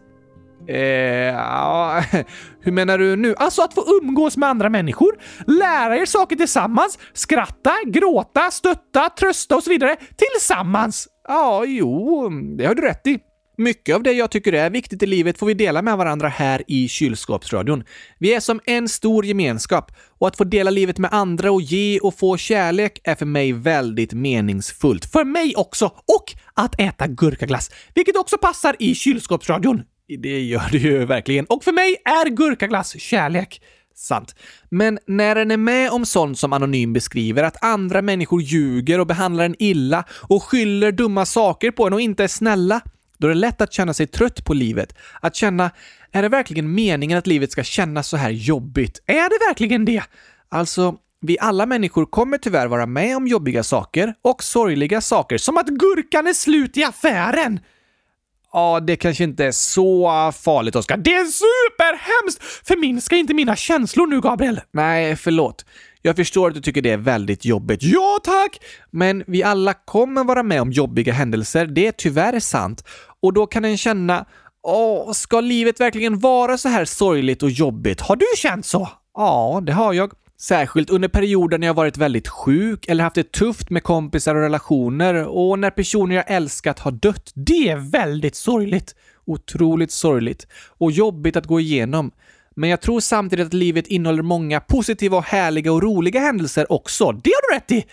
Eh, 0.68 0.78
ja, 1.36 2.04
hur 2.62 2.72
menar 2.72 2.98
du 2.98 3.16
nu? 3.16 3.36
Alltså 3.38 3.62
att 3.62 3.74
få 3.74 3.86
umgås 4.02 4.38
med 4.38 4.50
andra 4.50 4.70
människor, 4.70 5.20
lära 5.48 5.98
er 5.98 6.06
saker 6.06 6.36
tillsammans, 6.36 7.00
skratta, 7.14 7.74
gråta, 7.86 8.52
stötta, 8.52 9.10
trösta 9.20 9.56
och 9.56 9.64
så 9.64 9.70
vidare 9.70 9.96
tillsammans. 10.16 11.08
Ja, 11.28 11.64
jo, 11.66 12.30
det 12.58 12.66
har 12.66 12.76
du 12.76 12.82
rätt 12.82 13.08
i. 13.08 13.20
Mycket 13.58 13.96
av 13.96 14.04
det 14.04 14.12
jag 14.12 14.32
tycker 14.32 14.54
är 14.54 14.70
viktigt 14.70 15.04
i 15.04 15.06
livet 15.06 15.38
får 15.38 15.46
vi 15.46 15.54
dela 15.54 15.82
med 15.82 15.98
varandra 15.98 16.28
här 16.28 16.64
i 16.68 16.88
kylskåpsradion. 16.88 17.84
Vi 18.20 18.34
är 18.34 18.40
som 18.40 18.60
en 18.66 18.90
stor 18.90 19.26
gemenskap 19.26 19.92
och 20.20 20.28
att 20.28 20.38
få 20.38 20.44
dela 20.44 20.72
livet 20.72 20.98
med 20.98 21.14
andra 21.14 21.52
och 21.52 21.62
ge 21.62 22.00
och 22.00 22.18
få 22.18 22.38
kärlek 22.38 23.02
är 23.04 23.16
för 23.16 23.26
mig 23.26 23.54
väldigt 23.54 24.14
meningsfullt. 24.14 25.06
För 25.06 25.24
mig 25.24 25.56
också! 25.56 25.86
Och 25.86 26.34
att 26.54 26.80
äta 26.80 27.08
gurkaglass, 27.08 27.72
vilket 27.96 28.18
också 28.18 28.38
passar 28.38 28.76
i 28.80 28.96
kylskåpsradion. 28.96 29.84
Det 30.18 30.42
gör 30.42 30.70
det 30.72 30.78
ju 30.78 31.06
verkligen. 31.06 31.46
Och 31.46 31.64
för 31.64 31.72
mig 31.72 31.96
är 32.06 32.30
gurkaglass 32.30 33.00
kärlek. 33.00 33.62
Sant. 33.96 34.36
Men 34.70 35.00
när 35.08 35.36
den 35.36 35.52
är 35.52 35.58
med 35.58 35.92
om 35.92 36.06
sånt 36.06 36.40
som 36.40 36.54
Anonym 36.54 36.94
beskriver, 36.94 37.44
att 37.44 37.64
andra 37.64 38.02
människor 38.02 38.42
ljuger 38.42 39.00
och 39.00 39.08
behandlar 39.08 39.46
en 39.46 39.56
illa 39.60 40.04
och 40.12 40.44
skyller 40.44 40.92
dumma 40.92 41.26
saker 41.26 41.72
på 41.72 41.88
en 41.88 41.94
och 41.94 42.02
inte 42.02 42.24
är 42.24 42.28
snälla, 42.28 42.82
då 43.18 43.28
är 43.28 43.30
det 43.30 43.40
lätt 43.40 43.62
att 43.62 43.74
känna 43.74 43.94
sig 43.94 44.08
trött 44.08 44.46
på 44.46 44.54
livet. 44.54 44.96
Att 45.22 45.36
känna, 45.36 45.72
är 46.12 46.22
det 46.22 46.30
verkligen 46.30 46.76
meningen 46.76 47.18
att 47.18 47.28
livet 47.28 47.52
ska 47.52 47.64
kännas 47.64 48.08
så 48.08 48.18
här 48.18 48.30
jobbigt? 48.30 49.02
Är 49.06 49.30
det 49.30 49.48
verkligen 49.48 49.86
det? 49.86 50.04
Alltså, 50.50 50.96
vi 51.22 51.38
alla 51.40 51.66
människor 51.66 52.06
kommer 52.06 52.38
tyvärr 52.38 52.68
vara 52.68 52.86
med 52.86 53.18
om 53.18 53.28
jobbiga 53.28 53.64
saker 53.64 54.14
och 54.22 54.44
sorgliga 54.44 55.02
saker, 55.02 55.38
som 55.38 55.58
att 55.58 55.68
gurkan 55.68 56.28
är 56.28 56.34
slut 56.34 56.78
i 56.78 56.84
affären. 56.84 57.60
Ja, 58.54 58.80
det 58.80 58.96
kanske 58.96 59.24
inte 59.24 59.46
är 59.46 59.52
så 59.52 60.32
farligt, 60.32 60.76
Oskar. 60.76 60.98
Det 60.98 61.14
är 61.14 61.26
superhemskt! 61.26 62.68
Förminska 62.68 63.16
inte 63.16 63.34
mina 63.34 63.56
känslor 63.56 64.08
nu, 64.08 64.22
Gabriel. 64.22 64.62
Nej, 64.72 65.16
förlåt. 65.16 65.66
Jag 66.02 66.16
förstår 66.16 66.48
att 66.48 66.56
du 66.56 66.62
tycker 66.62 66.82
det 66.82 66.92
är 66.92 66.98
väldigt 66.98 67.46
jobbigt. 67.46 67.84
Ja, 67.84 68.20
tack! 68.24 68.60
Men 68.92 69.24
vi 69.28 69.44
alla 69.44 69.74
kommer 69.74 70.24
vara 70.24 70.44
med 70.44 70.62
om 70.62 70.72
jobbiga 70.72 71.14
händelser, 71.14 71.66
det 71.66 71.88
är 71.88 71.92
tyvärr 71.92 72.40
sant. 72.40 72.84
Och 73.22 73.34
då 73.34 73.46
kan 73.46 73.66
en 73.66 73.78
känna, 73.78 74.26
åh, 74.64 75.12
ska 75.12 75.42
livet 75.42 75.80
verkligen 75.80 76.20
vara 76.20 76.58
så 76.58 76.70
här 76.70 76.86
sorgligt 76.86 77.44
och 77.44 77.50
jobbigt? 77.50 78.02
Har 78.02 78.16
du 78.16 78.26
känt 78.38 78.66
så? 78.66 78.90
Ja, 79.14 79.62
det 79.64 79.74
har 79.74 79.94
jag. 79.94 80.12
Särskilt 80.44 80.90
under 80.90 81.08
perioder 81.08 81.58
när 81.58 81.68
jag 81.68 81.74
varit 81.74 81.98
väldigt 81.98 82.28
sjuk 82.28 82.86
eller 82.88 83.04
haft 83.04 83.16
det 83.16 83.32
tufft 83.32 83.70
med 83.70 83.84
kompisar 83.84 84.36
och 84.36 84.42
relationer 84.42 85.28
och 85.28 85.60
när 85.60 85.70
personer 85.70 86.16
jag 86.16 86.26
älskat 86.28 86.80
har 86.80 86.92
dött. 86.92 87.32
Det 87.36 87.70
är 87.70 87.76
väldigt 87.76 88.36
sorgligt. 88.36 88.96
Otroligt 89.26 89.92
sorgligt 89.92 90.48
och 90.68 90.92
jobbigt 90.92 91.36
att 91.36 91.46
gå 91.46 91.60
igenom. 91.60 92.12
Men 92.56 92.70
jag 92.70 92.82
tror 92.82 93.00
samtidigt 93.00 93.48
att 93.48 93.54
livet 93.54 93.88
innehåller 93.88 94.24
många 94.24 94.60
positiva 94.60 95.18
och 95.18 95.24
härliga 95.24 95.74
och 95.74 95.84
roliga 95.84 96.20
händelser 96.20 96.72
också. 96.72 97.12
Det 97.12 97.30
har 97.30 97.52
du 97.52 97.56
rätt 97.56 97.72
i! 97.72 97.86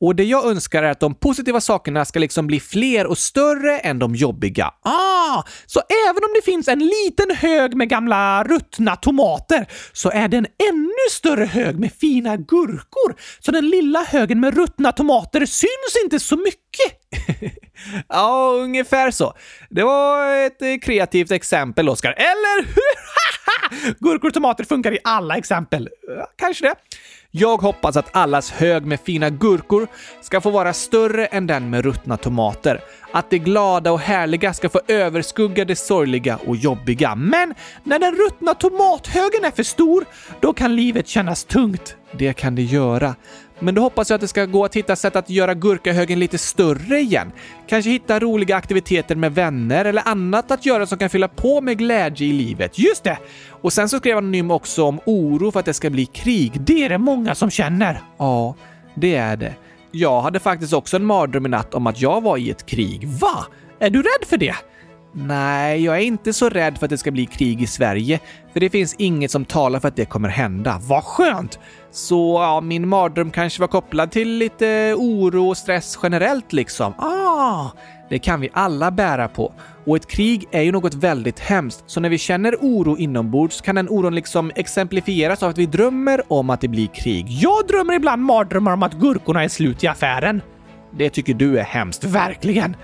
Och 0.00 0.16
det 0.16 0.24
jag 0.24 0.46
önskar 0.50 0.82
är 0.82 0.90
att 0.90 1.00
de 1.00 1.14
positiva 1.14 1.60
sakerna 1.60 2.04
ska 2.04 2.18
liksom 2.18 2.46
bli 2.46 2.60
fler 2.60 3.06
och 3.06 3.18
större 3.18 3.78
än 3.78 3.98
de 3.98 4.14
jobbiga. 4.14 4.74
Ah, 4.82 5.42
så 5.66 5.80
även 6.08 6.24
om 6.24 6.30
det 6.34 6.44
finns 6.44 6.68
en 6.68 6.78
liten 6.78 7.36
hög 7.36 7.76
med 7.76 7.88
gamla 7.88 8.44
ruttna 8.44 8.96
tomater 8.96 9.66
så 9.92 10.10
är 10.10 10.28
det 10.28 10.36
en 10.36 10.46
ännu 10.68 11.10
större 11.10 11.44
hög 11.44 11.78
med 11.78 11.92
fina 11.92 12.36
gurkor. 12.36 13.16
Så 13.40 13.50
den 13.50 13.68
lilla 13.68 14.02
högen 14.02 14.40
med 14.40 14.56
ruttna 14.56 14.92
tomater 14.92 15.40
syns 15.46 16.04
inte 16.04 16.20
så 16.20 16.36
mycket. 16.36 16.98
ja, 18.08 18.52
ungefär 18.54 19.10
så. 19.10 19.34
Det 19.70 19.82
var 19.82 20.36
ett 20.36 20.62
eh, 20.62 20.76
kreativt 20.82 21.30
exempel, 21.30 21.88
Oskar. 21.88 22.12
Eller 22.12 22.66
hur? 22.66 23.08
Gurkor 24.00 24.28
och 24.28 24.34
tomater 24.34 24.64
funkar 24.64 24.92
i 24.92 24.98
alla 25.04 25.36
exempel. 25.36 25.88
Kanske 26.36 26.64
det. 26.64 26.74
Jag 27.30 27.56
hoppas 27.56 27.96
att 27.96 28.16
allas 28.16 28.50
hög 28.50 28.86
med 28.86 29.00
fina 29.00 29.30
gurkor 29.30 29.86
ska 30.22 30.40
få 30.40 30.50
vara 30.50 30.72
större 30.72 31.26
än 31.26 31.46
den 31.46 31.70
med 31.70 31.84
ruttna 31.84 32.16
tomater. 32.16 32.80
Att 33.12 33.30
det 33.30 33.38
glada 33.38 33.92
och 33.92 34.00
härliga 34.00 34.54
ska 34.54 34.68
få 34.68 34.80
överskugga 34.88 35.64
det 35.64 35.76
sorgliga 35.76 36.38
och 36.46 36.56
jobbiga. 36.56 37.14
Men 37.14 37.54
när 37.84 37.98
den 37.98 38.14
ruttna 38.14 38.54
tomathögen 38.54 39.44
är 39.44 39.50
för 39.50 39.62
stor, 39.62 40.04
då 40.40 40.52
kan 40.52 40.76
livet 40.76 41.08
kännas 41.08 41.44
tungt. 41.44 41.96
Det 42.12 42.32
kan 42.32 42.54
det 42.54 42.62
göra. 42.62 43.14
Men 43.60 43.74
då 43.74 43.82
hoppas 43.82 44.10
jag 44.10 44.14
att 44.14 44.20
det 44.20 44.28
ska 44.28 44.44
gå 44.44 44.64
att 44.64 44.76
hitta 44.76 44.96
sätt 44.96 45.16
att 45.16 45.30
göra 45.30 45.54
gurkahögen 45.54 46.18
lite 46.18 46.38
större 46.38 47.00
igen. 47.00 47.32
Kanske 47.66 47.90
hitta 47.90 48.18
roliga 48.18 48.56
aktiviteter 48.56 49.16
med 49.16 49.34
vänner 49.34 49.84
eller 49.84 50.08
annat 50.08 50.50
att 50.50 50.66
göra 50.66 50.86
som 50.86 50.98
kan 50.98 51.10
fylla 51.10 51.28
på 51.28 51.60
med 51.60 51.78
glädje 51.78 52.26
i 52.26 52.32
livet. 52.32 52.78
Just 52.78 53.04
det! 53.04 53.18
Och 53.50 53.72
sen 53.72 53.88
så 53.88 53.98
skrev 53.98 54.16
Anonym 54.16 54.50
också 54.50 54.84
om 54.84 55.00
oro 55.04 55.50
för 55.50 55.60
att 55.60 55.66
det 55.66 55.74
ska 55.74 55.90
bli 55.90 56.06
krig. 56.06 56.60
Det 56.60 56.84
är 56.84 56.88
det 56.88 56.98
många 56.98 57.34
som 57.34 57.50
känner. 57.50 58.02
Ja, 58.18 58.54
det 58.94 59.14
är 59.14 59.36
det. 59.36 59.54
Jag 59.90 60.20
hade 60.20 60.40
faktiskt 60.40 60.72
också 60.72 60.96
en 60.96 61.04
mardröm 61.04 61.46
i 61.46 61.48
natt 61.48 61.74
om 61.74 61.86
att 61.86 62.00
jag 62.00 62.20
var 62.20 62.36
i 62.36 62.50
ett 62.50 62.66
krig. 62.66 63.08
Va? 63.08 63.46
Är 63.78 63.90
du 63.90 63.98
rädd 63.98 64.28
för 64.28 64.36
det? 64.36 64.54
Nej, 65.12 65.84
jag 65.84 65.96
är 65.96 66.00
inte 66.00 66.32
så 66.32 66.48
rädd 66.48 66.78
för 66.78 66.86
att 66.86 66.90
det 66.90 66.98
ska 66.98 67.10
bli 67.10 67.26
krig 67.26 67.62
i 67.62 67.66
Sverige, 67.66 68.20
för 68.52 68.60
det 68.60 68.70
finns 68.70 68.94
inget 68.98 69.30
som 69.30 69.44
talar 69.44 69.80
för 69.80 69.88
att 69.88 69.96
det 69.96 70.04
kommer 70.04 70.28
hända. 70.28 70.80
Vad 70.82 71.04
skönt! 71.04 71.58
Så 71.90 72.38
ja, 72.42 72.60
min 72.60 72.88
mardröm 72.88 73.30
kanske 73.30 73.60
var 73.60 73.68
kopplad 73.68 74.10
till 74.10 74.28
lite 74.28 74.94
oro 74.96 75.48
och 75.48 75.56
stress 75.56 75.98
generellt 76.02 76.52
liksom. 76.52 76.94
Ah! 76.98 77.70
Det 78.10 78.18
kan 78.18 78.40
vi 78.40 78.48
alla 78.52 78.90
bära 78.90 79.28
på. 79.28 79.52
Och 79.86 79.96
ett 79.96 80.06
krig 80.06 80.48
är 80.50 80.62
ju 80.62 80.72
något 80.72 80.94
väldigt 80.94 81.40
hemskt, 81.40 81.84
så 81.86 82.00
när 82.00 82.08
vi 82.08 82.18
känner 82.18 82.56
oro 82.60 82.96
inombords 82.96 83.60
kan 83.60 83.74
den 83.74 83.88
oron 83.88 84.14
liksom 84.14 84.52
exemplifieras 84.54 85.42
av 85.42 85.50
att 85.50 85.58
vi 85.58 85.66
drömmer 85.66 86.22
om 86.32 86.50
att 86.50 86.60
det 86.60 86.68
blir 86.68 86.86
krig. 86.86 87.26
Jag 87.28 87.66
drömmer 87.68 87.94
ibland 87.94 88.22
mardrömmar 88.22 88.72
om 88.72 88.82
att 88.82 88.94
gurkorna 88.94 89.44
är 89.44 89.48
slut 89.48 89.84
i 89.84 89.86
affären. 89.86 90.42
Det 90.90 91.10
tycker 91.10 91.34
du 91.34 91.58
är 91.58 91.64
hemskt. 91.64 92.04
Verkligen! 92.04 92.76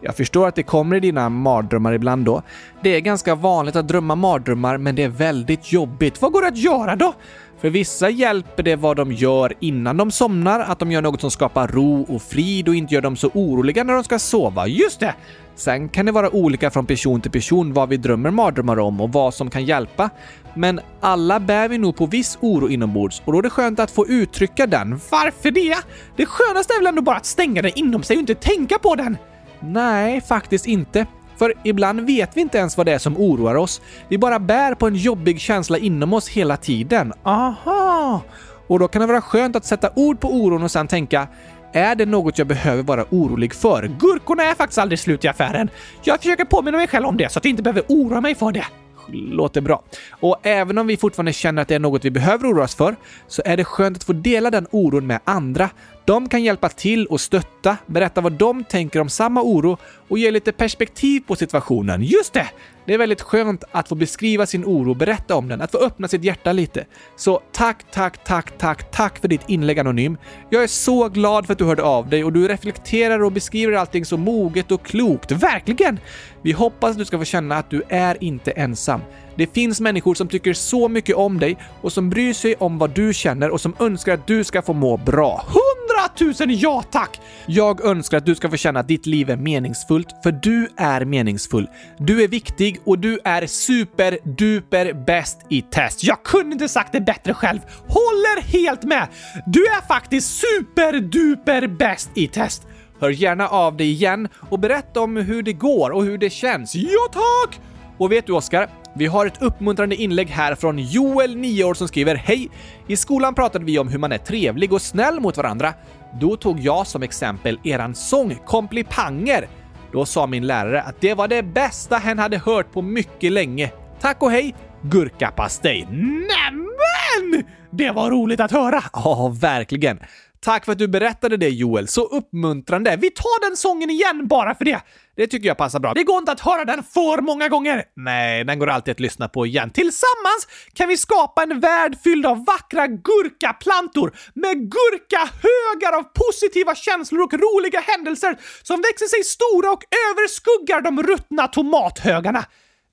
Jag 0.00 0.16
förstår 0.16 0.48
att 0.48 0.54
det 0.54 0.62
kommer 0.62 0.96
i 0.96 1.00
dina 1.00 1.28
mardrömmar 1.28 1.92
ibland 1.92 2.24
då. 2.24 2.42
Det 2.82 2.96
är 2.96 3.00
ganska 3.00 3.34
vanligt 3.34 3.76
att 3.76 3.88
drömma 3.88 4.14
mardrömmar, 4.14 4.78
men 4.78 4.94
det 4.94 5.02
är 5.02 5.08
väldigt 5.08 5.72
jobbigt. 5.72 6.22
Vad 6.22 6.32
går 6.32 6.42
det 6.42 6.48
att 6.48 6.56
göra 6.56 6.96
då? 6.96 7.14
För 7.60 7.70
vissa 7.70 8.10
hjälper 8.10 8.62
det 8.62 8.76
vad 8.76 8.96
de 8.96 9.12
gör 9.12 9.54
innan 9.60 9.96
de 9.96 10.10
somnar, 10.10 10.60
att 10.60 10.78
de 10.78 10.92
gör 10.92 11.02
något 11.02 11.20
som 11.20 11.30
skapar 11.30 11.68
ro 11.68 12.06
och 12.08 12.22
frid 12.22 12.68
och 12.68 12.74
inte 12.74 12.94
gör 12.94 13.02
dem 13.02 13.16
så 13.16 13.30
oroliga 13.34 13.84
när 13.84 13.94
de 13.94 14.04
ska 14.04 14.18
sova. 14.18 14.66
Just 14.66 15.00
det! 15.00 15.14
Sen 15.56 15.88
kan 15.88 16.06
det 16.06 16.12
vara 16.12 16.30
olika 16.30 16.70
från 16.70 16.86
person 16.86 17.20
till 17.20 17.30
person 17.30 17.72
vad 17.72 17.88
vi 17.88 17.96
drömmer 17.96 18.30
mardrömmar 18.30 18.78
om 18.78 19.00
och 19.00 19.12
vad 19.12 19.34
som 19.34 19.50
kan 19.50 19.64
hjälpa. 19.64 20.10
Men 20.54 20.80
alla 21.00 21.40
bär 21.40 21.68
vi 21.68 21.78
nog 21.78 21.96
på 21.96 22.06
viss 22.06 22.38
oro 22.40 22.68
inombords 22.68 23.22
och 23.24 23.32
då 23.32 23.38
är 23.38 23.42
det 23.42 23.50
skönt 23.50 23.80
att 23.80 23.90
få 23.90 24.06
uttrycka 24.06 24.66
den. 24.66 25.00
Varför 25.10 25.50
det? 25.50 25.76
Det 26.16 26.26
skönaste 26.26 26.74
är 26.74 26.78
väl 26.78 26.86
ändå 26.86 27.02
bara 27.02 27.16
att 27.16 27.26
stänga 27.26 27.62
den 27.62 27.72
inom 27.74 28.02
sig 28.02 28.16
och 28.16 28.20
inte 28.20 28.34
tänka 28.34 28.78
på 28.78 28.94
den? 28.94 29.16
Nej, 29.60 30.20
faktiskt 30.20 30.66
inte. 30.66 31.06
För 31.38 31.54
ibland 31.64 32.00
vet 32.00 32.36
vi 32.36 32.40
inte 32.40 32.58
ens 32.58 32.76
vad 32.76 32.86
det 32.86 32.92
är 32.92 32.98
som 32.98 33.16
oroar 33.16 33.54
oss. 33.54 33.80
Vi 34.08 34.18
bara 34.18 34.38
bär 34.38 34.74
på 34.74 34.86
en 34.86 34.94
jobbig 34.94 35.40
känsla 35.40 35.78
inom 35.78 36.12
oss 36.12 36.28
hela 36.28 36.56
tiden. 36.56 37.12
Aha! 37.22 38.22
Och 38.66 38.78
då 38.78 38.88
kan 38.88 39.00
det 39.00 39.06
vara 39.06 39.20
skönt 39.20 39.56
att 39.56 39.64
sätta 39.64 39.90
ord 39.94 40.20
på 40.20 40.28
oron 40.32 40.62
och 40.62 40.70
sen 40.70 40.88
tänka 40.88 41.28
är 41.72 41.94
det 41.94 42.06
något 42.06 42.38
jag 42.38 42.46
behöver 42.46 42.82
vara 42.82 43.04
orolig 43.10 43.54
för? 43.54 43.90
Gurkorna 44.00 44.42
är 44.42 44.54
faktiskt 44.54 44.78
aldrig 44.78 44.98
slut 44.98 45.24
i 45.24 45.28
affären. 45.28 45.70
Jag 46.02 46.18
försöker 46.18 46.44
påminna 46.44 46.78
mig 46.78 46.86
själv 46.88 47.06
om 47.06 47.16
det 47.16 47.32
så 47.32 47.38
att 47.38 47.44
jag 47.44 47.50
inte 47.50 47.62
behöver 47.62 47.82
oroa 47.88 48.20
mig 48.20 48.34
för 48.34 48.52
det 48.52 48.64
låter 49.12 49.60
bra. 49.60 49.82
Och 50.10 50.36
även 50.42 50.78
om 50.78 50.86
vi 50.86 50.96
fortfarande 50.96 51.32
känner 51.32 51.62
att 51.62 51.68
det 51.68 51.74
är 51.74 51.78
något 51.78 52.04
vi 52.04 52.10
behöver 52.10 52.52
oroa 52.52 52.64
oss 52.64 52.74
för, 52.74 52.96
så 53.26 53.42
är 53.44 53.56
det 53.56 53.64
skönt 53.64 53.96
att 53.96 54.04
få 54.04 54.12
dela 54.12 54.50
den 54.50 54.66
oron 54.70 55.06
med 55.06 55.20
andra. 55.24 55.70
De 56.04 56.28
kan 56.28 56.42
hjälpa 56.42 56.68
till 56.68 57.06
och 57.06 57.20
stötta, 57.20 57.76
berätta 57.86 58.20
vad 58.20 58.32
de 58.32 58.64
tänker 58.64 59.00
om 59.00 59.08
samma 59.08 59.42
oro 59.42 59.78
och 60.08 60.18
ge 60.18 60.30
lite 60.30 60.52
perspektiv 60.52 61.20
på 61.20 61.36
situationen. 61.36 62.02
Just 62.02 62.32
det! 62.32 62.48
Det 62.88 62.94
är 62.94 62.98
väldigt 62.98 63.22
skönt 63.22 63.64
att 63.70 63.88
få 63.88 63.94
beskriva 63.94 64.46
sin 64.46 64.64
oro, 64.64 64.94
berätta 64.94 65.36
om 65.36 65.48
den, 65.48 65.60
att 65.60 65.70
få 65.70 65.78
öppna 65.78 66.08
sitt 66.08 66.24
hjärta 66.24 66.52
lite. 66.52 66.86
Så 67.16 67.42
tack, 67.52 67.90
tack, 67.90 68.24
tack, 68.24 68.58
tack, 68.58 68.90
tack 68.90 69.18
för 69.18 69.28
ditt 69.28 69.40
inlägg 69.48 69.78
Anonym. 69.78 70.16
Jag 70.50 70.62
är 70.62 70.66
så 70.66 71.08
glad 71.08 71.46
för 71.46 71.52
att 71.52 71.58
du 71.58 71.64
hörde 71.64 71.82
av 71.82 72.08
dig 72.08 72.24
och 72.24 72.32
du 72.32 72.48
reflekterar 72.48 73.22
och 73.22 73.32
beskriver 73.32 73.72
allting 73.72 74.04
så 74.04 74.16
moget 74.16 74.70
och 74.72 74.86
klokt. 74.86 75.32
Verkligen! 75.32 76.00
Vi 76.42 76.52
hoppas 76.52 76.90
att 76.90 76.98
du 76.98 77.04
ska 77.04 77.18
få 77.18 77.24
känna 77.24 77.56
att 77.56 77.70
du 77.70 77.82
är 77.88 78.24
inte 78.24 78.50
ensam. 78.50 79.00
Det 79.38 79.54
finns 79.54 79.80
människor 79.80 80.14
som 80.14 80.28
tycker 80.28 80.52
så 80.52 80.88
mycket 80.88 81.16
om 81.16 81.38
dig 81.38 81.56
och 81.80 81.92
som 81.92 82.10
bryr 82.10 82.32
sig 82.32 82.54
om 82.54 82.78
vad 82.78 82.90
du 82.90 83.14
känner 83.14 83.50
och 83.50 83.60
som 83.60 83.76
önskar 83.80 84.14
att 84.14 84.26
du 84.26 84.44
ska 84.44 84.62
få 84.62 84.72
må 84.72 84.96
bra. 84.96 85.44
Hundratusen 85.46 86.58
ja 86.58 86.84
tack! 86.90 87.20
Jag 87.46 87.84
önskar 87.84 88.18
att 88.18 88.26
du 88.26 88.34
ska 88.34 88.50
få 88.50 88.56
känna 88.56 88.80
att 88.80 88.88
ditt 88.88 89.06
liv 89.06 89.30
är 89.30 89.36
meningsfullt, 89.36 90.08
för 90.22 90.32
du 90.32 90.68
är 90.76 91.04
meningsfull. 91.04 91.66
Du 91.98 92.22
är 92.22 92.28
viktig 92.28 92.80
och 92.84 92.98
du 92.98 93.18
är 93.24 93.46
superduper 93.46 94.92
bäst 95.06 95.38
i 95.48 95.62
test. 95.62 96.04
Jag 96.04 96.22
kunde 96.22 96.52
inte 96.52 96.68
sagt 96.68 96.92
det 96.92 97.00
bättre 97.00 97.34
själv. 97.34 97.58
Håller 97.88 98.42
helt 98.42 98.82
med! 98.82 99.08
Du 99.46 99.66
är 99.66 99.86
faktiskt 99.86 100.40
superduper 100.40 101.66
bäst 101.66 102.10
i 102.14 102.28
test. 102.28 102.66
Hör 103.00 103.10
gärna 103.10 103.48
av 103.48 103.76
dig 103.76 103.90
igen 103.90 104.28
och 104.50 104.58
berätta 104.58 105.00
om 105.00 105.16
hur 105.16 105.42
det 105.42 105.52
går 105.52 105.90
och 105.90 106.04
hur 106.04 106.18
det 106.18 106.30
känns. 106.30 106.74
Ja 106.74 107.08
tack! 107.12 107.60
Och 107.98 108.12
vet 108.12 108.26
du 108.26 108.32
Oskar? 108.32 108.68
Vi 108.98 109.06
har 109.06 109.26
ett 109.26 109.42
uppmuntrande 109.42 109.96
inlägg 109.96 110.28
här 110.28 110.54
från 110.54 110.78
Joel, 110.78 111.36
9 111.36 111.64
år, 111.64 111.74
som 111.74 111.88
skriver 111.88 112.14
Hej! 112.14 112.50
I 112.86 112.96
skolan 112.96 113.34
pratade 113.34 113.64
vi 113.64 113.78
om 113.78 113.88
hur 113.88 113.98
man 113.98 114.12
är 114.12 114.18
trevlig 114.18 114.72
och 114.72 114.82
snäll 114.82 115.20
mot 115.20 115.36
varandra. 115.36 115.74
Då 116.20 116.36
tog 116.36 116.60
jag 116.60 116.86
som 116.86 117.02
exempel 117.02 117.60
eran 117.64 117.94
sång 117.94 118.38
Komplipanger. 118.46 119.48
Då 119.92 120.06
sa 120.06 120.26
min 120.26 120.46
lärare 120.46 120.82
att 120.82 121.00
det 121.00 121.14
var 121.14 121.28
det 121.28 121.42
bästa 121.42 121.96
hen 121.96 122.18
hade 122.18 122.38
hört 122.38 122.72
på 122.72 122.82
mycket 122.82 123.32
länge. 123.32 123.70
Tack 124.00 124.22
och 124.22 124.30
hej! 124.30 124.54
Gurkapastej. 124.82 125.86
Nämen! 125.90 127.44
Det 127.70 127.90
var 127.90 128.10
roligt 128.10 128.40
att 128.40 128.52
höra. 128.52 128.84
Ja, 128.92 129.34
verkligen. 129.40 130.00
Tack 130.40 130.64
för 130.64 130.72
att 130.72 130.78
du 130.78 130.88
berättade 130.88 131.36
det 131.36 131.48
Joel, 131.48 131.88
så 131.88 132.02
uppmuntrande. 132.02 132.96
Vi 133.00 133.10
tar 133.10 133.48
den 133.48 133.56
sången 133.56 133.90
igen 133.90 134.28
bara 134.28 134.54
för 134.54 134.64
det. 134.64 134.80
Det 135.16 135.26
tycker 135.26 135.48
jag 135.48 135.56
passar 135.56 135.80
bra. 135.80 135.94
Det 135.94 136.04
går 136.04 136.18
inte 136.18 136.32
att 136.32 136.40
höra 136.40 136.64
den 136.64 136.82
för 136.82 137.22
många 137.22 137.48
gånger. 137.48 137.84
Nej, 137.96 138.44
den 138.44 138.58
går 138.58 138.66
alltid 138.66 138.92
att 138.92 139.00
lyssna 139.00 139.28
på 139.28 139.46
igen. 139.46 139.70
Tillsammans 139.70 140.48
kan 140.72 140.88
vi 140.88 140.96
skapa 140.96 141.42
en 141.42 141.60
värld 141.60 141.98
fylld 142.04 142.26
av 142.26 142.44
vackra 142.44 142.86
gurkaplantor 142.86 144.12
med 144.34 144.56
gurkahögar 144.70 145.98
av 145.98 146.02
positiva 146.02 146.74
känslor 146.74 147.22
och 147.22 147.32
roliga 147.32 147.80
händelser 147.80 148.38
som 148.62 148.80
växer 148.80 149.06
sig 149.06 149.24
stora 149.24 149.70
och 149.72 149.82
överskuggar 150.10 150.80
de 150.80 151.02
ruttna 151.02 151.48
tomathögarna. 151.48 152.44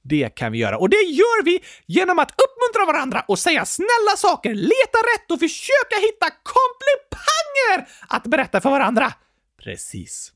Det 0.10 0.30
kan 0.36 0.52
vi 0.52 0.58
göra. 0.58 0.78
Och 0.78 0.90
det 0.90 0.96
gör 1.02 1.44
vi 1.44 1.60
genom 1.86 2.20
att 2.20 2.32
uppmuntra 2.32 2.94
varandra 2.94 3.26
och 3.28 3.40
säga 3.40 3.66
snälla 3.66 4.16
saker, 4.18 4.54
leta 4.54 5.00
rätt 5.14 5.32
och 5.32 5.40
försöka 5.40 5.96
hitta 6.02 6.28
komplipanger 6.44 7.88
att 8.08 8.24
berätta 8.24 8.62
för 8.62 8.70
varandra. 8.70 9.14
Precis. 9.64 10.32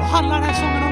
Vad 0.00 0.08
handlar 0.10 0.40
den 0.40 0.48
här 0.48 0.60
sången 0.60 0.82
om, 0.82 0.91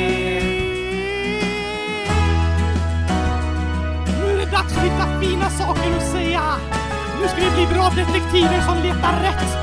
Dags 4.61 4.77
att 4.77 4.83
hitta 4.83 5.19
fina 5.21 5.49
saker 5.49 5.97
att 5.97 6.11
säga. 6.11 6.41
Nu 7.21 7.27
ska 7.27 7.37
vi 7.37 7.55
bli 7.55 7.75
bra 7.75 7.89
detektiver 7.89 8.61
som 8.61 8.77
letar 8.77 9.21
rätt. 9.21 9.57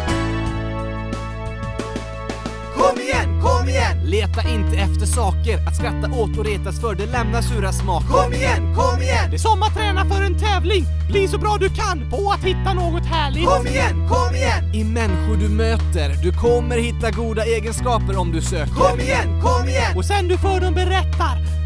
Kom 2.75 3.01
igen, 3.01 3.43
kom 3.43 3.69
igen! 3.69 4.05
Leta 4.05 4.49
inte 4.49 4.77
efter 4.77 5.07
saker 5.07 5.69
att 5.69 5.77
skratta 5.77 6.21
åt 6.21 6.39
och 6.39 6.45
retas 6.45 6.81
för, 6.81 6.95
det 6.95 7.07
lämnar 7.07 7.43
sura 7.43 7.73
smaker. 7.73 8.09
Kom 8.09 8.33
igen, 8.33 8.75
kom 8.75 9.03
igen! 9.03 9.31
Det 9.31 9.37
är 9.37 9.39
som 9.39 9.63
att 9.63 9.75
träna 9.75 10.05
för 10.05 10.23
en 10.23 10.39
tävling. 10.39 10.85
Bli 11.11 11.29
så 11.29 11.39
bra 11.39 11.57
du 11.61 11.69
kan 11.69 12.11
på 12.11 12.31
att 12.31 12.45
hitta 12.45 12.75
något 12.75 13.07
härligt. 13.07 13.47
Kom 13.47 13.67
igen, 13.67 14.09
kom 14.09 14.35
igen! 14.35 14.75
I 14.75 14.85
människor 14.85 15.37
du 15.37 15.49
möter, 15.49 16.23
du 16.23 16.33
kommer 16.33 16.79
hitta 16.79 17.11
goda 17.11 17.45
egenskaper 17.45 18.17
om 18.19 18.33
du 18.33 18.41
söker. 18.41 18.75
Kom 18.75 19.01
igen, 19.01 19.43
kom 19.43 19.69
igen! 19.69 19.97
Och 19.97 20.05
sen 20.05 20.29
du 20.29 20.39
för 20.39 20.61
dem 20.61 20.75
berättar 20.75 21.48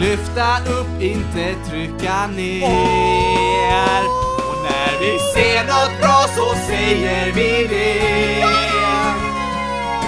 Lyfta 0.00 0.58
upp, 0.58 1.02
inte 1.02 1.54
trycka 1.70 2.26
ner. 2.26 4.02
Och 4.48 4.56
när 4.62 4.98
vi 5.00 5.18
ser 5.34 5.64
något 5.64 6.00
bra 6.00 6.26
så 6.36 6.54
säger 6.66 7.32
vi 7.32 7.66
det. 7.68 7.98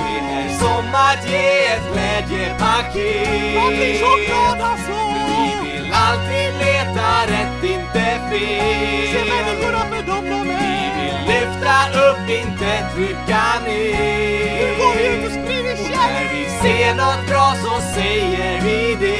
Det 0.05 0.19
är 0.33 0.59
som 0.59 0.95
att 0.95 1.31
ge 1.31 1.67
ett 1.67 1.83
glädjepaket. 1.93 3.29
Vi 3.75 3.89
vill 5.63 5.93
alltid 5.93 6.51
leta 6.59 7.27
rätt, 7.27 7.65
inte 7.65 8.07
fel. 8.31 8.31
Vi 8.31 9.19
vill 10.97 11.19
lyfta 11.27 11.77
upp, 12.09 12.31
inte 12.31 12.73
trycka 12.95 13.45
ner. 13.67 14.61
Nu 14.61 14.67
går 14.79 14.93
vi 14.97 15.05
ut 15.07 15.25
och 15.27 15.33
sprider 15.33 15.77
när 15.91 16.25
vi 16.35 16.43
ser 16.63 16.95
något 16.95 17.23
bra 17.29 17.55
så 17.65 17.81
säger 17.95 18.61
vi 18.61 18.95
det. 19.01 19.20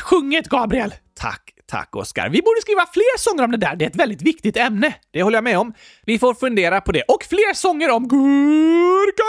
Fint 0.00 0.08
sjunget, 0.08 0.48
Gabriel! 0.48 0.94
Tack, 1.14 1.50
tack 1.66 1.96
Oskar. 1.96 2.28
Vi 2.28 2.42
borde 2.42 2.60
skriva 2.60 2.86
fler 2.92 3.18
sånger 3.18 3.44
om 3.44 3.50
det 3.50 3.56
där. 3.56 3.76
Det 3.76 3.84
är 3.84 3.88
ett 3.90 3.96
väldigt 3.96 4.22
viktigt 4.22 4.56
ämne. 4.56 4.94
Det 5.12 5.22
håller 5.22 5.36
jag 5.36 5.44
med 5.44 5.58
om. 5.58 5.74
Vi 6.06 6.18
får 6.18 6.34
fundera 6.34 6.80
på 6.80 6.92
det. 6.92 7.02
Och 7.02 7.24
fler 7.28 7.54
sånger 7.54 7.90
om 7.90 8.08
gurkaglass! 8.08 9.22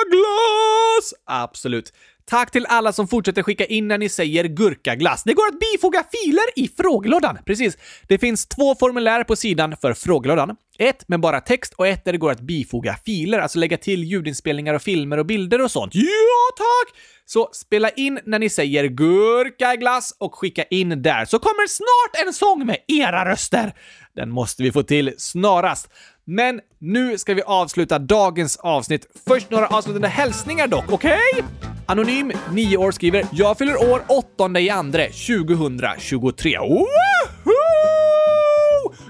Absolut. 1.26 1.94
Tack 2.26 2.52
till 2.52 2.66
alla 2.66 2.94
som 2.94 3.08
fortsätter 3.08 3.44
skicka 3.44 3.66
in 3.66 3.88
när 3.88 3.98
ni 3.98 4.10
säger 4.10 4.44
gurkaglass. 4.44 5.24
Det 5.24 5.34
går 5.34 5.48
att 5.48 5.60
bifoga 5.60 6.04
filer 6.12 6.44
i 6.56 6.68
frågelådan. 6.78 7.38
Precis. 7.46 7.78
Det 8.08 8.18
finns 8.18 8.46
två 8.46 8.76
formulär 8.76 9.24
på 9.24 9.36
sidan 9.36 9.76
för 9.82 9.94
frågelådan. 9.94 10.56
Ett 10.80 11.08
med 11.08 11.20
bara 11.20 11.42
text 11.42 11.74
och 11.74 11.88
ett 11.88 12.06
där 12.06 12.12
det 12.12 12.18
går 12.18 12.32
att 12.32 12.42
bifoga 12.42 12.96
filer, 13.06 13.40
alltså 13.40 13.60
lägga 13.60 13.78
till 13.78 14.04
ljudinspelningar 14.04 14.74
och 14.74 14.82
filmer 14.82 15.18
och 15.18 15.26
bilder 15.26 15.62
och 15.62 15.72
sånt. 15.72 15.96
Ja, 15.96 16.52
tack! 16.58 17.02
Så 17.26 17.50
spela 17.54 17.90
in 17.90 18.20
när 18.26 18.40
ni 18.40 18.50
säger 18.50 18.84
gurkaglass 18.88 20.16
och 20.18 20.36
skicka 20.36 20.64
in 20.64 21.02
där, 21.02 21.26
så 21.26 21.40
kommer 21.40 21.68
snart 21.68 22.26
en 22.26 22.34
sång 22.34 22.66
med 22.66 22.78
era 22.88 23.32
röster. 23.32 23.74
Den 24.16 24.30
måste 24.30 24.64
vi 24.64 24.72
få 24.72 24.84
till 24.84 25.14
snarast. 25.18 25.90
Men 26.26 26.60
nu 26.80 27.18
ska 27.18 27.34
vi 27.34 27.42
avsluta 27.42 28.00
dagens 28.00 28.58
avsnitt. 28.58 29.06
Först 29.28 29.50
några 29.50 29.68
avslutande 29.68 30.08
hälsningar 30.08 30.68
dock, 30.68 30.92
okej? 30.92 31.20
Okay? 31.34 31.44
Anonym, 31.86 32.32
9 32.52 32.78
år, 32.78 32.92
skriver 32.92 33.26
“Jag 33.32 33.58
fyller 33.58 33.92
år 33.92 34.02
8 34.08 34.60
i 34.60 34.70
andre 34.70 35.08
2023. 35.08 36.58
Woho! 36.60 36.86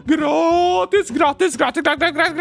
Grattis, 0.06 1.10
grattis, 1.10 1.58
grattis, 1.58 1.84
grattis, 1.84 2.12
grattis, 2.12 2.36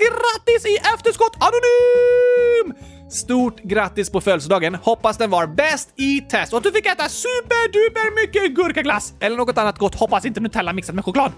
grattis 0.00 0.66
i 0.66 0.76
efterskott 0.94 1.36
Anonym! 1.40 2.74
Stort 3.10 3.60
grattis 3.62 4.10
på 4.10 4.20
födelsedagen! 4.20 4.74
Hoppas 4.74 5.18
den 5.18 5.30
var 5.30 5.46
bäst 5.46 5.90
i 5.96 6.20
test 6.20 6.52
och 6.52 6.56
att 6.58 6.64
du 6.64 6.72
fick 6.72 6.86
äta 6.86 7.08
superduper 7.08 8.26
mycket 8.26 8.56
gurkaglass! 8.56 9.14
Eller 9.20 9.36
något 9.36 9.58
annat 9.58 9.78
gott, 9.78 9.94
hoppas 9.94 10.24
inte 10.24 10.40
Nutella 10.40 10.72
mixat 10.72 10.94
med 10.94 11.04
choklad. 11.04 11.32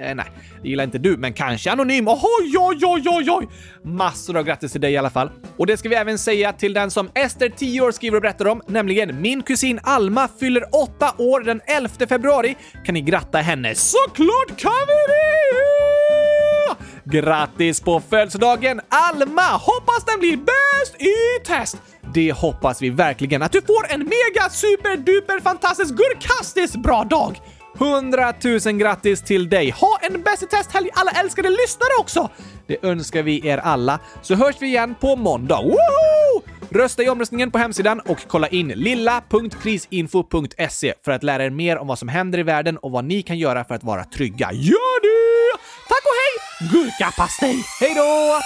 Eh, 0.00 0.14
nej, 0.14 0.26
det 0.62 0.68
gillar 0.68 0.84
inte 0.84 0.98
du, 0.98 1.16
men 1.16 1.32
kanske 1.32 1.72
anonym. 1.72 2.08
Oj, 2.08 2.58
oj, 2.58 2.78
oj, 2.82 3.02
oj, 3.06 3.30
oj! 3.30 3.48
Massor 3.82 4.36
av 4.36 4.44
grattis 4.44 4.72
till 4.72 4.80
dig 4.80 4.92
i 4.92 4.96
alla 4.96 5.10
fall. 5.10 5.30
Och 5.56 5.66
det 5.66 5.76
ska 5.76 5.88
vi 5.88 5.94
även 5.94 6.18
säga 6.18 6.52
till 6.52 6.72
den 6.72 6.90
som 6.90 7.10
Ester, 7.14 7.48
10 7.48 7.80
år, 7.80 7.92
skriver 7.92 8.16
och 8.16 8.22
berättar 8.22 8.46
om, 8.46 8.62
nämligen 8.66 9.20
min 9.20 9.42
kusin 9.42 9.80
Alma 9.82 10.28
fyller 10.40 10.74
8 10.74 11.12
år 11.18 11.40
den 11.40 11.60
11 11.66 11.88
februari. 12.08 12.56
Kan 12.84 12.94
ni 12.94 13.00
gratta 13.00 13.38
henne? 13.38 13.74
Såklart 13.74 14.56
kan 14.56 14.72
vi 14.86 15.12
det! 15.12 17.18
Grattis 17.18 17.80
på 17.80 18.00
födelsedagen 18.10 18.80
Alma! 18.88 19.42
Hoppas 19.42 20.04
den 20.04 20.20
blir 20.20 20.36
bäst 20.36 21.02
i 21.02 21.46
test! 21.46 21.76
Det 22.14 22.32
hoppas 22.32 22.82
vi 22.82 22.90
verkligen, 22.90 23.42
att 23.42 23.52
du 23.52 23.60
får 23.60 23.92
en 23.92 24.00
mega 24.00 24.50
super 24.50 24.96
duper 24.96 25.40
fantastisk 25.40 25.94
gurkastisk 25.94 26.76
bra 26.76 27.04
dag! 27.04 27.40
100 27.80 28.34
000 28.64 28.78
grattis 28.78 29.22
till 29.22 29.48
dig! 29.48 29.70
Ha 29.70 29.98
en 30.02 30.22
bäst 30.22 30.42
i 30.42 30.46
testhelg 30.46 30.90
alla 30.94 31.10
älskade 31.10 31.50
lyssnare 31.50 31.90
också! 32.00 32.30
Det 32.66 32.84
önskar 32.84 33.22
vi 33.22 33.48
er 33.48 33.58
alla, 33.58 33.98
så 34.22 34.34
hörs 34.34 34.56
vi 34.60 34.66
igen 34.66 34.94
på 35.00 35.16
måndag. 35.16 35.62
Woho! 35.62 36.42
Rösta 36.70 37.02
i 37.02 37.08
omröstningen 37.08 37.50
på 37.50 37.58
hemsidan 37.58 38.00
och 38.00 38.18
kolla 38.28 38.48
in 38.48 38.68
lilla.krisinfo.se 38.68 40.94
för 41.04 41.12
att 41.12 41.22
lära 41.22 41.44
er 41.44 41.50
mer 41.50 41.78
om 41.78 41.86
vad 41.86 41.98
som 41.98 42.08
händer 42.08 42.38
i 42.38 42.42
världen 42.42 42.78
och 42.78 42.90
vad 42.90 43.04
ni 43.04 43.22
kan 43.22 43.38
göra 43.38 43.64
för 43.64 43.74
att 43.74 43.84
vara 43.84 44.04
trygga. 44.04 44.52
Gör 44.52 45.02
det! 45.02 45.58
Tack 45.88 46.02
och 46.04 46.14
hej! 46.20 46.36
Gurkapastej! 46.72 47.64
Hej 47.80 47.94
då! 47.94 48.40